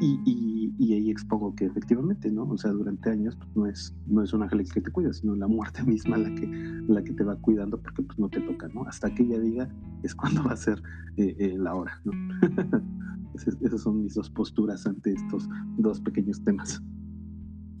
y, 0.00 0.72
y, 0.78 0.92
ahí 0.92 1.10
expongo 1.10 1.54
que 1.54 1.66
efectivamente, 1.66 2.30
¿no? 2.30 2.44
O 2.44 2.58
sea, 2.58 2.72
durante 2.72 3.10
años 3.10 3.36
pues, 3.36 3.56
no, 3.56 3.66
es, 3.66 3.94
no 4.06 4.22
es 4.22 4.32
un 4.32 4.42
ángel 4.42 4.64
que 4.68 4.80
te 4.80 4.90
cuida, 4.90 5.12
sino 5.12 5.36
la 5.36 5.46
muerte 5.46 5.82
misma 5.84 6.18
la 6.18 6.34
que, 6.34 6.46
la 6.88 7.02
que 7.02 7.12
te 7.12 7.24
va 7.24 7.36
cuidando 7.36 7.80
porque 7.80 8.02
pues 8.02 8.18
no 8.18 8.28
te 8.28 8.40
toca, 8.40 8.68
¿no? 8.68 8.84
Hasta 8.86 9.14
que 9.14 9.22
ella 9.22 9.38
diga 9.38 9.68
es 10.02 10.14
cuando 10.14 10.42
va 10.44 10.52
a 10.52 10.56
ser 10.56 10.82
eh, 11.16 11.36
eh, 11.38 11.56
la 11.58 11.74
hora, 11.74 12.00
¿no? 12.04 12.12
esas 13.62 13.82
son 13.82 14.02
mis 14.02 14.14
dos 14.14 14.30
posturas 14.30 14.86
ante 14.86 15.12
estos 15.12 15.48
dos 15.78 16.00
pequeños 16.00 16.42
temas. 16.44 16.82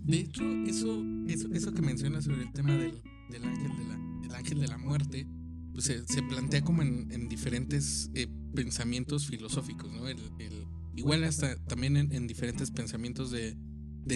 De 0.04 0.20
hecho, 0.20 0.44
eso, 0.66 1.02
eso, 1.28 1.48
eso 1.52 1.72
que 1.72 1.82
mencionas 1.82 2.24
sobre 2.24 2.42
el 2.42 2.52
tema 2.52 2.72
del, 2.72 3.00
del 3.30 3.44
ángel, 3.44 3.76
de 3.76 3.84
la, 3.86 4.20
del 4.20 4.34
ángel 4.34 4.60
de 4.60 4.68
la 4.68 4.78
muerte, 4.78 5.26
pues 5.72 5.86
se, 5.86 6.06
se 6.06 6.22
plantea 6.22 6.62
como 6.62 6.82
en, 6.82 7.10
en 7.10 7.28
diferentes 7.28 8.10
eh, 8.14 8.28
pensamientos 8.54 9.26
filosóficos, 9.26 9.90
¿no? 9.92 10.06
El, 10.06 10.18
el 10.38 10.63
igual 10.96 11.24
hasta 11.24 11.56
también 11.64 11.96
en, 11.96 12.26
diferentes 12.26 12.70
pensamientos 12.70 13.30
de, 13.30 13.56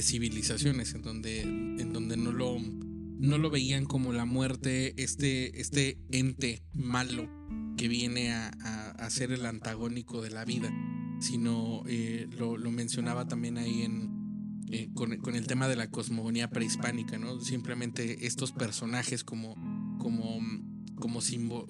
civilizaciones, 0.02 0.94
en 0.94 1.02
donde, 1.02 1.40
en 1.40 1.92
donde 1.92 2.16
no, 2.16 2.32
lo, 2.32 2.58
no 2.58 3.38
lo 3.38 3.50
veían 3.50 3.84
como 3.84 4.12
la 4.12 4.24
muerte, 4.24 4.94
este, 5.02 5.60
este 5.60 5.98
ente 6.10 6.62
malo 6.72 7.28
que 7.76 7.88
viene 7.88 8.32
a, 8.32 8.52
ser 9.10 9.32
el 9.32 9.46
antagónico 9.46 10.20
de 10.20 10.28
la 10.28 10.44
vida, 10.44 10.70
sino 11.20 11.82
eh, 11.88 12.28
lo, 12.36 12.58
mencionaba 12.70 13.26
también 13.26 13.56
ahí 13.56 13.82
en, 13.82 14.64
eh, 14.70 14.90
con, 14.94 15.12
el 15.12 15.46
tema 15.46 15.66
de 15.66 15.76
la 15.76 15.90
cosmogonía 15.90 16.50
prehispánica, 16.50 17.18
¿no? 17.18 17.40
Simplemente 17.40 18.26
estos 18.26 18.52
personajes 18.52 19.24
como, 19.24 19.54
como, 19.98 20.40
como, 20.96 21.20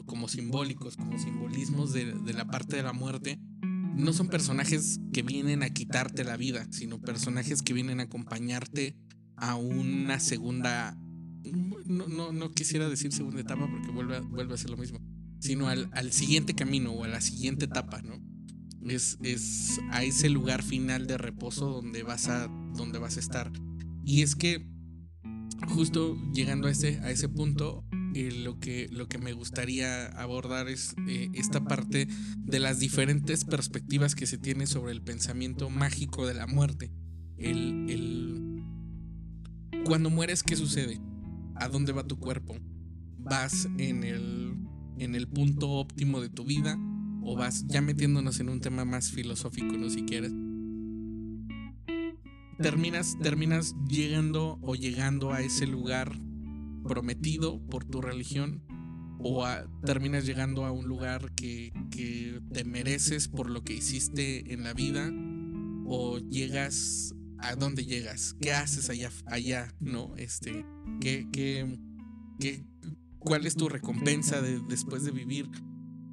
como 0.04 0.28
simbólicos, 0.28 0.96
como 0.96 1.16
simbolismos 1.18 1.92
de, 1.92 2.12
de, 2.12 2.32
la 2.32 2.46
parte 2.46 2.76
de 2.76 2.82
la 2.82 2.92
muerte, 2.92 3.38
no 3.98 4.12
son 4.12 4.28
personajes 4.28 5.00
que 5.12 5.22
vienen 5.22 5.62
a 5.62 5.70
quitarte 5.70 6.24
la 6.24 6.36
vida, 6.36 6.66
sino 6.70 7.00
personajes 7.00 7.62
que 7.62 7.72
vienen 7.72 8.00
a 8.00 8.04
acompañarte 8.04 8.96
a 9.36 9.56
una 9.56 10.20
segunda. 10.20 10.96
No, 11.86 12.06
no, 12.06 12.32
no 12.32 12.52
quisiera 12.52 12.88
decir 12.88 13.12
segunda 13.12 13.40
etapa 13.40 13.68
porque 13.70 13.90
vuelve 13.90 14.16
a, 14.16 14.20
vuelve 14.20 14.54
a 14.54 14.58
ser 14.58 14.70
lo 14.70 14.76
mismo, 14.76 15.00
sino 15.40 15.68
al, 15.68 15.90
al 15.92 16.12
siguiente 16.12 16.54
camino 16.54 16.92
o 16.92 17.04
a 17.04 17.08
la 17.08 17.20
siguiente 17.20 17.64
etapa, 17.64 18.00
¿no? 18.02 18.14
Es, 18.88 19.18
es 19.22 19.80
a 19.90 20.04
ese 20.04 20.28
lugar 20.30 20.62
final 20.62 21.06
de 21.06 21.18
reposo 21.18 21.68
donde 21.68 22.02
vas 22.02 22.28
a, 22.28 22.48
donde 22.76 22.98
vas 22.98 23.16
a 23.16 23.20
estar. 23.20 23.50
Y 24.04 24.22
es 24.22 24.36
que 24.36 24.64
justo 25.66 26.16
llegando 26.32 26.68
a 26.68 26.70
ese, 26.70 27.00
a 27.00 27.10
ese 27.10 27.28
punto, 27.28 27.84
lo, 28.14 28.58
que, 28.58 28.88
lo 28.90 29.08
que 29.08 29.18
me 29.18 29.32
gustaría 29.32 30.06
abordar 30.06 30.68
es 30.68 30.94
eh, 31.06 31.28
esta 31.34 31.64
parte 31.64 32.08
de 32.38 32.58
las 32.58 32.78
diferentes 32.78 33.44
perspectivas 33.44 34.14
que 34.14 34.26
se 34.26 34.38
tiene 34.38 34.66
sobre 34.66 34.92
el 34.92 35.02
pensamiento 35.02 35.70
mágico 35.70 36.26
de 36.26 36.34
la 36.34 36.46
muerte. 36.46 36.90
El, 37.36 37.88
el... 37.88 38.64
Cuando 39.84 40.10
mueres, 40.10 40.42
¿qué 40.42 40.56
sucede? 40.56 41.00
¿A 41.54 41.68
dónde 41.68 41.92
va 41.92 42.06
tu 42.06 42.18
cuerpo? 42.18 42.56
¿Vas 43.18 43.68
en 43.78 44.04
el, 44.04 44.56
en 44.98 45.14
el 45.14 45.28
punto 45.28 45.70
óptimo 45.70 46.20
de 46.20 46.28
tu 46.28 46.44
vida? 46.44 46.78
¿O 47.22 47.36
vas 47.36 47.66
ya 47.66 47.82
metiéndonos 47.82 48.40
en 48.40 48.48
un 48.48 48.60
tema 48.60 48.84
más 48.84 49.10
filosófico, 49.10 49.76
no 49.76 49.90
si 49.90 50.02
quieres? 50.02 50.32
Terminas, 52.58 53.16
terminas 53.22 53.76
llegando 53.88 54.58
o 54.62 54.74
llegando 54.74 55.32
a 55.32 55.42
ese 55.42 55.66
lugar 55.66 56.18
prometido 56.88 57.60
por 57.66 57.84
tu 57.84 58.00
religión 58.00 58.64
o 59.20 59.44
terminas 59.84 60.24
llegando 60.24 60.64
a 60.64 60.72
un 60.72 60.86
lugar 60.86 61.32
que, 61.34 61.72
te 62.52 62.64
mereces 62.64 63.28
por 63.28 63.50
lo 63.50 63.62
que 63.62 63.74
hiciste 63.74 64.52
en 64.52 64.64
la 64.64 64.72
vida 64.72 65.12
o 65.86 66.18
llegas 66.18 67.14
a 67.38 67.54
dónde 67.54 67.84
llegas, 67.84 68.34
qué 68.40 68.52
haces 68.52 68.90
allá, 68.90 69.10
allá 69.26 69.72
¿no? 69.80 70.16
Este, 70.16 70.64
¿qué, 71.00 71.28
qué, 71.32 71.78
qué, 72.40 72.64
cuál 73.18 73.46
es 73.46 73.54
tu 73.54 73.68
recompensa 73.68 74.40
de, 74.40 74.60
después 74.68 75.04
de 75.04 75.12
vivir? 75.12 75.48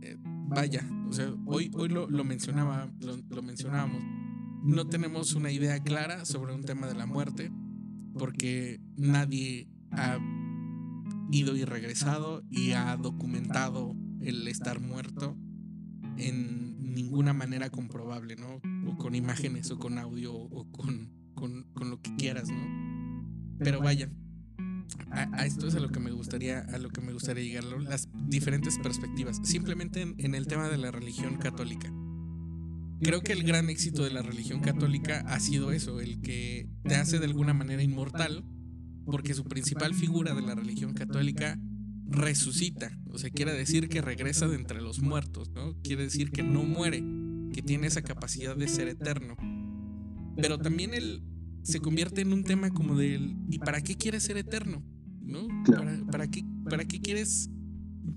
Eh, 0.01 0.17
vaya, 0.19 0.87
o 1.07 1.13
sea, 1.13 1.33
hoy, 1.45 1.71
hoy 1.73 1.89
lo, 1.89 2.07
mencionaba, 2.23 2.91
lo, 2.99 3.17
lo 3.29 3.41
mencionábamos. 3.41 4.03
No 4.63 4.87
tenemos 4.87 5.33
una 5.33 5.51
idea 5.51 5.81
clara 5.81 6.25
sobre 6.25 6.53
un 6.53 6.63
tema 6.63 6.87
de 6.87 6.95
la 6.95 7.05
muerte 7.05 7.51
porque 8.17 8.79
nadie 8.97 9.67
ha 9.91 10.19
ido 11.31 11.55
y 11.55 11.65
regresado 11.65 12.43
y 12.49 12.71
ha 12.71 12.95
documentado 12.97 13.95
el 14.21 14.47
estar 14.47 14.79
muerto 14.79 15.37
en 16.17 16.93
ninguna 16.93 17.33
manera 17.33 17.69
comprobable, 17.69 18.35
¿no? 18.35 18.61
O 18.89 18.97
con 18.97 19.15
imágenes 19.15 19.69
o 19.71 19.77
con 19.77 19.97
audio 19.97 20.33
o 20.33 20.71
con, 20.71 21.11
con, 21.33 21.65
lo 21.89 22.01
que 22.01 22.15
quieras, 22.15 22.49
¿no? 22.49 23.57
Pero 23.59 23.81
vaya, 23.81 24.09
a, 25.11 25.45
esto 25.45 25.67
es 25.67 25.75
a 25.75 25.79
lo 25.79 25.89
que 25.89 25.99
me 25.99 26.11
gustaría, 26.11 26.59
a 26.59 26.77
lo 26.77 26.89
que 26.89 27.01
me 27.01 27.13
gustaría 27.13 27.43
llegar, 27.43 27.65
las 27.81 28.09
diferentes 28.27 28.77
perspectivas. 28.79 29.39
Simplemente 29.43 30.01
en 30.17 30.35
el 30.35 30.47
tema 30.47 30.69
de 30.69 30.77
la 30.77 30.91
religión 30.91 31.37
católica. 31.37 31.91
Creo 33.01 33.21
que 33.21 33.33
el 33.33 33.43
gran 33.43 33.69
éxito 33.69 34.03
de 34.03 34.11
la 34.11 34.21
religión 34.21 34.61
católica 34.61 35.19
ha 35.27 35.39
sido 35.41 35.71
eso, 35.71 35.99
el 35.99 36.21
que 36.21 36.69
te 36.83 36.95
hace 36.95 37.19
de 37.19 37.25
alguna 37.25 37.53
manera 37.53 37.83
inmortal 37.83 38.45
porque 39.05 39.33
su 39.33 39.43
principal 39.43 39.93
figura 39.93 40.33
de 40.33 40.41
la 40.41 40.55
religión 40.55 40.93
católica 40.93 41.59
resucita, 42.07 42.97
o 43.09 43.17
sea, 43.17 43.29
quiere 43.29 43.53
decir 43.53 43.89
que 43.89 44.01
regresa 44.01 44.47
de 44.47 44.55
entre 44.55 44.81
los 44.81 44.99
muertos, 44.99 45.49
¿no? 45.51 45.79
Quiere 45.81 46.03
decir 46.03 46.31
que 46.31 46.43
no 46.43 46.63
muere, 46.63 47.03
que 47.53 47.61
tiene 47.61 47.87
esa 47.87 48.01
capacidad 48.01 48.55
de 48.55 48.67
ser 48.67 48.87
eterno. 48.87 49.35
Pero 50.37 50.57
también 50.59 50.93
él 50.93 51.23
se 51.63 51.79
convierte 51.79 52.21
en 52.21 52.33
un 52.33 52.43
tema 52.43 52.69
como 52.69 52.95
del 52.95 53.37
¿y 53.49 53.59
para 53.59 53.81
qué 53.81 53.95
quieres 53.95 54.23
ser 54.23 54.37
eterno? 54.37 54.83
¿No? 55.21 55.47
¿Para, 56.11 56.27
qué, 56.27 56.43
¿Para 56.69 56.85
qué 56.85 57.01
quieres 57.01 57.49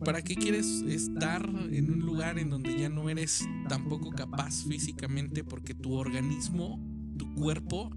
¿Para 0.05 0.22
qué 0.22 0.36
quieres 0.36 0.82
estar 0.82 1.49
en 1.70 1.91
un 1.91 2.01
lugar 2.01 2.39
en 2.39 2.51
donde 2.51 2.78
ya 2.78 2.89
no 2.89 3.09
eres 3.09 3.47
tampoco 3.68 4.11
capaz 4.11 4.64
físicamente 4.64 5.45
porque 5.45 5.74
tu 5.74 5.95
organismo, 5.95 6.78
tu 7.16 7.34
cuerpo 7.34 7.91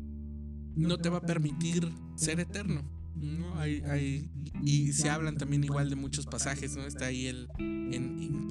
no 0.76 0.98
te 0.98 1.10
va 1.10 1.18
a 1.18 1.22
permitir 1.22 1.92
ser 2.16 2.40
eterno. 2.40 2.84
¿no? 3.16 3.60
Hay, 3.60 3.82
hay, 3.82 4.30
y 4.64 4.94
se 4.94 5.10
hablan 5.10 5.38
también 5.38 5.64
igual 5.64 5.90
de 5.90 5.96
muchos 5.96 6.26
pasajes, 6.26 6.76
¿no? 6.76 6.86
Está 6.86 7.08
ahí 7.08 7.28
el. 7.28 7.48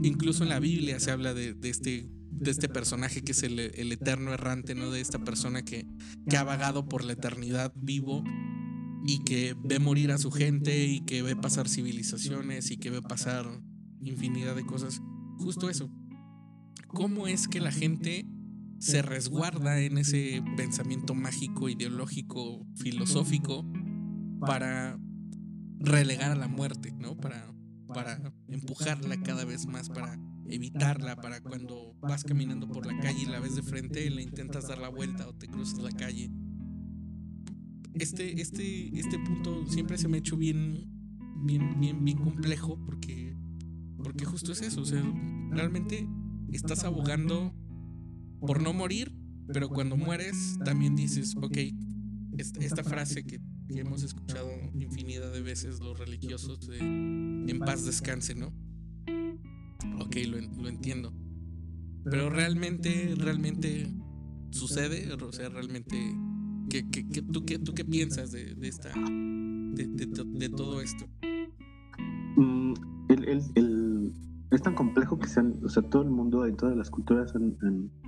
incluso 0.03 0.43
en 0.43 0.51
la 0.51 0.61
Biblia 0.61 1.01
se 1.01 1.11
habla 1.11 1.35
de, 1.35 1.57
este, 1.63 2.09
de 2.31 2.51
este 2.51 2.69
personaje 2.69 3.23
que 3.23 3.33
es 3.33 3.43
el, 3.43 3.59
eterno 3.59 4.33
errante, 4.33 4.75
¿no? 4.75 4.91
De 4.91 5.01
esta 5.01 5.19
persona 5.19 5.65
que, 5.65 5.87
que 6.29 6.37
ha 6.37 6.45
vagado 6.45 6.89
por 6.89 7.05
la 7.05 7.15
eternidad 7.15 7.73
vivo 7.77 8.23
y 9.07 9.25
que 9.25 9.57
ve 9.63 9.79
morir 9.79 10.13
a 10.13 10.19
su 10.19 10.31
gente 10.31 10.87
y 10.87 11.01
que 11.01 11.23
ve 11.23 11.37
pasar 11.37 11.69
civilizaciones 11.69 12.71
y 12.71 12.77
que 12.77 12.91
ve 12.91 13.03
pasar 13.03 13.47
infinidad 14.03 14.55
de 14.55 14.65
cosas. 14.65 15.01
Justo 15.39 15.71
eso. 15.71 15.91
¿Cómo 16.89 17.29
es 17.29 17.49
que 17.49 17.61
la 17.61 17.73
gente 17.73 18.27
se 18.81 19.03
resguarda 19.03 19.79
en 19.79 19.99
ese 19.99 20.43
pensamiento 20.57 21.15
mágico, 21.15 21.69
ideológico, 21.69 22.67
filosófico 22.77 23.71
para 24.41 24.99
relegar 25.79 26.33
a 26.33 26.35
la 26.35 26.49
muerte, 26.49 26.91
¿no? 26.99 27.15
Para, 27.15 27.55
para 27.89 28.33
empujarla 28.49 29.21
cada 29.21 29.45
vez 29.45 29.67
más, 29.67 29.91
para 29.91 30.19
evitarla, 30.49 31.17
para 31.17 31.43
cuando 31.43 31.95
vas 32.01 32.25
caminando 32.25 32.67
por 32.69 32.87
la 32.87 32.99
calle 33.01 33.23
y 33.23 33.27
la 33.27 33.39
ves 33.39 33.55
de 33.55 33.63
frente, 33.63 34.09
le 34.09 34.23
intentas 34.23 34.69
dar 34.69 34.79
la 34.79 34.89
vuelta 34.89 35.29
o 35.29 35.35
te 35.35 35.47
cruzas 35.47 35.79
la 35.81 35.93
calle. 35.93 36.31
Este, 37.93 38.41
este, 38.41 38.99
este 38.99 39.19
punto 39.19 39.67
siempre 39.67 39.99
se 39.99 40.09
me 40.09 40.17
ha 40.17 40.21
hecho 40.21 40.39
bien, 40.39 40.91
bien, 41.45 41.79
bien, 41.79 42.03
bien 42.03 42.17
complejo 42.17 42.83
porque, 42.87 43.37
porque 44.03 44.25
justo 44.25 44.53
es 44.53 44.63
eso, 44.63 44.81
o 44.81 44.87
sea, 44.87 45.03
realmente 45.51 46.09
estás 46.51 46.85
abogando 46.85 47.55
por 48.41 48.63
no 48.63 48.73
morir, 48.73 49.13
pero 49.53 49.69
cuando 49.69 49.97
mueres 49.97 50.59
también 50.65 50.97
dices, 50.97 51.37
ok, 51.37 51.59
esta, 52.39 52.83
frase 52.83 53.25
que, 53.25 53.41
hemos 53.69 54.03
escuchado 54.03 54.49
infinidad 54.75 55.33
de 55.33 55.43
veces 55.43 55.81
los 55.81 55.99
religiosos 55.99 56.67
de 56.67 56.79
en 56.79 57.59
paz 57.59 57.85
descanse, 57.85 58.35
¿no? 58.35 58.53
Ok, 60.01 60.17
lo, 60.27 60.69
entiendo. 60.69 61.13
Pero 62.05 62.31
realmente, 62.31 63.15
realmente 63.17 63.93
sucede, 64.51 65.13
o 65.13 65.33
sea, 65.33 65.49
realmente, 65.49 65.97
¿qué, 66.69 66.83
tú, 67.31 67.45
qué, 67.45 67.59
¿tú 67.59 67.75
qué 67.75 67.85
piensas 67.85 68.33
de, 68.33 68.57
esta, 68.63 68.93
de, 68.95 70.49
todo 70.49 70.81
esto? 70.81 71.07
Mm, 72.37 72.75
el, 73.09 73.70
es 74.51 74.63
tan 74.63 74.75
complejo 74.75 75.19
que 75.19 75.29
sean, 75.29 75.61
o 75.65 75.69
sea, 75.69 75.83
todo 75.83 76.03
el 76.03 76.11
mundo, 76.11 76.45
en 76.45 76.57
todas 76.57 76.77
las 76.77 76.91
culturas, 76.91 77.33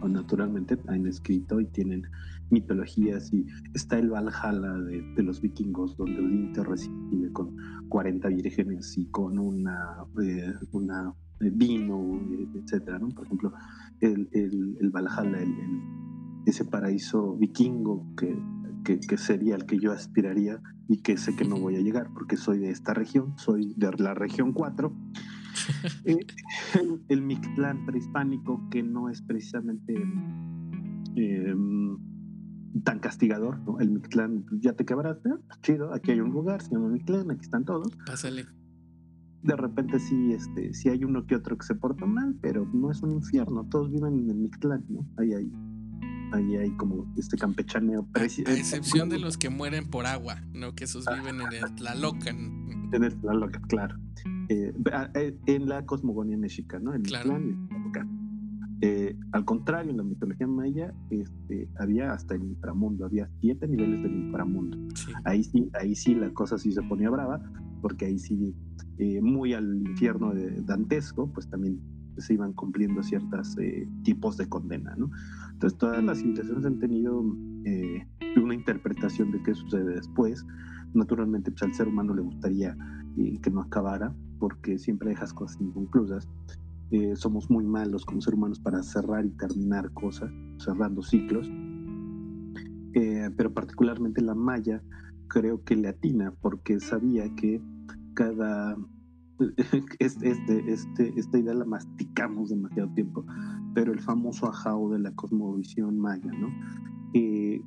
naturalmente 0.02 0.76
han 0.88 1.06
escrito 1.06 1.60
y 1.60 1.66
tienen 1.66 2.02
mitologías 2.50 3.32
y 3.32 3.46
está 3.74 3.98
el 3.98 4.10
Valhalla 4.10 4.74
de, 4.74 5.22
los 5.22 5.40
vikingos, 5.40 5.96
donde 5.96 6.18
Odín 6.18 6.52
te 6.52 6.64
recibe 6.64 7.32
con 7.32 7.56
40 7.88 8.28
vírgenes 8.28 8.98
y 8.98 9.06
con 9.06 9.38
una, 9.38 10.04
eh, 10.20 10.52
una 10.72 11.14
eh, 11.40 11.50
vino, 11.52 12.20
etcétera, 12.54 12.98
¿no? 12.98 13.08
Por 13.10 13.26
ejemplo, 13.26 13.52
el, 14.00 14.28
el, 14.32 14.90
Valhalla, 14.90 15.40
el, 15.40 15.54
ese 16.46 16.64
paraíso 16.64 17.36
vikingo 17.36 18.04
que, 18.16 18.36
que, 18.84 18.98
que, 18.98 19.16
sería 19.16 19.54
el 19.54 19.64
que 19.64 19.78
yo 19.78 19.92
aspiraría 19.92 20.60
y 20.88 21.02
que 21.02 21.16
sé 21.16 21.36
que 21.36 21.44
no 21.44 21.56
voy 21.56 21.76
a 21.76 21.80
llegar 21.80 22.10
porque 22.12 22.36
soy 22.36 22.58
de 22.58 22.70
esta 22.70 22.94
región, 22.94 23.34
soy 23.38 23.74
de 23.76 23.92
la 23.98 24.14
región 24.14 24.52
4 24.52 24.92
eh, 26.04 26.18
el, 27.08 27.22
Mictlán 27.22 27.84
prehispánico, 27.86 28.68
que 28.70 28.82
no 28.82 29.08
es 29.08 29.22
precisamente 29.22 29.94
em, 31.16 31.98
tan 32.84 32.98
castigador, 32.98 33.58
¿no? 33.60 33.78
El 33.80 33.90
Mictlán, 33.90 34.46
ya 34.60 34.72
te 34.72 34.84
quebraste, 34.84 35.30
chido, 35.62 35.92
aquí 35.92 36.12
hay 36.12 36.20
un 36.20 36.30
lugar, 36.30 36.62
se 36.62 36.70
llama 36.70 36.88
Mictlán, 36.88 37.30
aquí 37.30 37.42
están 37.42 37.64
todos. 37.64 37.88
Pásale. 38.06 38.46
De 39.42 39.56
repente 39.56 39.98
sí, 39.98 40.32
este, 40.32 40.72
sí 40.72 40.88
hay 40.88 41.04
uno 41.04 41.26
que 41.26 41.34
otro 41.34 41.58
que 41.58 41.66
se 41.66 41.74
porta 41.74 42.06
mal, 42.06 42.36
pero 42.40 42.64
no 42.72 42.90
es 42.90 43.02
un 43.02 43.12
infierno, 43.12 43.66
todos 43.68 43.90
viven 43.90 44.14
en 44.20 44.30
el 44.30 44.36
Mictlán, 44.36 44.84
¿no? 44.88 45.06
Ahí 45.18 45.32
hay, 45.34 45.52
ahí 46.32 46.56
hay 46.56 46.70
como 46.76 47.12
este 47.16 47.36
campechaneo. 47.36 48.08
A, 48.14 48.22
excepción 48.22 49.08
de 49.08 49.18
los 49.18 49.36
que 49.36 49.50
mueren 49.50 49.90
por 49.90 50.06
agua, 50.06 50.40
¿no? 50.52 50.74
Que 50.74 50.84
esos 50.84 51.04
viven 51.06 51.40
en 51.40 51.52
el 51.52 51.74
Tlalocan. 51.74 52.61
En 52.92 53.04
el 53.04 53.14
Tlalocan, 53.20 53.62
claro. 53.62 53.96
Eh, 54.48 54.72
eh, 55.14 55.36
en 55.46 55.68
la 55.68 55.84
cosmogonía 55.86 56.36
mexicana, 56.36 56.94
en 56.94 57.02
claro. 57.02 57.40
eh, 58.82 59.16
al 59.32 59.44
contrario, 59.44 59.90
en 59.90 59.96
la 59.96 60.02
mitología 60.02 60.46
maya 60.46 60.92
este, 61.10 61.68
había 61.78 62.12
hasta 62.12 62.34
el 62.34 62.44
inframundo, 62.44 63.06
había 63.06 63.30
siete 63.40 63.66
niveles 63.66 64.02
del 64.02 64.14
inframundo. 64.14 64.78
Ahí 65.24 65.42
sí, 65.42 65.70
ahí 65.80 65.94
sí 65.94 66.14
la 66.14 66.30
cosa 66.34 66.58
sí 66.58 66.72
se 66.72 66.82
ponía 66.82 67.08
brava, 67.08 67.40
porque 67.80 68.06
ahí 68.06 68.18
sí, 68.18 68.54
eh, 68.98 69.20
muy 69.22 69.54
al 69.54 69.80
infierno 69.80 70.34
de 70.34 70.60
dantesco, 70.62 71.32
pues 71.32 71.48
también 71.48 71.80
se 72.18 72.34
iban 72.34 72.52
cumpliendo 72.52 73.02
ciertos 73.02 73.56
tipos 74.02 74.36
de 74.36 74.46
condena, 74.46 74.94
¿no? 74.96 75.10
Entonces 75.52 75.78
todas 75.78 76.04
las 76.04 76.18
civilizaciones 76.18 76.66
han 76.66 76.78
tenido 76.78 77.20
una 77.20 78.54
interpretación 78.54 79.32
de 79.32 79.42
qué 79.42 79.54
sucede 79.54 79.94
después. 79.94 80.44
Naturalmente, 80.94 81.50
pues 81.50 81.62
al 81.62 81.74
ser 81.74 81.88
humano 81.88 82.14
le 82.14 82.22
gustaría 82.22 82.76
que 83.42 83.50
no 83.50 83.60
acabara, 83.60 84.14
porque 84.38 84.78
siempre 84.78 85.10
dejas 85.10 85.32
cosas 85.32 85.60
inconclusas. 85.60 86.28
Eh, 86.90 87.16
somos 87.16 87.48
muy 87.50 87.64
malos 87.64 88.04
como 88.04 88.20
seres 88.20 88.36
humanos 88.36 88.60
para 88.60 88.82
cerrar 88.82 89.24
y 89.24 89.30
terminar 89.30 89.92
cosas, 89.92 90.30
cerrando 90.58 91.02
ciclos. 91.02 91.50
Eh, 92.94 93.30
pero 93.36 93.54
particularmente 93.54 94.20
la 94.20 94.34
maya 94.34 94.82
creo 95.28 95.64
que 95.64 95.76
le 95.76 95.88
atina 95.88 96.34
porque 96.40 96.80
sabía 96.80 97.34
que 97.34 97.62
cada... 98.14 98.76
Este, 99.98 100.72
este, 100.72 101.12
esta 101.16 101.38
idea 101.38 101.54
la 101.54 101.64
masticamos 101.64 102.50
demasiado 102.50 102.92
tiempo, 102.94 103.24
pero 103.74 103.92
el 103.92 104.00
famoso 104.00 104.46
ajao 104.46 104.90
de 104.90 105.00
la 105.00 105.12
cosmovisión 105.12 105.98
maya, 105.98 106.30
¿no? 106.30 106.48
Eh, 107.14 107.60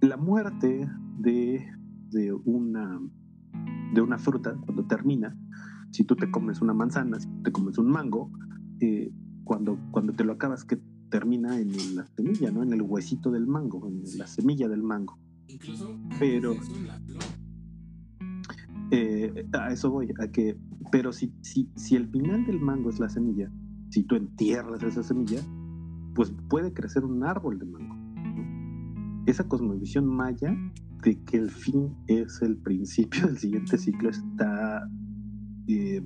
la 0.00 0.16
muerte 0.16 0.88
de, 1.18 1.64
de, 2.10 2.32
una, 2.32 3.00
de 3.94 4.00
una 4.00 4.18
fruta, 4.18 4.54
cuando 4.64 4.86
termina, 4.86 5.36
si 5.90 6.04
tú 6.04 6.16
te 6.16 6.30
comes 6.30 6.60
una 6.60 6.74
manzana, 6.74 7.18
si 7.20 7.28
te 7.42 7.52
comes 7.52 7.78
un 7.78 7.90
mango, 7.90 8.30
eh, 8.80 9.10
cuando, 9.44 9.78
cuando 9.90 10.12
te 10.12 10.24
lo 10.24 10.32
acabas, 10.32 10.64
que 10.64 10.78
termina 11.10 11.58
en 11.58 11.72
la 11.96 12.06
semilla, 12.06 12.50
¿no? 12.50 12.62
En 12.62 12.72
el 12.72 12.82
huesito 12.82 13.30
del 13.30 13.46
mango, 13.46 13.88
en 13.88 14.02
la 14.18 14.26
semilla 14.26 14.68
del 14.68 14.82
mango. 14.82 15.18
Incluso 15.48 15.98
pero 16.18 16.54
eh, 18.90 19.46
a 19.52 19.72
eso 19.72 19.90
voy, 19.90 20.12
a 20.20 20.28
que, 20.28 20.58
pero 20.92 21.12
si, 21.12 21.32
si, 21.40 21.70
si 21.76 21.96
el 21.96 22.08
final 22.08 22.44
del 22.46 22.60
mango 22.60 22.90
es 22.90 23.00
la 23.00 23.08
semilla, 23.08 23.50
si 23.90 24.02
tú 24.02 24.16
entierras 24.16 24.82
esa 24.82 25.02
semilla, 25.02 25.40
pues 26.14 26.32
puede 26.48 26.72
crecer 26.72 27.04
un 27.04 27.24
árbol 27.24 27.58
de 27.58 27.66
mango. 27.66 27.96
Esa 29.26 29.46
cosmovisión 29.46 30.06
maya 30.06 30.54
de 31.02 31.22
que 31.24 31.36
el 31.36 31.50
fin 31.50 31.94
es 32.06 32.40
el 32.42 32.56
principio 32.56 33.26
del 33.26 33.38
siguiente 33.38 33.78
ciclo 33.78 34.10
está 34.10 34.88
eh, 35.68 36.02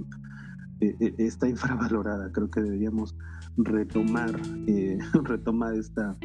eh, 0.80 1.14
está 1.18 1.48
infravalorada. 1.48 2.32
Creo 2.32 2.50
que 2.50 2.60
deberíamos 2.60 3.16
retomar, 3.56 4.34
eh, 4.66 4.98
esta, 5.76 6.16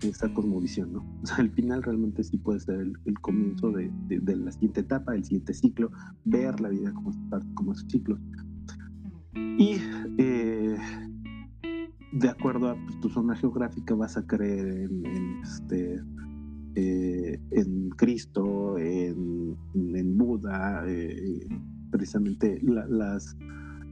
esta 0.00 0.32
cosmovisión. 0.32 0.94
¿no? 0.94 1.04
El 1.38 1.50
final 1.50 1.82
realmente 1.82 2.24
sí 2.24 2.38
puede 2.38 2.60
ser 2.60 2.90
el, 3.04 3.20
comienzo 3.20 3.70
de, 3.70 3.90
de, 4.08 4.36
la 4.36 4.50
siguiente 4.50 4.80
etapa, 4.80 5.14
el 5.14 5.24
siguiente 5.24 5.52
ciclo, 5.52 5.90
ver 6.24 6.58
la 6.60 6.70
vida 6.70 6.90
como, 6.94 7.12
como 7.54 7.72
esos 7.72 7.86
ciclos. 7.90 8.18
Y 9.34 9.76
de 12.12 12.28
acuerdo 12.28 12.70
a 12.70 12.76
tu 13.02 13.10
zona 13.10 13.36
geográfica 13.36 13.94
vas 13.94 14.16
a 14.16 14.26
creer 14.26 14.68
en, 14.68 15.42
este, 15.42 16.02
en 16.78 17.90
Cristo, 17.90 18.78
en, 18.78 19.56
en 19.74 20.18
Buda, 20.18 20.84
precisamente 21.90 22.60
las 22.62 23.36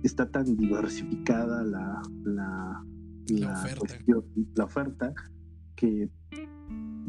está 0.03 0.31
tan 0.31 0.57
diversificada 0.57 1.65
la, 1.65 2.01
la, 2.25 2.85
la, 3.29 4.65
oferta. 4.65 5.15
que 5.75 6.11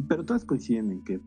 pero 0.08 0.26
todas 0.26 0.46
coinciden 0.46 0.92
en 0.92 1.04
que 1.04 1.20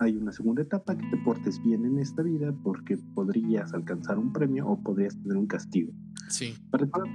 hay 0.00 0.16
una 0.16 0.32
segunda 0.32 0.62
etapa 0.62 0.96
que 0.96 1.06
te 1.08 1.16
portes 1.18 1.62
bien 1.62 1.84
en 1.84 1.98
esta 1.98 2.22
vida 2.22 2.54
porque 2.62 2.96
podrías 3.14 3.74
alcanzar 3.74 4.18
un 4.18 4.32
premio 4.32 4.66
o 4.68 4.80
podrías 4.80 5.16
tener 5.20 5.36
un 5.36 5.46
castigo. 5.46 5.92
Sí. 6.28 6.54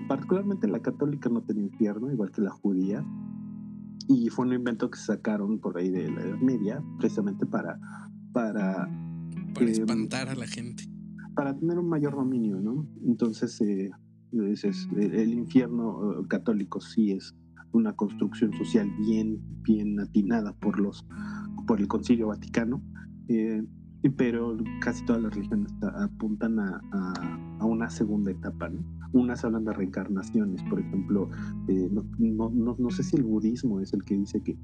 Particularmente 0.08 0.68
la 0.68 0.82
católica 0.82 1.30
no 1.30 1.44
tenía 1.44 1.64
infierno, 1.64 2.12
igual 2.12 2.32
que 2.32 2.42
la 2.42 2.50
judía, 2.50 3.06
y 4.08 4.30
fue 4.30 4.46
un 4.46 4.54
invento 4.54 4.90
que 4.90 5.00
sacaron 5.00 5.60
por 5.60 5.78
ahí 5.78 5.90
de 5.90 6.12
la 6.12 6.22
Edad 6.22 6.40
Media, 6.40 6.84
precisamente 7.00 7.46
para... 7.46 7.80
Para, 8.32 8.90
para 9.54 9.66
em, 9.66 9.72
espantar 9.72 10.30
a 10.30 10.36
la 10.36 10.48
gente 10.48 10.86
para 11.36 11.56
tener 11.58 11.80
un 11.80 11.90
mayor 11.90 12.16
dominio, 12.16 12.60
¿no? 12.60 12.88
Entonces, 13.06 13.60
eh, 13.62 13.92
el 14.32 15.34
infierno 15.34 16.22
eh, 16.22 16.28
católico 16.28 16.82
sí 16.82 17.12
es 17.12 17.36
una 17.72 17.94
construcción 17.94 18.54
social 18.54 18.90
bien, 19.00 19.40
bien 19.64 20.00
atinada 20.00 20.54
por, 20.54 20.80
los, 20.80 21.06
por 21.68 21.80
el 21.80 21.88
Concilio 21.88 22.28
Vaticano, 22.28 22.84
eh, 23.28 23.64
pero 24.10 24.58
casi 24.82 25.04
todas 25.06 25.22
las 25.22 25.34
religiones 25.34 25.72
apuntan 25.82 26.60
a, 26.60 26.82
a, 26.92 27.66
una 27.66 27.90
segunda 27.90 28.32
etapa, 28.32 28.70
¿no? 28.70 28.84
Unas 29.14 29.46
hablan 29.46 29.64
de 29.64 29.74
reencarnaciones, 29.74 30.62
por 30.64 30.80
ejemplo, 30.80 31.30
no, 31.68 32.06
no, 32.50 32.76
no, 32.78 32.90
sé 32.90 33.04
si 33.04 33.16
el 33.16 33.24
budismo 33.24 33.80
es 33.80 33.94
el 33.94 34.04
que 34.04 34.18
dice 34.18 34.42
que 34.42 34.58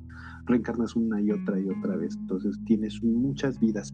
reencarnas 0.46 0.96
una 0.96 1.22
y 1.22 1.32
otra 1.32 1.60
y 1.60 1.70
otra 1.70 1.96
vez, 1.96 2.16
entonces 2.16 2.60
tienes 2.66 3.02
muchas 3.04 3.60
vidas 3.60 3.94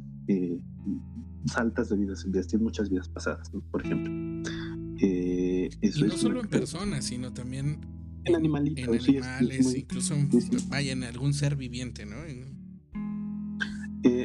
saltas 1.45 1.89
de 1.89 1.97
vidas 1.97 2.25
en 2.25 2.31
tienes 2.31 2.61
muchas 2.61 2.89
vidas 2.89 3.09
pasadas, 3.09 3.51
por 3.71 3.85
ejemplo. 3.85 4.51
Eh, 4.99 5.69
eso 5.81 6.05
y 6.05 6.09
no 6.09 6.17
solo 6.17 6.41
en 6.41 6.47
personas, 6.47 7.05
sino 7.05 7.33
también 7.33 7.81
en 8.23 8.35
animalitos, 8.35 9.07
en 9.07 9.23
animales, 9.23 9.75
incluso 9.75 10.15
en, 10.15 10.29
vaya, 10.69 10.93
en 10.93 11.03
algún 11.03 11.33
ser 11.33 11.55
viviente, 11.55 12.05
¿no? 12.05 12.15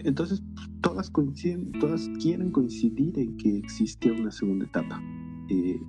Eh, 0.01 0.03
entonces, 0.05 0.43
todas 0.81 1.11
coinciden, 1.11 1.73
todas 1.73 2.09
quieren 2.21 2.51
coincidir 2.51 3.19
en 3.19 3.37
que 3.37 3.59
existe 3.59 4.11
una 4.11 4.31
segunda 4.31 4.67
etapa. 4.67 5.01
Eh, 5.49 5.81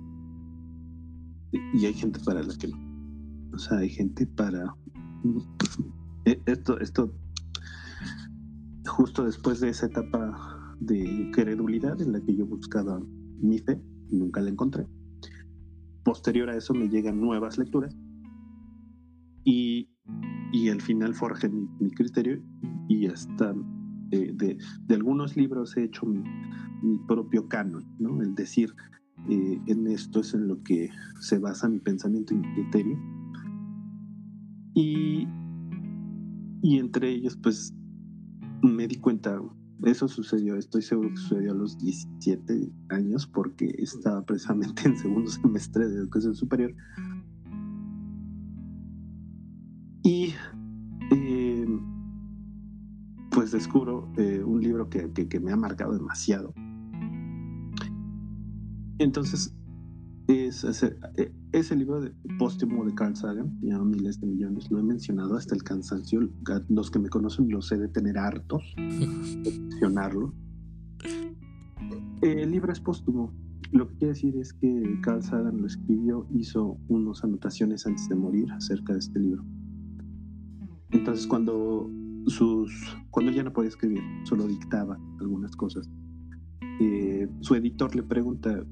y 1.74 1.86
hay 1.86 1.94
gente 1.94 2.20
para 2.24 2.42
la 2.42 2.54
que 2.56 2.68
no. 2.68 2.76
O 3.52 3.58
sea, 3.58 3.78
hay 3.78 3.90
gente 3.90 4.26
para. 4.26 4.74
Esto, 6.46 6.78
esto, 6.80 7.12
justo 8.86 9.24
después 9.24 9.60
de 9.60 9.70
esa 9.70 9.86
etapa 9.86 10.76
de 10.80 11.30
credulidad 11.32 12.00
en 12.00 12.12
la 12.12 12.20
que 12.20 12.34
yo 12.34 12.46
buscaba 12.46 13.00
mi 13.40 13.58
fe 13.58 13.80
y 14.10 14.16
nunca 14.16 14.40
la 14.40 14.50
encontré. 14.50 14.86
Posterior 16.04 16.48
a 16.50 16.56
eso 16.56 16.74
me 16.74 16.88
llegan 16.88 17.20
nuevas 17.20 17.58
lecturas 17.58 17.96
y, 19.44 19.88
y 20.52 20.68
al 20.68 20.80
final 20.80 21.14
forjé 21.14 21.48
mi, 21.48 21.90
criterio 21.90 22.42
y 22.88 23.06
hasta 23.06 23.54
de, 24.18 24.58
de, 24.86 24.94
algunos 24.94 25.36
libros 25.36 25.76
he 25.76 25.84
hecho 25.84 26.06
mi, 26.06 26.22
mi 26.82 26.98
propio 27.06 27.48
canon, 27.48 27.84
¿no? 27.98 28.22
El 28.22 28.34
decir, 28.34 28.74
eh, 29.28 29.60
en 29.66 29.86
esto 29.86 30.20
es 30.20 30.34
en 30.34 30.48
lo 30.48 30.62
que 30.62 30.90
se 31.20 31.38
basa 31.38 31.68
mi 31.68 31.78
pensamiento 31.78 32.34
y 32.34 32.38
mi 32.38 32.54
criterio. 32.54 32.98
Y, 34.74 35.28
y 36.62 36.78
entre 36.78 37.10
ellos, 37.10 37.36
pues, 37.36 37.74
me 38.62 38.86
di 38.86 38.96
cuenta, 38.96 39.40
eso 39.84 40.08
sucedió, 40.08 40.56
estoy 40.56 40.82
seguro 40.82 41.10
que 41.10 41.16
sucedió 41.16 41.52
a 41.52 41.56
los 41.56 41.78
17 41.78 42.72
años 42.90 43.26
porque 43.26 43.74
estaba 43.78 44.24
precisamente 44.24 44.82
en 44.86 44.96
segundo 44.96 45.30
semestre 45.30 45.88
de 45.88 45.96
educación 45.96 46.34
superior. 46.34 46.74
Pues 53.52 53.64
descubro 53.64 54.08
eh, 54.16 54.42
un 54.42 54.62
libro 54.62 54.88
que, 54.88 55.12
que, 55.12 55.40
me 55.40 55.52
ha 55.52 55.56
marcado 55.56 55.92
demasiado, 55.92 56.54
entonces, 58.98 59.54
es 60.28 60.64
ese, 60.64 60.96
ese 61.50 61.76
libro 61.76 62.00
de, 62.00 62.12
póstumo 62.38 62.84
de 62.84 62.94
Carl 62.94 63.16
Sagan, 63.16 63.58
llama 63.60 63.84
Miles 63.84 64.20
de 64.20 64.28
Millones, 64.28 64.70
lo 64.70 64.78
he 64.78 64.82
mencionado 64.82 65.36
hasta 65.36 65.54
el 65.54 65.64
cansancio. 65.64 66.30
Los 66.68 66.90
que 66.90 66.98
me 67.00 67.08
conocen 67.08 67.48
lo 67.50 67.60
sé 67.62 67.78
de 67.78 67.88
tener 67.88 68.16
hartos, 68.16 68.62
de 68.76 69.06
mencionarlo. 69.44 70.32
El 72.20 72.52
libro 72.52 72.72
es 72.72 72.80
póstumo. 72.80 73.32
Lo 73.72 73.88
que 73.88 73.94
quiere 73.96 74.14
decir 74.14 74.36
es 74.36 74.52
que 74.52 75.00
Carl 75.02 75.22
Sagan 75.22 75.60
lo 75.60 75.66
escribió, 75.66 76.26
hizo 76.32 76.78
unas 76.88 77.24
anotaciones 77.24 77.86
antes 77.86 78.08
de 78.08 78.14
morir 78.14 78.52
acerca 78.52 78.92
de 78.92 79.00
este 79.00 79.18
libro. 79.18 79.44
Entonces, 80.90 81.26
cuando 81.26 81.90
sus 82.26 82.72
cuando 83.10 83.32
ya 83.32 83.42
no 83.42 83.52
podía 83.52 83.68
escribir, 83.68 84.02
solo 84.24 84.46
dictaba 84.46 84.98
algunas 85.20 85.54
cosas. 85.56 85.88
Eh, 86.80 87.28
su 87.40 87.54
editor 87.54 87.94
le 87.94 88.02
pregunta 88.02 88.64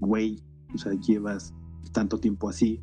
güey, 0.00 0.42
o 0.74 0.78
sea, 0.78 0.92
llevas 0.94 1.54
tanto 1.92 2.18
tiempo 2.18 2.48
así, 2.48 2.82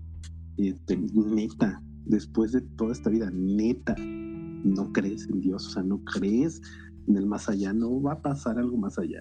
este, 0.58 0.98
neta, 0.98 1.82
después 2.06 2.52
de 2.52 2.62
toda 2.62 2.94
esta 2.94 3.10
vida, 3.10 3.30
neta, 3.34 3.96
no 3.98 4.92
crees 4.94 5.28
en 5.30 5.42
Dios, 5.42 5.68
o 5.68 5.70
sea, 5.72 5.84
no 5.84 6.04
crees 6.04 6.62
en 7.08 7.18
el 7.18 7.26
más 7.26 7.50
allá, 7.50 7.74
no 7.74 8.02
va 8.02 8.14
a 8.14 8.22
pasar 8.22 8.60
algo 8.60 8.78
más 8.78 8.98
allá. 9.00 9.20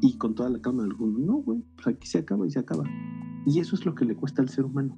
Y 0.00 0.16
con 0.16 0.34
toda 0.34 0.48
la 0.48 0.60
calma 0.60 0.84
del 0.84 0.96
mundo, 0.96 1.18
no, 1.18 1.42
güey, 1.42 1.64
pues 1.76 1.88
aquí 1.88 2.06
se 2.06 2.18
acaba 2.18 2.46
y 2.46 2.50
se 2.50 2.60
acaba. 2.60 2.84
Y 3.46 3.58
eso 3.58 3.74
es 3.74 3.84
lo 3.84 3.94
que 3.94 4.04
le 4.04 4.14
cuesta 4.14 4.42
al 4.42 4.48
ser 4.48 4.64
humano. 4.64 4.96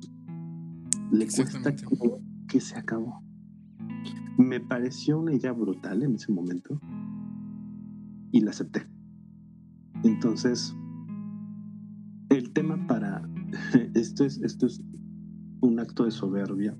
Le 1.11 1.27
cuesta 1.27 1.75
que 2.49 2.61
se 2.61 2.77
acabó. 2.77 3.23
Me 4.41 4.59
pareció 4.59 5.19
una 5.19 5.35
idea 5.35 5.53
brutal 5.53 6.03
en 6.03 6.15
ese 6.15 6.33
momento 6.33 6.81
y 8.33 8.41
la 8.41 8.53
acepté. 8.53 8.87
Entonces, 10.03 10.75
el 12.31 12.51
tema 12.55 12.87
para 12.87 13.29
esto 13.95 14.25
es, 14.25 14.41
esto 14.41 14.65
es 14.65 14.83
un 15.61 15.79
acto 15.79 16.07
de 16.07 16.11
soberbia, 16.11 16.75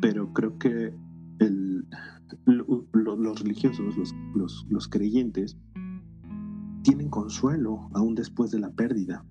pero 0.00 0.32
creo 0.32 0.58
que 0.58 0.92
los 2.46 3.40
religiosos, 3.40 3.96
los, 4.34 4.66
los, 4.68 4.88
creyentes, 4.88 5.56
tienen 6.82 7.08
consuelo 7.10 7.88
aún 7.94 8.16
después 8.16 8.50
de 8.50 8.58
la 8.58 8.72
pérdida. 8.72 9.24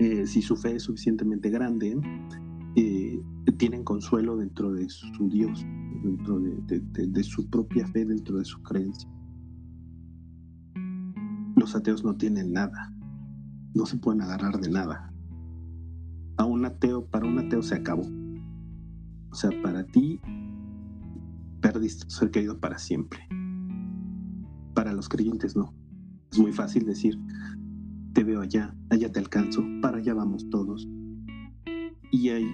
Eh, 0.00 0.26
si 0.26 0.42
su 0.42 0.56
fe 0.56 0.74
es 0.74 0.82
suficientemente 0.82 1.48
grande, 1.48 1.96
eh, 2.76 3.20
tienen 3.58 3.84
consuelo 3.84 4.36
dentro 4.36 4.72
de 4.72 4.88
su 4.88 5.28
Dios, 5.28 5.64
dentro 6.02 6.40
de, 6.40 7.24
su 7.24 7.48
propia 7.48 7.86
fe, 7.88 8.04
dentro 8.04 8.38
de 8.38 8.44
su 8.44 8.62
creencia. 8.62 9.08
Los 11.56 11.74
ateos 11.76 12.02
no 12.04 12.16
tienen 12.16 12.52
nada 12.52 12.92
no 13.74 13.86
se 13.86 13.96
pueden 13.96 14.22
agarrar 14.22 14.60
de 14.60 14.70
nada. 14.70 15.12
A 16.36 16.44
un 16.44 16.64
ateo, 16.64 17.06
para 17.06 17.26
un 17.26 17.38
ateo 17.38 17.62
se 17.62 17.74
acabó. 17.74 18.04
O 19.30 19.34
sea, 19.34 19.50
para 19.62 19.84
ti 19.86 20.20
perdiste 21.60 22.08
ser 22.10 22.30
querido 22.30 22.58
para 22.58 22.78
siempre. 22.78 23.20
Para 24.74 24.92
los 24.92 25.08
creyentes 25.08 25.56
no. 25.56 25.74
Es 26.30 26.38
muy 26.38 26.52
fácil 26.52 26.84
decir, 26.84 27.18
te 28.14 28.24
veo 28.24 28.40
allá, 28.40 28.74
allá 28.90 29.10
te 29.10 29.20
alcanzo, 29.20 29.62
para 29.80 29.98
allá 29.98 30.14
vamos 30.14 30.48
todos. 30.50 30.88
Y 32.12 32.28
hay, 32.28 32.46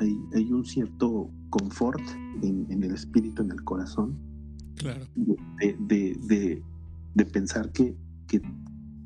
hay, 0.00 0.50
un 0.50 0.64
cierto 0.64 1.30
confort 1.50 2.00
en, 2.42 2.82
el 2.82 2.94
espíritu, 2.94 3.42
en 3.42 3.50
el 3.50 3.62
corazón, 3.62 4.16
claro. 4.76 5.04
de, 5.16 6.62
de 7.14 7.26
pensar 7.26 7.70
que, 7.72 7.94
que 8.26 8.40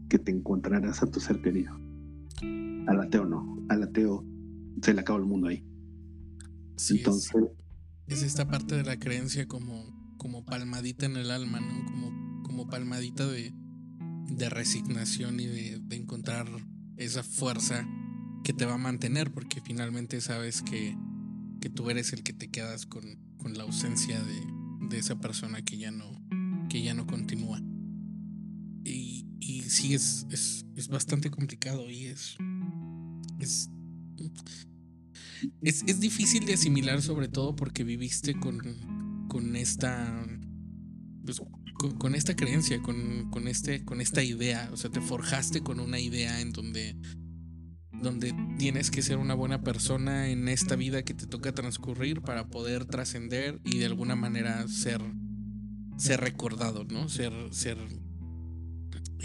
que 0.09 0.19
te 0.19 0.31
encontrarás 0.31 1.03
a 1.03 1.07
tu 1.07 1.21
ser 1.21 1.41
querido. 1.41 1.75
Al 2.87 3.01
ateo 3.01 3.25
no, 3.25 3.65
al 3.69 3.83
ateo 3.83 4.25
se 4.83 4.95
le 4.95 5.01
acaba 5.01 5.19
el 5.19 5.25
mundo 5.25 5.49
ahí. 5.49 5.65
Sí, 6.77 6.99
Entonces, 6.99 7.33
es, 8.07 8.23
esta 8.23 8.47
parte 8.47 8.77
de 8.77 8.85
la 8.85 8.99
creencia 8.99 9.49
como, 9.49 10.15
como 10.19 10.45
palmadita 10.45 11.07
en 11.07 11.17
el 11.17 11.31
alma, 11.31 11.61
¿no? 11.61 11.85
Como, 11.87 12.43
como 12.43 12.69
palmadita 12.69 13.27
de, 13.27 13.53
de 14.31 14.49
resignación 14.51 15.41
y 15.41 15.47
de, 15.47 15.97
encontrar 15.97 16.47
esa 16.97 17.23
fuerza 17.23 17.87
que 18.47 18.53
te 18.53 18.65
va 18.65 18.75
a 18.75 18.79
mantener, 18.79 19.33
porque 19.33 19.61
finalmente 19.61 20.21
sabes 20.21 20.63
que, 20.63 20.97
que 21.61 21.69
tú 21.69 21.91
eres 21.91 22.13
el 22.13 22.23
que 22.23 22.33
te 22.33 22.49
quedas 22.49 22.87
con, 22.87 23.03
con 23.39 23.59
la 23.59 23.65
ausencia 23.65 24.23
de, 24.23 24.41
de, 24.89 24.99
esa 24.99 25.19
persona 25.19 25.63
que 25.63 25.79
ya 25.79 25.91
no, 25.91 26.23
que 26.69 26.81
ya 26.81 26.95
no 26.95 27.09
continúa. 27.09 27.61
Y 28.85 29.27
sí 29.69 29.95
es, 29.95 30.29
es, 30.31 30.89
bastante 30.89 31.29
complicado 31.29 31.91
y 31.91 32.07
es, 32.07 32.37
es, 33.41 33.69
es, 35.61 35.99
difícil 35.99 36.47
de 36.47 36.55
asimilar 36.55 37.03
sobre 37.03 37.27
todo 37.27 37.57
porque 37.57 37.83
viviste 37.83 38.39
con, 38.39 39.27
con 39.29 39.57
esta 39.57 40.25
pues, 41.25 41.43
con, 41.99 42.15
esta 42.15 42.37
creencia, 42.37 42.81
con, 42.81 43.29
con, 43.31 43.49
este, 43.49 43.85
con 43.85 44.01
esta 44.01 44.23
idea, 44.23 44.71
o 44.73 44.77
sea, 44.77 44.89
te 44.89 45.01
forjaste 45.01 45.63
con 45.63 45.81
una 45.81 45.99
idea 45.99 46.41
en 46.41 46.53
donde, 46.53 46.97
donde 48.03 48.35
tienes 48.59 48.91
que 48.91 49.03
ser 49.03 49.19
una 49.19 49.35
buena 49.35 49.63
persona 49.63 50.29
en 50.29 50.49
esta 50.49 50.77
vida 50.77 51.03
que 51.03 51.15
te 51.15 51.27
toca 51.27 51.53
transcurrir 51.53 52.21
para 52.23 52.49
poder 52.49 52.85
trascender 52.85 53.61
y 53.65 53.79
de 53.79 53.87
alguna 53.87 54.17
manera 54.17 54.67
ser, 54.69 55.01
ser 55.97 56.21
recordado, 56.21 56.85
¿no? 56.85 57.09
Ser, 57.09 57.33
ser 57.51 57.79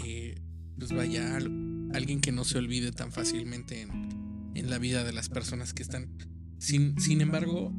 eh, 0.04 0.40
pues 0.78 0.92
vaya, 0.92 1.36
alguien 1.36 2.20
que 2.20 2.32
no 2.32 2.44
se 2.44 2.58
olvide 2.58 2.92
tan 2.92 3.12
fácilmente 3.12 3.82
en, 3.82 4.70
la 4.70 4.78
vida 4.78 5.04
de 5.04 5.12
las 5.12 5.28
personas 5.28 5.74
que 5.74 5.82
están. 5.82 6.08
Sin, 6.58 6.98
sin 7.00 7.20
embargo, 7.20 7.72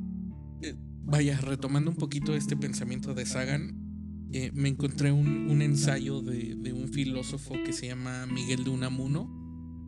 eh, 0.61 0.75
vaya, 1.03 1.39
retomando 1.39 1.91
un 1.91 1.97
poquito 1.97 2.35
este 2.35 2.55
pensamiento 2.55 3.13
de 3.13 3.25
Sagan, 3.25 3.83
eh, 4.31 4.51
me 4.53 4.69
encontré 4.69 5.11
un, 5.11 5.61
ensayo 5.61 6.21
de, 6.21 6.73
un 6.73 6.87
filósofo 6.87 7.53
que 7.63 7.71
se 7.71 7.87
llama 7.87 8.25
Miguel 8.25 8.63
de 8.63 8.71
Unamuno. 8.71 9.42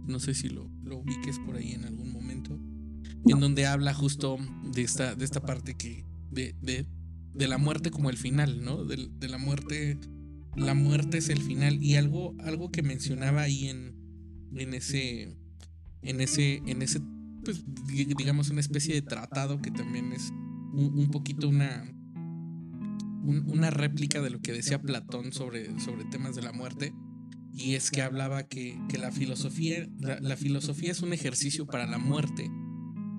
No 0.06 0.20
sé 0.20 0.34
si 0.34 0.50
lo, 0.50 0.70
lo 0.84 0.98
ubiques 0.98 1.40
por 1.40 1.56
ahí 1.56 1.72
en 1.72 1.86
algún 1.86 2.12
momento. 2.12 2.60
En 3.28 3.40
donde 3.40 3.66
habla 3.66 3.94
justo 3.94 4.38
de 4.72 4.82
esta, 4.82 5.16
de 5.16 5.26
esta 5.26 5.42
parte 5.42 5.76
que. 5.76 6.06
De, 6.32 6.56
de, 6.62 6.86
de 7.34 7.48
la 7.48 7.58
muerte 7.58 7.92
como 7.92 8.10
el 8.10 8.18
final, 8.18 8.64
¿no? 8.64 8.84
De, 8.84 9.10
de 9.20 9.28
la 9.30 9.38
muerte 9.38 9.98
la 10.56 10.74
muerte 10.74 11.18
es 11.18 11.30
el 11.30 11.42
final 11.42 11.84
y 11.84 11.96
algo, 11.96 12.36
algo 12.40 12.72
que 12.72 12.82
mencionaba 12.82 13.42
ahí 13.42 13.68
en, 13.68 13.94
en 14.56 14.74
ese, 14.74 15.38
en 16.02 16.22
ese, 16.22 16.62
en 16.66 16.82
ese, 16.82 17.02
pues, 17.44 17.64
digamos, 18.18 18.50
una 18.50 18.62
especie 18.62 18.96
de 18.96 19.02
tratado 19.02 19.62
que 19.62 19.72
también 19.72 20.14
es 20.14 20.32
un, 20.74 21.10
poquito 21.12 21.50
una, 21.50 21.84
una 23.24 23.70
réplica 23.70 24.22
de 24.22 24.30
lo 24.30 24.40
que 24.40 24.54
decía 24.54 24.82
Platón 24.82 25.34
sobre, 25.34 25.78
sobre 25.80 26.06
temas 26.06 26.36
de 26.36 26.42
la 26.42 26.54
muerte. 26.54 26.94
Y 27.58 27.76
es 27.76 27.90
que 27.90 28.02
hablaba 28.02 28.44
que, 28.44 28.78
la 29.00 29.14
filosofía, 29.14 29.88
la, 29.98 30.36
filosofía 30.36 30.92
es 30.92 31.02
un 31.02 31.14
ejercicio 31.14 31.66
para 31.66 31.88
la 31.88 31.98
muerte, 31.98 32.52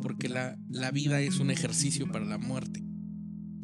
porque 0.03 0.29
la, 0.29 0.59
la 0.69 0.91
vida 0.91 1.23
es 1.23 1.39
un 1.39 1.51
ejercicio 1.51 2.07
para 2.13 2.27
la 2.27 2.37
muerte. 2.37 2.85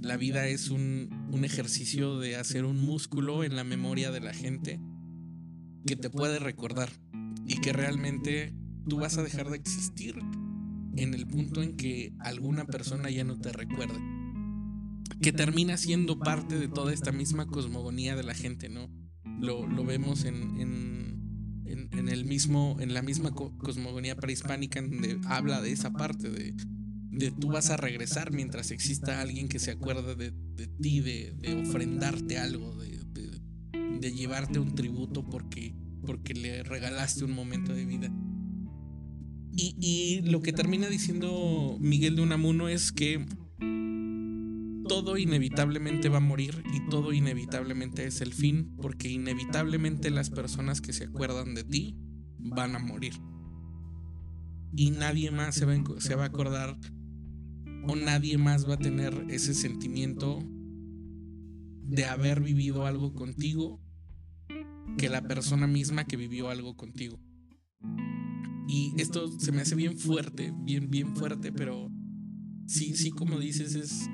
La 0.00 0.16
vida 0.16 0.48
es 0.48 0.70
un, 0.70 1.10
ejercicio 1.44 2.18
de 2.18 2.36
hacer 2.36 2.64
un 2.64 2.80
músculo 2.80 3.44
en 3.44 3.54
la 3.54 3.64
memoria 3.64 4.10
de 4.10 4.20
la 4.20 4.32
gente 4.32 4.80
que 5.86 5.94
te 5.94 6.08
puede 6.08 6.38
recordar 6.38 6.90
y 7.46 7.60
que 7.60 7.74
realmente 7.74 8.54
tú 8.88 8.96
vas 8.96 9.18
a 9.18 9.22
dejar 9.22 9.50
de 9.50 9.58
existir 9.58 10.16
en 10.96 11.12
el 11.12 11.26
punto 11.26 11.62
en 11.62 11.76
que 11.76 12.14
alguna 12.20 12.64
persona 12.64 13.10
ya 13.10 13.24
no 13.24 13.38
te 13.38 13.52
recuerde. 13.52 14.00
Que 15.20 15.32
termina 15.32 15.76
siendo 15.76 16.18
parte 16.18 16.58
de 16.58 16.68
toda 16.68 16.94
esta 16.94 17.12
misma 17.12 17.46
cosmogonía 17.46 18.16
de 18.16 18.22
la 18.22 18.34
gente, 18.34 18.70
¿no? 18.70 18.88
Lo, 19.42 19.84
vemos 19.84 20.24
en, 20.24 20.60
en, 20.60 22.08
el 22.08 22.24
mismo, 22.24 22.76
en 22.80 22.94
la 22.94 23.02
misma 23.02 23.32
cosmogonía 23.32 24.16
prehispánica 24.16 24.80
donde 24.80 25.18
habla 25.26 25.60
de 25.60 25.72
esa 25.72 25.92
parte, 25.92 26.30
de, 26.30 26.54
de 27.10 27.30
tú 27.32 27.48
vas 27.48 27.70
a 27.70 27.76
regresar 27.76 28.32
mientras 28.32 28.70
exista 28.70 29.20
alguien 29.20 29.48
que 29.48 29.58
se 29.58 29.72
acuerde 29.72 30.14
de, 30.14 30.66
ti, 30.80 31.00
de, 31.00 31.34
ofrendarte 31.66 32.38
algo, 32.38 32.76
de, 32.76 34.12
llevarte 34.12 34.58
un 34.58 34.74
tributo 34.74 35.28
porque, 35.28 35.74
porque 36.06 36.34
le 36.34 36.62
regalaste 36.62 37.24
un 37.24 37.32
momento 37.32 37.74
de 37.74 37.84
vida. 37.84 38.12
Y, 39.54 39.76
y 39.80 40.22
lo 40.22 40.40
que 40.40 40.52
termina 40.52 40.88
diciendo 40.88 41.76
Miguel 41.80 42.16
de 42.16 42.22
Unamuno 42.22 42.68
es 42.68 42.92
que 42.92 43.26
todo 44.92 45.16
inevitablemente 45.16 46.10
va 46.10 46.18
a 46.18 46.20
morir 46.20 46.62
y 46.70 46.86
todo 46.90 47.14
inevitablemente 47.14 48.04
es 48.04 48.20
el 48.20 48.34
fin, 48.34 48.76
porque 48.76 49.08
inevitablemente 49.08 50.10
las 50.10 50.28
personas 50.28 50.82
que 50.82 50.92
se 50.92 51.04
acuerdan 51.04 51.54
de 51.54 51.64
ti 51.64 51.96
van 52.38 52.76
a 52.76 52.78
morir. 52.78 53.14
Y 54.76 54.90
nadie 54.90 55.30
más 55.30 55.54
se 55.54 55.64
va, 55.64 55.74
se 55.98 56.14
va 56.14 56.24
a 56.24 56.26
acordar 56.26 56.78
o 57.88 57.96
nadie 57.96 58.36
más 58.36 58.68
va 58.68 58.74
a 58.74 58.78
tener 58.78 59.24
ese 59.30 59.54
sentimiento 59.54 60.40
de 61.84 62.04
haber 62.04 62.42
vivido 62.42 62.84
algo 62.84 63.14
contigo 63.14 63.80
que 64.98 65.08
la 65.08 65.22
persona 65.22 65.66
misma 65.66 66.04
que 66.04 66.18
vivió 66.18 66.50
algo 66.50 66.76
contigo. 66.76 67.18
Y 68.68 68.92
esto 68.98 69.26
se 69.40 69.52
me 69.52 69.62
hace 69.62 69.74
bien 69.74 69.96
fuerte, 69.96 70.52
bien, 70.54 70.90
bien 70.90 71.16
fuerte, 71.16 71.50
pero 71.50 71.90
sí, 72.66 72.94
sí, 72.94 73.10
como 73.10 73.38
dices, 73.38 73.74
es, 73.74 74.10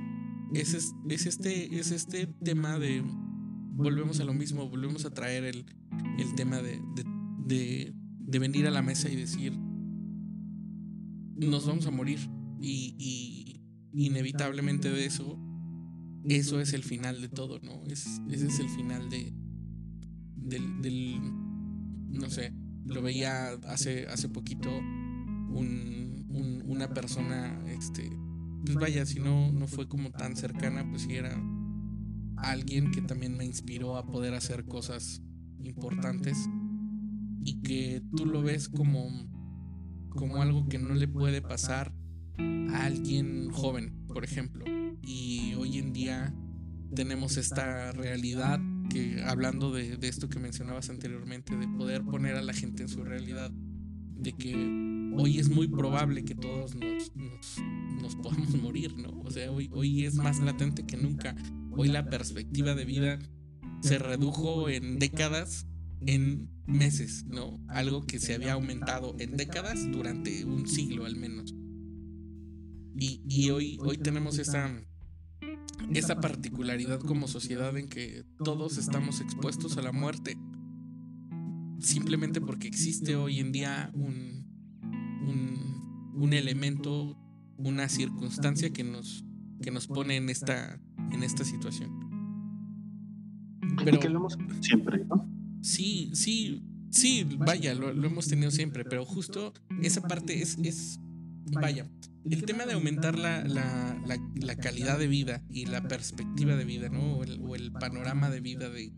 es, 0.55 0.95
es, 1.09 1.27
este, 1.27 1.79
es 1.79 1.91
este 1.91 2.27
tema 2.27 2.79
de, 2.79 3.03
volvemos 3.73 4.21
a 4.21 4.25
lo 4.25 4.35
mismo, 4.35 4.69
volvemos 4.69 5.05
a 5.05 5.11
traer 5.11 5.45
el, 5.45 5.67
el 6.19 6.35
tema 6.35 6.61
de, 6.63 6.81
de, 7.47 7.95
de, 8.21 8.39
venir 8.39 8.67
a 8.67 8.71
la 8.71 8.83
mesa 8.83 9.09
y 9.11 9.17
decir, 9.17 9.53
nos 11.37 11.67
vamos 11.67 11.87
a 11.87 11.91
morir. 11.91 12.19
Y, 12.61 13.63
inevitablemente 13.93 14.91
de 14.91 15.07
eso, 15.07 15.39
eso 16.25 16.61
es 16.61 16.73
el 16.73 16.83
final 16.83 17.21
de 17.21 17.29
todo, 17.29 17.59
¿no? 17.61 17.83
Es, 17.87 18.21
ese 18.31 18.47
es 18.47 18.59
el 18.59 18.69
final 18.69 19.09
de, 19.09 19.33
del, 20.37 20.83
del 20.83 21.21
no 22.11 22.29
sé, 22.31 22.53
lo 22.85 23.03
veía 23.03 23.53
hace, 23.67 24.07
hace 24.07 24.29
poquito 24.29 24.69
un, 24.79 26.63
una 26.67 26.93
persona, 26.93 27.65
este, 27.67 28.11
pues 28.65 28.75
vaya, 28.75 29.07
si 29.07 29.21
no, 29.21 29.53
no 29.53 29.67
fue 29.67 29.89
como 29.89 30.11
tan 30.11 30.37
cercana, 30.37 30.89
pues 30.89 31.03
sí 31.03 31.15
era 31.15 31.41
alguien 32.37 32.91
que 32.91 33.03
también 33.03 33.37
me 33.37 33.45
inspiró 33.45 33.97
a 33.97 34.07
poder 34.07 34.35
hacer 34.35 34.65
cosas 34.65 35.23
importantes 35.61 36.49
y 37.45 37.61
que 37.63 38.03
tú 38.17 38.27
lo 38.27 38.43
ves 38.43 38.69
como, 38.69 39.09
como 40.11 40.43
algo 40.43 40.69
que 40.69 40.79
no 40.79 40.95
le 40.95 41.09
puede 41.09 41.43
pasar 41.43 41.93
a 42.39 42.85
alguien 42.85 43.51
joven, 43.51 44.07
por 44.07 44.25
ejemplo. 44.25 44.65
Y 45.03 45.55
hoy 45.55 45.79
en 45.79 45.93
día 45.93 46.35
tenemos 46.95 47.37
esta 47.37 47.93
realidad 47.93 48.61
que 48.89 49.23
hablando 49.23 49.73
de, 49.73 49.99
esto 50.03 50.29
que 50.29 50.39
mencionabas 50.39 50.91
anteriormente, 50.91 51.57
de 51.57 51.69
poder 51.69 52.03
poner 52.05 52.37
a 52.37 52.43
la 52.43 52.53
gente 52.53 52.83
en 52.83 52.89
su 52.89 53.05
realidad, 53.05 53.51
de 53.51 54.33
que 54.33 54.55
hoy 55.19 55.39
es 55.39 55.49
muy 55.49 55.69
probable 55.69 56.25
que 56.25 56.35
todos 56.35 56.75
nos, 56.75 58.17
podamos 58.17 58.55
morir, 58.63 58.97
¿no? 58.97 59.21
O 59.25 59.31
sea, 59.31 59.51
hoy, 59.51 59.69
hoy 59.73 60.05
es 60.05 60.15
más 60.15 60.41
latente 60.41 60.87
que 60.87 60.97
nunca. 60.97 61.35
Hoy 61.73 61.89
la 61.89 62.09
perspectiva 62.09 62.75
de 62.75 62.85
vida 62.85 63.19
se 63.83 63.99
redujo 63.99 64.69
en 64.69 64.99
décadas 64.99 65.67
en 66.07 66.49
meses, 66.67 67.25
¿no? 67.27 67.61
Algo 67.69 68.07
que 68.07 68.19
se 68.19 68.35
había 68.35 68.53
aumentado 68.53 69.17
en 69.19 69.37
décadas 69.37 69.91
durante 69.91 70.45
un 70.45 70.67
siglo 70.69 71.05
al 71.05 71.17
menos. 71.17 71.55
Y, 72.97 73.23
y 73.29 73.51
hoy, 73.51 73.79
hoy 73.81 73.99
tenemos 73.99 74.39
esa, 74.39 74.83
esa 75.93 76.21
particularidad 76.21 77.01
como 77.01 77.29
sociedad 77.29 77.77
en 77.77 77.89
que 77.89 78.25
todos 78.45 78.77
estamos 78.79 79.21
expuestos 79.21 79.77
a 79.77 79.83
la 79.83 79.93
muerte 79.93 80.37
simplemente 81.81 82.41
porque 82.41 82.67
existe 82.67 83.15
hoy 83.17 83.39
en 83.39 83.53
día 83.53 83.91
un, 83.95 84.38
un, 85.29 86.33
elemento, 86.33 87.17
una 87.57 87.89
circunstancia 87.89 88.71
que 88.71 88.85
nos, 88.85 89.25
que 89.63 89.71
nos 89.71 89.87
pone 89.87 90.17
en 90.17 90.29
esta, 90.29 90.81
en 91.13 91.23
esta 91.23 91.45
situación. 91.45 91.91
Pero, 93.85 94.01
que 94.01 94.09
lo 94.09 94.19
hemos 94.19 94.37
siempre, 94.61 95.05
¿no? 95.05 95.29
Sí, 95.61 96.11
sí, 96.15 96.63
sí, 96.91 97.27
vaya, 97.39 97.75
lo, 97.75 97.93
lo, 97.93 98.07
hemos 98.07 98.27
tenido 98.27 98.51
siempre, 98.51 98.85
pero 98.85 99.05
justo 99.05 99.53
esa 99.83 100.03
parte 100.03 100.43
es, 100.43 100.59
es 100.63 100.99
vaya, 101.53 101.89
el 102.31 102.45
tema 102.45 102.67
de 102.67 102.75
aumentar 102.75 103.19
la, 103.19 103.45
la, 103.45 104.57
calidad 104.57 104.99
de 104.99 105.07
vida 105.07 105.43
y 105.51 105.67
la 105.67 105.83
perspectiva 105.83 106.57
de 106.57 106.65
vida, 106.65 106.89
¿no? 106.89 107.17
O 107.17 107.55
el, 107.55 107.73
panorama 107.73 108.31
de 108.31 108.41
vida 108.41 108.69
de 108.71 108.93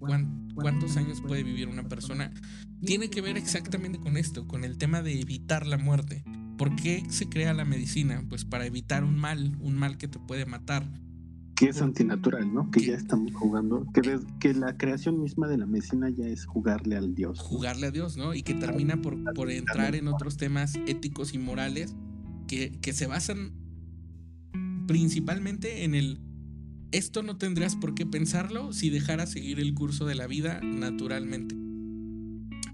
cuántos 0.55 0.97
años 0.97 1.21
puede 1.21 1.43
vivir 1.43 1.69
una 1.69 1.89
persona, 1.89 2.33
tiene 2.85 3.11
que 3.11 3.21
ver 3.21 3.37
exactamente 3.37 3.99
con 3.99 4.17
esto, 4.17 4.47
con 4.47 4.65
el 4.65 4.79
tema 4.79 5.03
de 5.03 5.21
evitar 5.21 5.67
la 5.67 5.77
muerte. 5.77 6.25
¿Por 6.57 6.77
qué 6.77 7.05
se 7.09 7.29
crea 7.29 7.53
la 7.53 7.65
medicina? 7.65 8.25
Pues 8.29 8.45
para 8.45 8.67
evitar 8.67 9.05
un 9.05 9.19
mal, 9.19 9.57
un 9.61 9.77
mal 9.77 9.97
que 9.99 10.09
te 10.09 10.19
puede 10.19 10.47
matar. 10.47 10.87
Que 11.57 11.69
es 11.69 11.83
antinatural, 11.83 12.53
¿no? 12.53 12.71
Que 12.71 12.81
ya 12.81 12.95
estamos 12.95 13.35
jugando, 13.35 13.87
que, 13.93 14.19
que 14.39 14.55
la 14.55 14.77
creación 14.77 15.23
misma 15.23 15.47
de 15.49 15.59
la 15.59 15.67
medicina 15.67 16.09
ya 16.09 16.27
es 16.27 16.47
jugarle 16.47 16.97
al 16.97 17.15
Dios. 17.15 17.39
Jugarle 17.41 17.89
a 17.89 17.91
Dios, 17.91 18.17
¿no? 18.17 18.35
Y 18.35 18.43
que 18.43 18.55
termina 18.55 19.01
por, 19.01 19.17
por 19.35 19.51
entrar 19.51 19.95
en 19.95 20.09
otros 20.09 20.39
temas 20.39 20.77
éticos 20.87 21.35
y 21.35 21.39
morales 21.39 21.95
que, 22.51 22.93
se 22.93 23.07
basan 23.07 23.53
principalmente 24.89 25.85
en 25.85 25.95
el 25.95 26.19
esto 26.91 27.23
no 27.23 27.39
tendrías 27.39 27.77
por 27.77 27.95
qué 27.95 28.05
pensarlo 28.05 28.73
si 28.73 28.91
dejaras 28.91 29.31
seguir 29.31 29.61
el 29.61 29.73
curso 29.75 30.07
de 30.07 30.17
la 30.17 30.27
vida 30.27 30.61
naturalmente. 30.61 31.55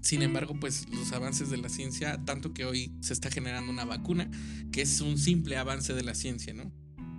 Sin 0.01 0.23
embargo, 0.23 0.55
pues 0.59 0.87
los 0.89 1.11
avances 1.11 1.51
de 1.51 1.57
la 1.57 1.69
ciencia, 1.69 2.17
tanto 2.25 2.51
que 2.51 2.65
hoy 2.65 2.91
se 3.01 3.13
está 3.13 3.29
generando 3.29 3.71
una 3.71 3.85
vacuna, 3.85 4.31
que 4.71 4.81
es 4.81 5.01
un 5.01 5.19
simple 5.19 5.57
avance 5.57 5.93
de 5.93 6.01
la 6.01 6.15
ciencia, 6.15 6.55
¿no? 6.55 6.71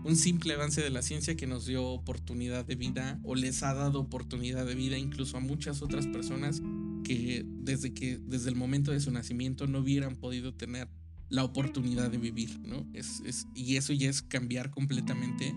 Un 0.03 0.17
simple 0.17 0.55
avance 0.55 0.81
de 0.81 0.91
la 0.91 1.03
ciencia 1.03 1.37
que 1.37 1.47
nos 1.47 1.67
dio 1.67 1.85
oportunidad 1.85 2.65
de 2.65 2.75
vida 2.75 3.21
o 3.23 3.37
les 3.37 3.63
ha 3.63 3.75
dado 3.75 4.01
oportunidad 4.01 4.67
de 4.67 4.75
vida 4.75 4.99
incluso 4.99 5.37
a 5.37 5.41
muchas 5.41 5.83
otras 5.83 6.09
personas 6.09 6.61
que 7.05 7.45
desde 7.47 7.95
que 7.95 8.19
desde 8.19 8.49
el 8.49 8.57
momento 8.57 8.91
de 8.91 8.99
su 8.99 9.13
nacimiento 9.13 9.69
no 9.69 9.79
hubieran 9.79 10.17
podido 10.17 10.53
tener 10.53 10.89
la 11.31 11.45
oportunidad 11.45 12.11
de 12.11 12.19
vivir, 12.19 12.61
¿no? 12.65 12.87
Es, 12.93 13.21
es, 13.25 13.47
y 13.55 13.77
eso 13.77 13.93
ya 13.93 14.09
es 14.09 14.23
cambiar 14.23 14.71
completamente 14.71 15.55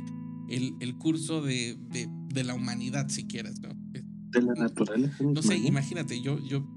el, 0.49 0.73
el 0.79 0.97
curso 0.97 1.41
de, 1.41 1.77
de, 1.89 2.09
de, 2.33 2.43
la 2.43 2.53
humanidad, 2.53 3.07
si 3.09 3.25
quieres, 3.25 3.59
¿no? 3.61 3.69
De 3.93 4.41
la 4.41 4.53
naturaleza. 4.53 5.23
No 5.23 5.41
sé, 5.41 5.57
imagínate, 5.57 6.21
yo, 6.21 6.39
yo 6.39 6.67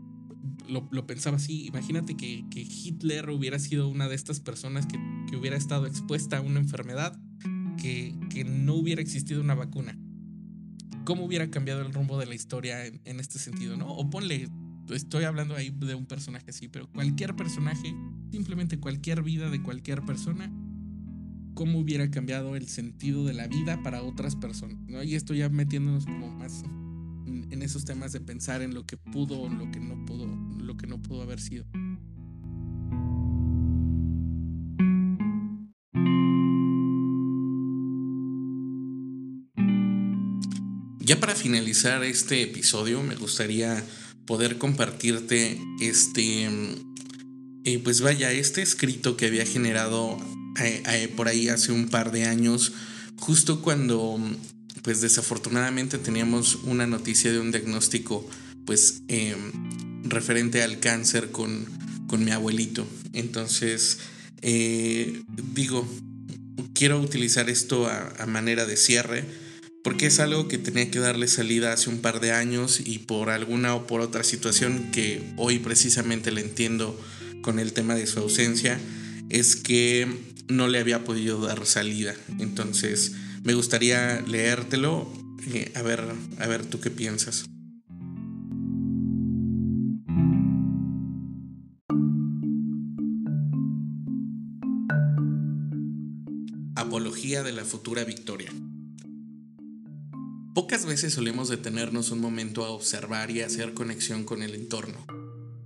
lo, 0.68 0.88
lo 0.92 1.06
pensaba 1.06 1.36
así, 1.36 1.66
imagínate 1.66 2.16
que, 2.16 2.44
que, 2.50 2.60
Hitler 2.60 3.30
hubiera 3.30 3.58
sido 3.58 3.88
una 3.88 4.08
de 4.08 4.14
estas 4.14 4.40
personas 4.40 4.86
que, 4.86 4.98
que 5.28 5.36
hubiera 5.36 5.56
estado 5.56 5.86
expuesta 5.86 6.38
a 6.38 6.40
una 6.40 6.60
enfermedad, 6.60 7.18
que, 7.80 8.16
que, 8.30 8.44
no 8.44 8.74
hubiera 8.74 9.02
existido 9.02 9.40
una 9.40 9.54
vacuna. 9.54 9.98
¿Cómo 11.04 11.24
hubiera 11.24 11.50
cambiado 11.50 11.82
el 11.82 11.92
rumbo 11.92 12.18
de 12.18 12.26
la 12.26 12.34
historia 12.34 12.86
en, 12.86 13.00
en 13.04 13.20
este 13.20 13.38
sentido, 13.38 13.76
no? 13.76 13.88
O 13.88 14.08
ponle 14.08 14.48
estoy 14.92 15.24
hablando 15.24 15.54
ahí 15.54 15.70
de 15.70 15.94
un 15.94 16.06
personaje 16.06 16.50
así, 16.50 16.68
pero 16.68 16.90
cualquier 16.90 17.34
personaje, 17.34 17.94
simplemente 18.34 18.80
cualquier 18.80 19.22
vida 19.22 19.48
de 19.48 19.62
cualquier 19.62 20.02
persona, 20.02 20.50
cómo 21.54 21.78
hubiera 21.78 22.10
cambiado 22.10 22.56
el 22.56 22.66
sentido 22.66 23.24
de 23.24 23.32
la 23.32 23.46
vida 23.46 23.80
para 23.84 24.02
otras 24.02 24.34
personas, 24.34 24.76
¿no? 24.88 25.04
Y 25.04 25.14
esto 25.14 25.34
ya 25.34 25.48
metiéndonos 25.48 26.04
como 26.04 26.32
más 26.32 26.64
en, 27.26 27.62
esos 27.62 27.84
temas 27.84 28.10
de 28.10 28.18
pensar 28.18 28.60
en 28.60 28.74
lo 28.74 28.84
que 28.86 28.96
pudo 28.96 29.40
o 29.40 29.48
lo 29.48 29.70
que 29.70 29.78
no 29.78 30.04
pudo, 30.04 30.26
lo 30.58 30.76
que 30.76 30.88
no 30.88 31.00
pudo 31.00 31.22
haber 31.22 31.40
sido. 31.40 31.64
Ya 40.98 41.20
para 41.20 41.36
finalizar 41.36 42.02
este 42.02 42.42
episodio, 42.42 43.00
me 43.04 43.14
gustaría 43.14 43.80
poder 44.26 44.58
compartirte 44.58 45.56
este, 45.80 46.48
eh, 47.64 47.78
pues 47.78 48.00
vaya, 48.00 48.30
este 48.32 48.62
escrito 48.62 49.16
que 49.16 49.26
había 49.26 49.46
generado 49.46 50.18
eh, 50.60 50.82
eh, 50.86 51.08
por 51.08 51.28
ahí 51.28 51.48
hace 51.48 51.72
un 51.72 51.88
par 51.88 52.12
de 52.12 52.24
años, 52.24 52.72
justo 53.16 53.62
cuando, 53.62 54.18
pues 54.82 55.00
desafortunadamente 55.00 55.98
teníamos 55.98 56.56
una 56.64 56.86
noticia 56.86 57.32
de 57.32 57.40
un 57.40 57.50
diagnóstico, 57.50 58.28
pues 58.66 59.02
em, 59.08 59.52
referente 60.04 60.62
al 60.62 60.78
cáncer 60.78 61.30
con, 61.30 61.66
con 62.06 62.24
mi 62.24 62.30
abuelito. 62.30 62.86
Entonces, 63.12 63.98
digo, 64.42 65.88
quiero 66.74 67.00
utilizar 67.00 67.48
esto 67.48 67.88
a 67.88 68.26
manera 68.26 68.66
de 68.66 68.76
cierre 68.76 69.24
porque 69.84 70.06
es 70.06 70.18
algo 70.18 70.48
que 70.48 70.56
tenía 70.56 70.90
que 70.90 70.98
darle 70.98 71.28
salida 71.28 71.74
hace 71.74 71.90
un 71.90 71.98
par 71.98 72.20
de 72.20 72.32
años 72.32 72.80
y 72.82 73.00
por 73.00 73.28
alguna 73.28 73.74
o 73.74 73.86
por 73.86 74.00
otra 74.00 74.24
situación 74.24 74.90
que 74.92 75.34
hoy 75.36 75.58
precisamente 75.58 76.32
le 76.32 76.40
entiendo 76.40 76.98
con 77.44 77.58
el 77.58 77.74
tema 77.74 77.94
de 77.94 78.06
su 78.06 78.20
ausencia, 78.20 78.80
es 79.28 79.54
que 79.54 80.08
no 80.48 80.66
le 80.66 80.78
había 80.78 81.04
podido 81.04 81.38
dar 81.42 81.66
salida. 81.66 82.14
Entonces, 82.38 83.12
me 83.42 83.52
gustaría 83.52 84.22
leértelo, 84.22 85.06
eh, 85.52 85.70
a, 85.74 85.82
ver, 85.82 86.02
a 86.38 86.46
ver 86.46 86.64
tú 86.64 86.80
qué 86.80 86.90
piensas. 86.90 87.44
Apología 96.76 97.42
de 97.42 97.52
la 97.52 97.64
futura 97.66 98.04
victoria. 98.04 98.50
Pocas 100.54 100.86
veces 100.86 101.12
solemos 101.12 101.50
detenernos 101.50 102.10
un 102.10 102.20
momento 102.20 102.64
a 102.64 102.70
observar 102.70 103.30
y 103.30 103.42
hacer 103.42 103.74
conexión 103.74 104.24
con 104.24 104.42
el 104.42 104.54
entorno. 104.54 105.23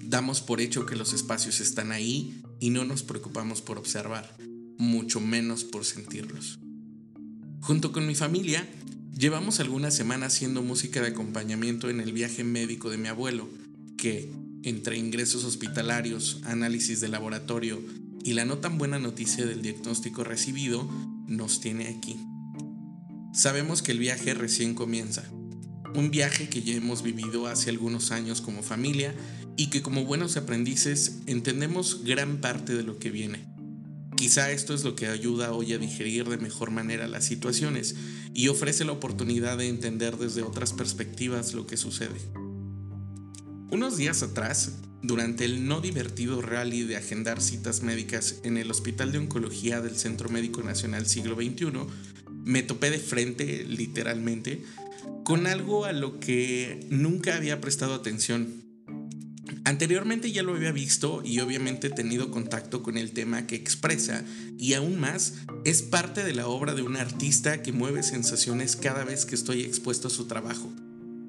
Damos 0.08 0.40
por 0.40 0.62
hecho 0.62 0.86
que 0.86 0.96
los 0.96 1.12
espacios 1.12 1.60
están 1.60 1.92
ahí 1.92 2.40
y 2.60 2.70
no 2.70 2.86
nos 2.86 3.02
preocupamos 3.02 3.60
por 3.60 3.76
observar, 3.76 4.34
mucho 4.78 5.20
menos 5.20 5.64
por 5.64 5.84
sentirlos. 5.84 6.58
Junto 7.60 7.92
con 7.92 8.06
mi 8.06 8.14
familia, 8.14 8.66
llevamos 9.14 9.60
algunas 9.60 9.94
semanas 9.94 10.32
haciendo 10.32 10.62
música 10.62 11.02
de 11.02 11.08
acompañamiento 11.08 11.90
en 11.90 12.00
el 12.00 12.14
viaje 12.14 12.42
médico 12.42 12.88
de 12.88 12.96
mi 12.96 13.08
abuelo, 13.08 13.50
que, 13.98 14.32
entre 14.62 14.96
ingresos 14.96 15.44
hospitalarios, 15.44 16.40
análisis 16.44 17.02
de 17.02 17.08
laboratorio 17.08 17.78
y 18.24 18.32
la 18.32 18.46
no 18.46 18.56
tan 18.56 18.78
buena 18.78 18.98
noticia 18.98 19.44
del 19.44 19.60
diagnóstico 19.60 20.24
recibido, 20.24 20.88
nos 21.26 21.60
tiene 21.60 21.86
aquí. 21.86 22.16
Sabemos 23.34 23.82
que 23.82 23.92
el 23.92 23.98
viaje 23.98 24.32
recién 24.32 24.74
comienza. 24.74 25.30
Un 25.94 26.10
viaje 26.10 26.48
que 26.48 26.62
ya 26.62 26.74
hemos 26.74 27.02
vivido 27.02 27.46
hace 27.46 27.70
algunos 27.70 28.12
años 28.12 28.40
como 28.40 28.62
familia 28.62 29.14
y 29.56 29.70
que 29.70 29.82
como 29.82 30.04
buenos 30.04 30.36
aprendices 30.36 31.20
entendemos 31.26 32.04
gran 32.04 32.40
parte 32.40 32.74
de 32.74 32.82
lo 32.82 32.98
que 32.98 33.10
viene. 33.10 33.46
Quizá 34.16 34.50
esto 34.50 34.74
es 34.74 34.84
lo 34.84 34.96
que 34.96 35.06
ayuda 35.06 35.52
hoy 35.52 35.72
a 35.72 35.78
digerir 35.78 36.28
de 36.28 36.38
mejor 36.38 36.70
manera 36.70 37.06
las 37.06 37.24
situaciones 37.24 37.94
y 38.34 38.48
ofrece 38.48 38.84
la 38.84 38.92
oportunidad 38.92 39.58
de 39.58 39.68
entender 39.68 40.16
desde 40.16 40.42
otras 40.42 40.72
perspectivas 40.72 41.54
lo 41.54 41.66
que 41.66 41.76
sucede. 41.76 42.18
Unos 43.70 43.96
días 43.96 44.22
atrás, 44.22 44.78
durante 45.02 45.44
el 45.44 45.66
no 45.68 45.80
divertido 45.80 46.42
rally 46.42 46.82
de 46.82 46.96
agendar 46.96 47.40
citas 47.40 47.82
médicas 47.82 48.40
en 48.42 48.56
el 48.56 48.70
Hospital 48.70 49.12
de 49.12 49.18
Oncología 49.18 49.80
del 49.80 49.96
Centro 49.96 50.28
Médico 50.28 50.62
Nacional 50.62 51.06
Siglo 51.06 51.36
XXI, 51.36 51.72
me 52.44 52.62
topé 52.62 52.90
de 52.90 52.98
frente, 52.98 53.64
literalmente, 53.68 54.64
con 55.28 55.46
algo 55.46 55.84
a 55.84 55.92
lo 55.92 56.20
que 56.20 56.86
nunca 56.88 57.36
había 57.36 57.60
prestado 57.60 57.92
atención. 57.92 58.64
Anteriormente 59.66 60.32
ya 60.32 60.42
lo 60.42 60.54
había 60.54 60.72
visto 60.72 61.20
y 61.22 61.40
obviamente 61.40 61.88
he 61.88 61.90
tenido 61.90 62.30
contacto 62.30 62.82
con 62.82 62.96
el 62.96 63.12
tema 63.12 63.46
que 63.46 63.54
expresa 63.54 64.24
y 64.56 64.72
aún 64.72 64.98
más 64.98 65.34
es 65.66 65.82
parte 65.82 66.24
de 66.24 66.32
la 66.32 66.46
obra 66.48 66.74
de 66.74 66.80
un 66.80 66.96
artista 66.96 67.60
que 67.60 67.72
mueve 67.72 68.02
sensaciones 68.02 68.74
cada 68.74 69.04
vez 69.04 69.26
que 69.26 69.34
estoy 69.34 69.64
expuesto 69.64 70.08
a 70.08 70.10
su 70.10 70.26
trabajo. 70.26 70.72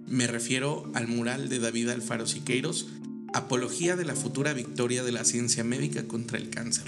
Me 0.07 0.27
refiero 0.27 0.89
al 0.95 1.09
mural 1.09 1.49
de 1.49 1.59
David 1.59 1.89
Alfaro 1.89 2.25
Siqueiros, 2.25 2.87
Apología 3.33 3.97
de 3.97 4.05
la 4.05 4.15
futura 4.15 4.53
victoria 4.53 5.03
de 5.03 5.11
la 5.11 5.25
ciencia 5.25 5.65
médica 5.65 6.07
contra 6.07 6.37
el 6.37 6.49
cáncer. 6.49 6.85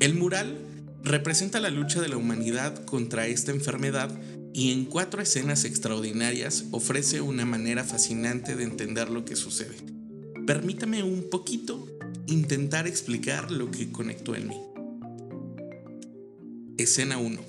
El 0.00 0.16
mural 0.16 0.58
representa 1.04 1.60
la 1.60 1.70
lucha 1.70 2.00
de 2.00 2.08
la 2.08 2.16
humanidad 2.16 2.84
contra 2.84 3.28
esta 3.28 3.52
enfermedad 3.52 4.10
y 4.58 4.72
en 4.72 4.86
cuatro 4.86 5.22
escenas 5.22 5.64
extraordinarias 5.64 6.64
ofrece 6.72 7.20
una 7.20 7.46
manera 7.46 7.84
fascinante 7.84 8.56
de 8.56 8.64
entender 8.64 9.08
lo 9.08 9.24
que 9.24 9.36
sucede. 9.36 9.76
Permítame 10.48 11.04
un 11.04 11.30
poquito 11.30 11.86
intentar 12.26 12.88
explicar 12.88 13.52
lo 13.52 13.70
que 13.70 13.92
conectó 13.92 14.34
en 14.34 14.48
mí. 14.48 14.60
Escena 16.76 17.18
1. 17.18 17.40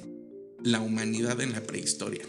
La 0.61 0.81
humanidad 0.81 1.41
en 1.41 1.53
la 1.53 1.63
prehistoria. 1.63 2.27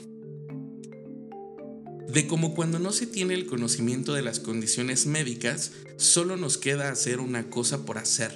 De 2.08 2.26
como 2.26 2.54
cuando 2.54 2.78
no 2.78 2.92
se 2.92 3.06
tiene 3.06 3.34
el 3.34 3.44
conocimiento 3.44 4.14
de 4.14 4.22
las 4.22 4.40
condiciones 4.40 5.04
médicas, 5.04 5.72
solo 5.98 6.38
nos 6.38 6.56
queda 6.56 6.90
hacer 6.90 7.20
una 7.20 7.50
cosa 7.50 7.84
por 7.84 7.98
hacer, 7.98 8.32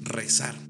rezar. 0.00 0.67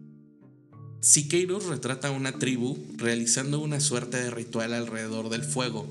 Siqueiros 1.00 1.66
retrata 1.66 2.08
a 2.08 2.10
una 2.10 2.32
tribu 2.32 2.76
realizando 2.96 3.60
una 3.60 3.78
suerte 3.78 4.16
de 4.16 4.30
ritual 4.30 4.74
alrededor 4.74 5.28
del 5.28 5.44
fuego, 5.44 5.88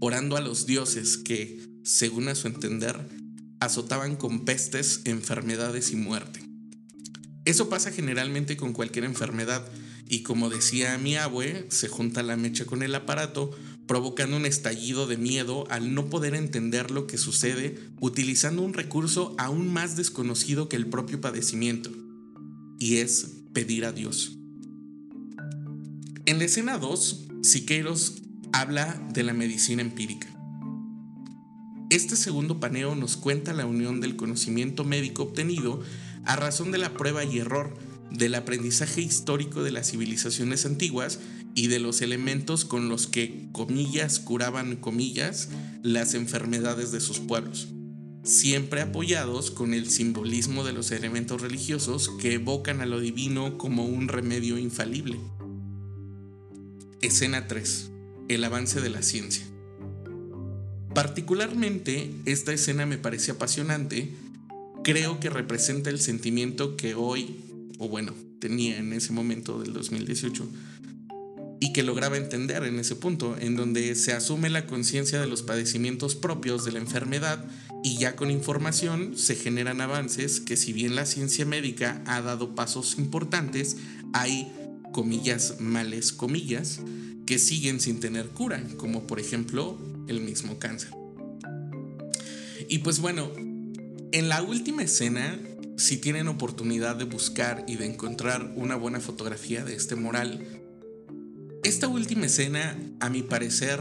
orando 0.00 0.36
a 0.36 0.42
los 0.42 0.66
dioses 0.66 1.16
que, 1.16 1.60
según 1.82 2.28
a 2.28 2.34
su 2.34 2.46
entender, 2.46 3.08
azotaban 3.60 4.16
con 4.16 4.44
pestes, 4.44 5.00
enfermedades 5.04 5.92
y 5.92 5.96
muerte. 5.96 6.40
Eso 7.46 7.70
pasa 7.70 7.90
generalmente 7.90 8.58
con 8.58 8.74
cualquier 8.74 9.06
enfermedad 9.06 9.66
y 10.06 10.22
como 10.22 10.50
decía 10.50 10.98
mi 10.98 11.16
abue, 11.16 11.66
se 11.70 11.88
junta 11.88 12.22
la 12.22 12.36
mecha 12.36 12.66
con 12.66 12.82
el 12.82 12.94
aparato, 12.94 13.52
provocando 13.86 14.36
un 14.36 14.44
estallido 14.44 15.06
de 15.06 15.16
miedo 15.16 15.64
al 15.70 15.94
no 15.94 16.10
poder 16.10 16.34
entender 16.34 16.90
lo 16.90 17.06
que 17.06 17.16
sucede 17.16 17.78
utilizando 17.98 18.60
un 18.60 18.74
recurso 18.74 19.34
aún 19.38 19.72
más 19.72 19.96
desconocido 19.96 20.68
que 20.68 20.76
el 20.76 20.86
propio 20.86 21.20
padecimiento, 21.20 21.90
y 22.78 22.96
es 22.96 23.26
pedir 23.54 23.86
a 23.86 23.92
Dios. 23.92 24.39
En 26.30 26.38
la 26.38 26.44
escena 26.44 26.78
2, 26.78 27.26
Siqueiros 27.42 28.22
habla 28.52 29.04
de 29.12 29.24
la 29.24 29.32
medicina 29.32 29.82
empírica. 29.82 30.28
Este 31.90 32.14
segundo 32.14 32.60
paneo 32.60 32.94
nos 32.94 33.16
cuenta 33.16 33.52
la 33.52 33.66
unión 33.66 34.00
del 34.00 34.14
conocimiento 34.14 34.84
médico 34.84 35.24
obtenido 35.24 35.80
a 36.24 36.36
razón 36.36 36.70
de 36.70 36.78
la 36.78 36.94
prueba 36.94 37.24
y 37.24 37.40
error, 37.40 37.76
del 38.12 38.36
aprendizaje 38.36 39.00
histórico 39.00 39.64
de 39.64 39.72
las 39.72 39.90
civilizaciones 39.90 40.66
antiguas 40.66 41.18
y 41.56 41.66
de 41.66 41.80
los 41.80 42.00
elementos 42.00 42.64
con 42.64 42.88
los 42.88 43.08
que, 43.08 43.48
comillas, 43.50 44.20
curaban, 44.20 44.76
comillas, 44.76 45.48
las 45.82 46.14
enfermedades 46.14 46.92
de 46.92 47.00
sus 47.00 47.18
pueblos, 47.18 47.70
siempre 48.22 48.82
apoyados 48.82 49.50
con 49.50 49.74
el 49.74 49.90
simbolismo 49.90 50.62
de 50.62 50.74
los 50.74 50.92
elementos 50.92 51.42
religiosos 51.42 52.08
que 52.20 52.34
evocan 52.34 52.82
a 52.82 52.86
lo 52.86 53.00
divino 53.00 53.58
como 53.58 53.84
un 53.84 54.06
remedio 54.06 54.58
infalible. 54.58 55.18
Escena 57.02 57.48
3. 57.48 57.90
El 58.28 58.44
avance 58.44 58.82
de 58.82 58.90
la 58.90 59.00
ciencia. 59.00 59.42
Particularmente, 60.94 62.10
esta 62.26 62.52
escena 62.52 62.84
me 62.84 62.98
parece 62.98 63.30
apasionante. 63.30 64.10
Creo 64.84 65.18
que 65.18 65.30
representa 65.30 65.88
el 65.88 65.98
sentimiento 65.98 66.76
que 66.76 66.94
hoy, 66.94 67.40
o 67.78 67.88
bueno, 67.88 68.12
tenía 68.38 68.76
en 68.76 68.92
ese 68.92 69.14
momento 69.14 69.60
del 69.60 69.72
2018, 69.72 70.46
y 71.58 71.72
que 71.72 71.82
lograba 71.82 72.18
entender 72.18 72.64
en 72.64 72.78
ese 72.78 72.96
punto, 72.96 73.34
en 73.40 73.56
donde 73.56 73.94
se 73.94 74.12
asume 74.12 74.50
la 74.50 74.66
conciencia 74.66 75.20
de 75.20 75.26
los 75.26 75.42
padecimientos 75.42 76.16
propios 76.16 76.66
de 76.66 76.72
la 76.72 76.80
enfermedad 76.80 77.46
y 77.82 77.96
ya 77.96 78.14
con 78.14 78.30
información 78.30 79.16
se 79.16 79.36
generan 79.36 79.80
avances 79.80 80.40
que 80.40 80.56
si 80.56 80.74
bien 80.74 80.96
la 80.96 81.06
ciencia 81.06 81.46
médica 81.46 82.02
ha 82.06 82.20
dado 82.20 82.54
pasos 82.54 82.98
importantes, 82.98 83.78
hay 84.12 84.52
comillas, 84.92 85.60
males, 85.60 86.12
comillas, 86.12 86.80
que 87.26 87.38
siguen 87.38 87.80
sin 87.80 88.00
tener 88.00 88.28
cura, 88.28 88.62
como 88.76 89.06
por 89.06 89.20
ejemplo 89.20 89.78
el 90.08 90.20
mismo 90.20 90.58
cáncer. 90.58 90.90
Y 92.68 92.78
pues 92.78 93.00
bueno, 93.00 93.30
en 94.12 94.28
la 94.28 94.42
última 94.42 94.82
escena, 94.82 95.38
si 95.76 95.96
tienen 95.96 96.28
oportunidad 96.28 96.96
de 96.96 97.04
buscar 97.04 97.64
y 97.66 97.76
de 97.76 97.86
encontrar 97.86 98.52
una 98.56 98.76
buena 98.76 99.00
fotografía 99.00 99.64
de 99.64 99.74
este 99.74 99.96
moral, 99.96 100.44
esta 101.62 101.88
última 101.88 102.26
escena, 102.26 102.76
a 103.00 103.10
mi 103.10 103.22
parecer, 103.22 103.80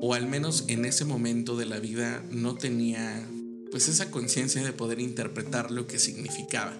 o 0.00 0.14
al 0.14 0.26
menos 0.26 0.64
en 0.68 0.84
ese 0.84 1.04
momento 1.04 1.56
de 1.56 1.66
la 1.66 1.80
vida, 1.80 2.22
no 2.30 2.54
tenía 2.54 3.26
pues 3.70 3.88
esa 3.88 4.10
conciencia 4.10 4.62
de 4.62 4.72
poder 4.72 5.00
interpretar 5.00 5.70
lo 5.70 5.86
que 5.86 5.98
significaba 5.98 6.76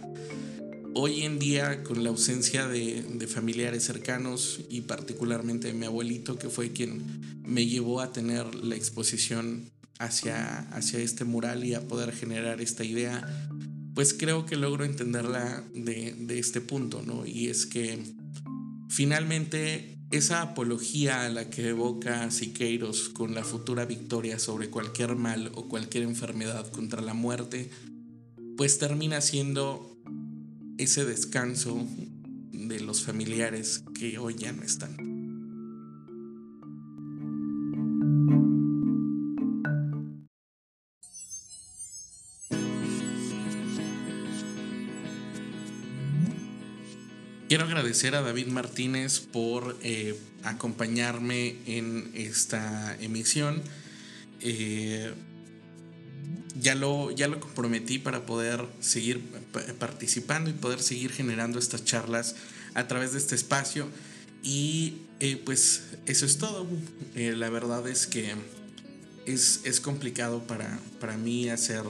hoy 0.99 1.24
en 1.24 1.38
día, 1.38 1.82
con 1.82 2.03
la 2.03 2.09
ausencia 2.09 2.66
de, 2.66 3.26
familiares 3.28 3.84
cercanos 3.84 4.61
y 4.70 4.80
particularmente 4.80 5.68
de 5.68 5.74
mi 5.74 5.84
abuelito, 5.84 6.38
que 6.38 6.49
fue 6.49 6.72
quien 6.72 7.42
me 7.44 7.66
llevó 7.66 8.01
a 8.01 8.12
tener 8.12 8.55
la 8.55 8.76
exposición 8.76 9.70
hacia, 9.99 10.61
hacia 10.70 11.01
este 11.01 11.24
mural 11.24 11.64
y 11.64 11.74
a 11.74 11.86
poder 11.86 12.12
generar 12.12 12.62
esta 12.62 12.82
idea, 12.82 13.28
pues 13.94 14.14
creo 14.14 14.47
que 14.47 14.57
logro 14.57 14.86
entenderla 14.86 15.62
de, 15.74 16.14
de 16.18 16.38
este 16.38 16.62
punto, 16.62 17.03
¿no? 17.03 17.26
Y 17.26 17.49
es 17.49 17.66
que 17.66 17.99
finalmente 18.88 19.99
esa 20.11 20.40
apología 20.40 21.26
a 21.26 21.28
la 21.28 21.51
que 21.51 21.68
evoca 21.68 22.30
Siqueiros 22.30 23.11
con 23.11 23.34
la 23.34 23.44
futura 23.44 23.84
victoria 23.84 24.38
sobre 24.38 24.70
cualquier 24.70 25.14
mal 25.14 25.53
o 25.57 25.68
cualquier 25.68 26.05
enfermedad 26.05 26.70
contra 26.70 27.03
la 27.03 27.12
muerte, 27.12 27.68
pues 28.57 28.78
termina 28.78 29.20
siendo 29.20 29.95
ese 30.78 31.04
descanso 31.04 31.86
de 32.52 32.80
los 32.80 33.04
familiares 33.04 33.82
que 33.98 34.18
hoy 34.18 34.34
ya 34.34 34.52
no 34.52 34.62
están. 34.62 35.16
Quiero 47.48 47.64
agradecer 47.64 48.16
a 48.16 48.22
David 48.22 48.48
Martínez 48.48 49.20
por 49.20 49.78
eh, 49.80 50.18
acompañarme 50.42 51.54
en 51.66 52.10
esta 52.14 52.96
emisión. 53.00 53.62
Eh, 54.40 55.14
ya 56.61 56.74
lo, 56.74 57.11
ya 57.11 57.28
lo 57.28 57.40
comprometí 57.40 57.98
para 57.98 58.26
poder 58.26 58.66
seguir 58.80 59.22
participando 59.78 60.50
y 60.50 60.52
poder 60.52 60.82
seguir 60.82 61.12
generando 61.12 61.59
estas 61.59 61.84
charlas 61.84 62.36
a 62.74 62.86
través 62.88 63.12
de 63.12 63.18
este 63.18 63.34
espacio. 63.34 63.88
Y 64.42 64.98
eh, 65.20 65.40
pues 65.44 65.82
eso 66.07 66.26
es 66.26 66.38
todo. 66.38 66.66
la 67.14 67.50
verdad 67.50 67.86
es 67.88 68.07
que 68.07 68.34
es, 69.26 69.61
es 69.64 69.80
complicado 69.80 70.46
para, 70.46 70.78
para 71.00 71.16
mí 71.16 71.48
hacer 71.48 71.82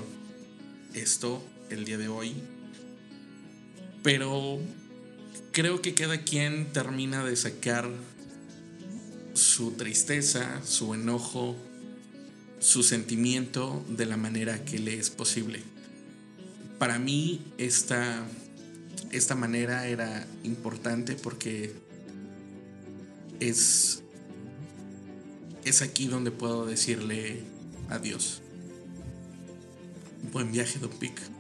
esto 0.95 1.45
el 1.71 1.85
día 1.85 1.99
de 1.99 2.09
hoy. 2.09 2.35
Pero 4.03 4.61
creo 5.53 5.83
que 5.83 5.95
cada 5.95 6.23
quien 6.23 6.73
termina 6.73 7.25
de 7.25 7.37
sacar 7.37 7.91
su 9.35 9.73
tristeza, 9.73 10.61
su 10.65 10.95
enojo, 10.95 11.57
su 12.59 12.83
sentimiento 12.83 13.85
de 13.89 14.07
la 14.07 14.17
manera 14.17 14.65
que 14.65 14.79
le 14.79 14.99
es 14.99 15.11
posible. 15.11 15.63
Para 16.79 16.99
mí 16.99 17.43
esta, 17.59 18.27
esta 19.13 19.35
manera 19.35 19.87
era 19.87 20.27
importante 20.45 21.15
porque 21.15 21.75
es, 23.41 24.03
es 25.65 25.83
aquí 25.83 26.07
donde 26.07 26.31
puedo 26.31 26.67
decirle 26.67 27.43
adiós. 27.89 28.43
Buen 30.33 30.53
viaje, 30.53 30.79
Don 30.79 30.91
Pic. 30.91 31.36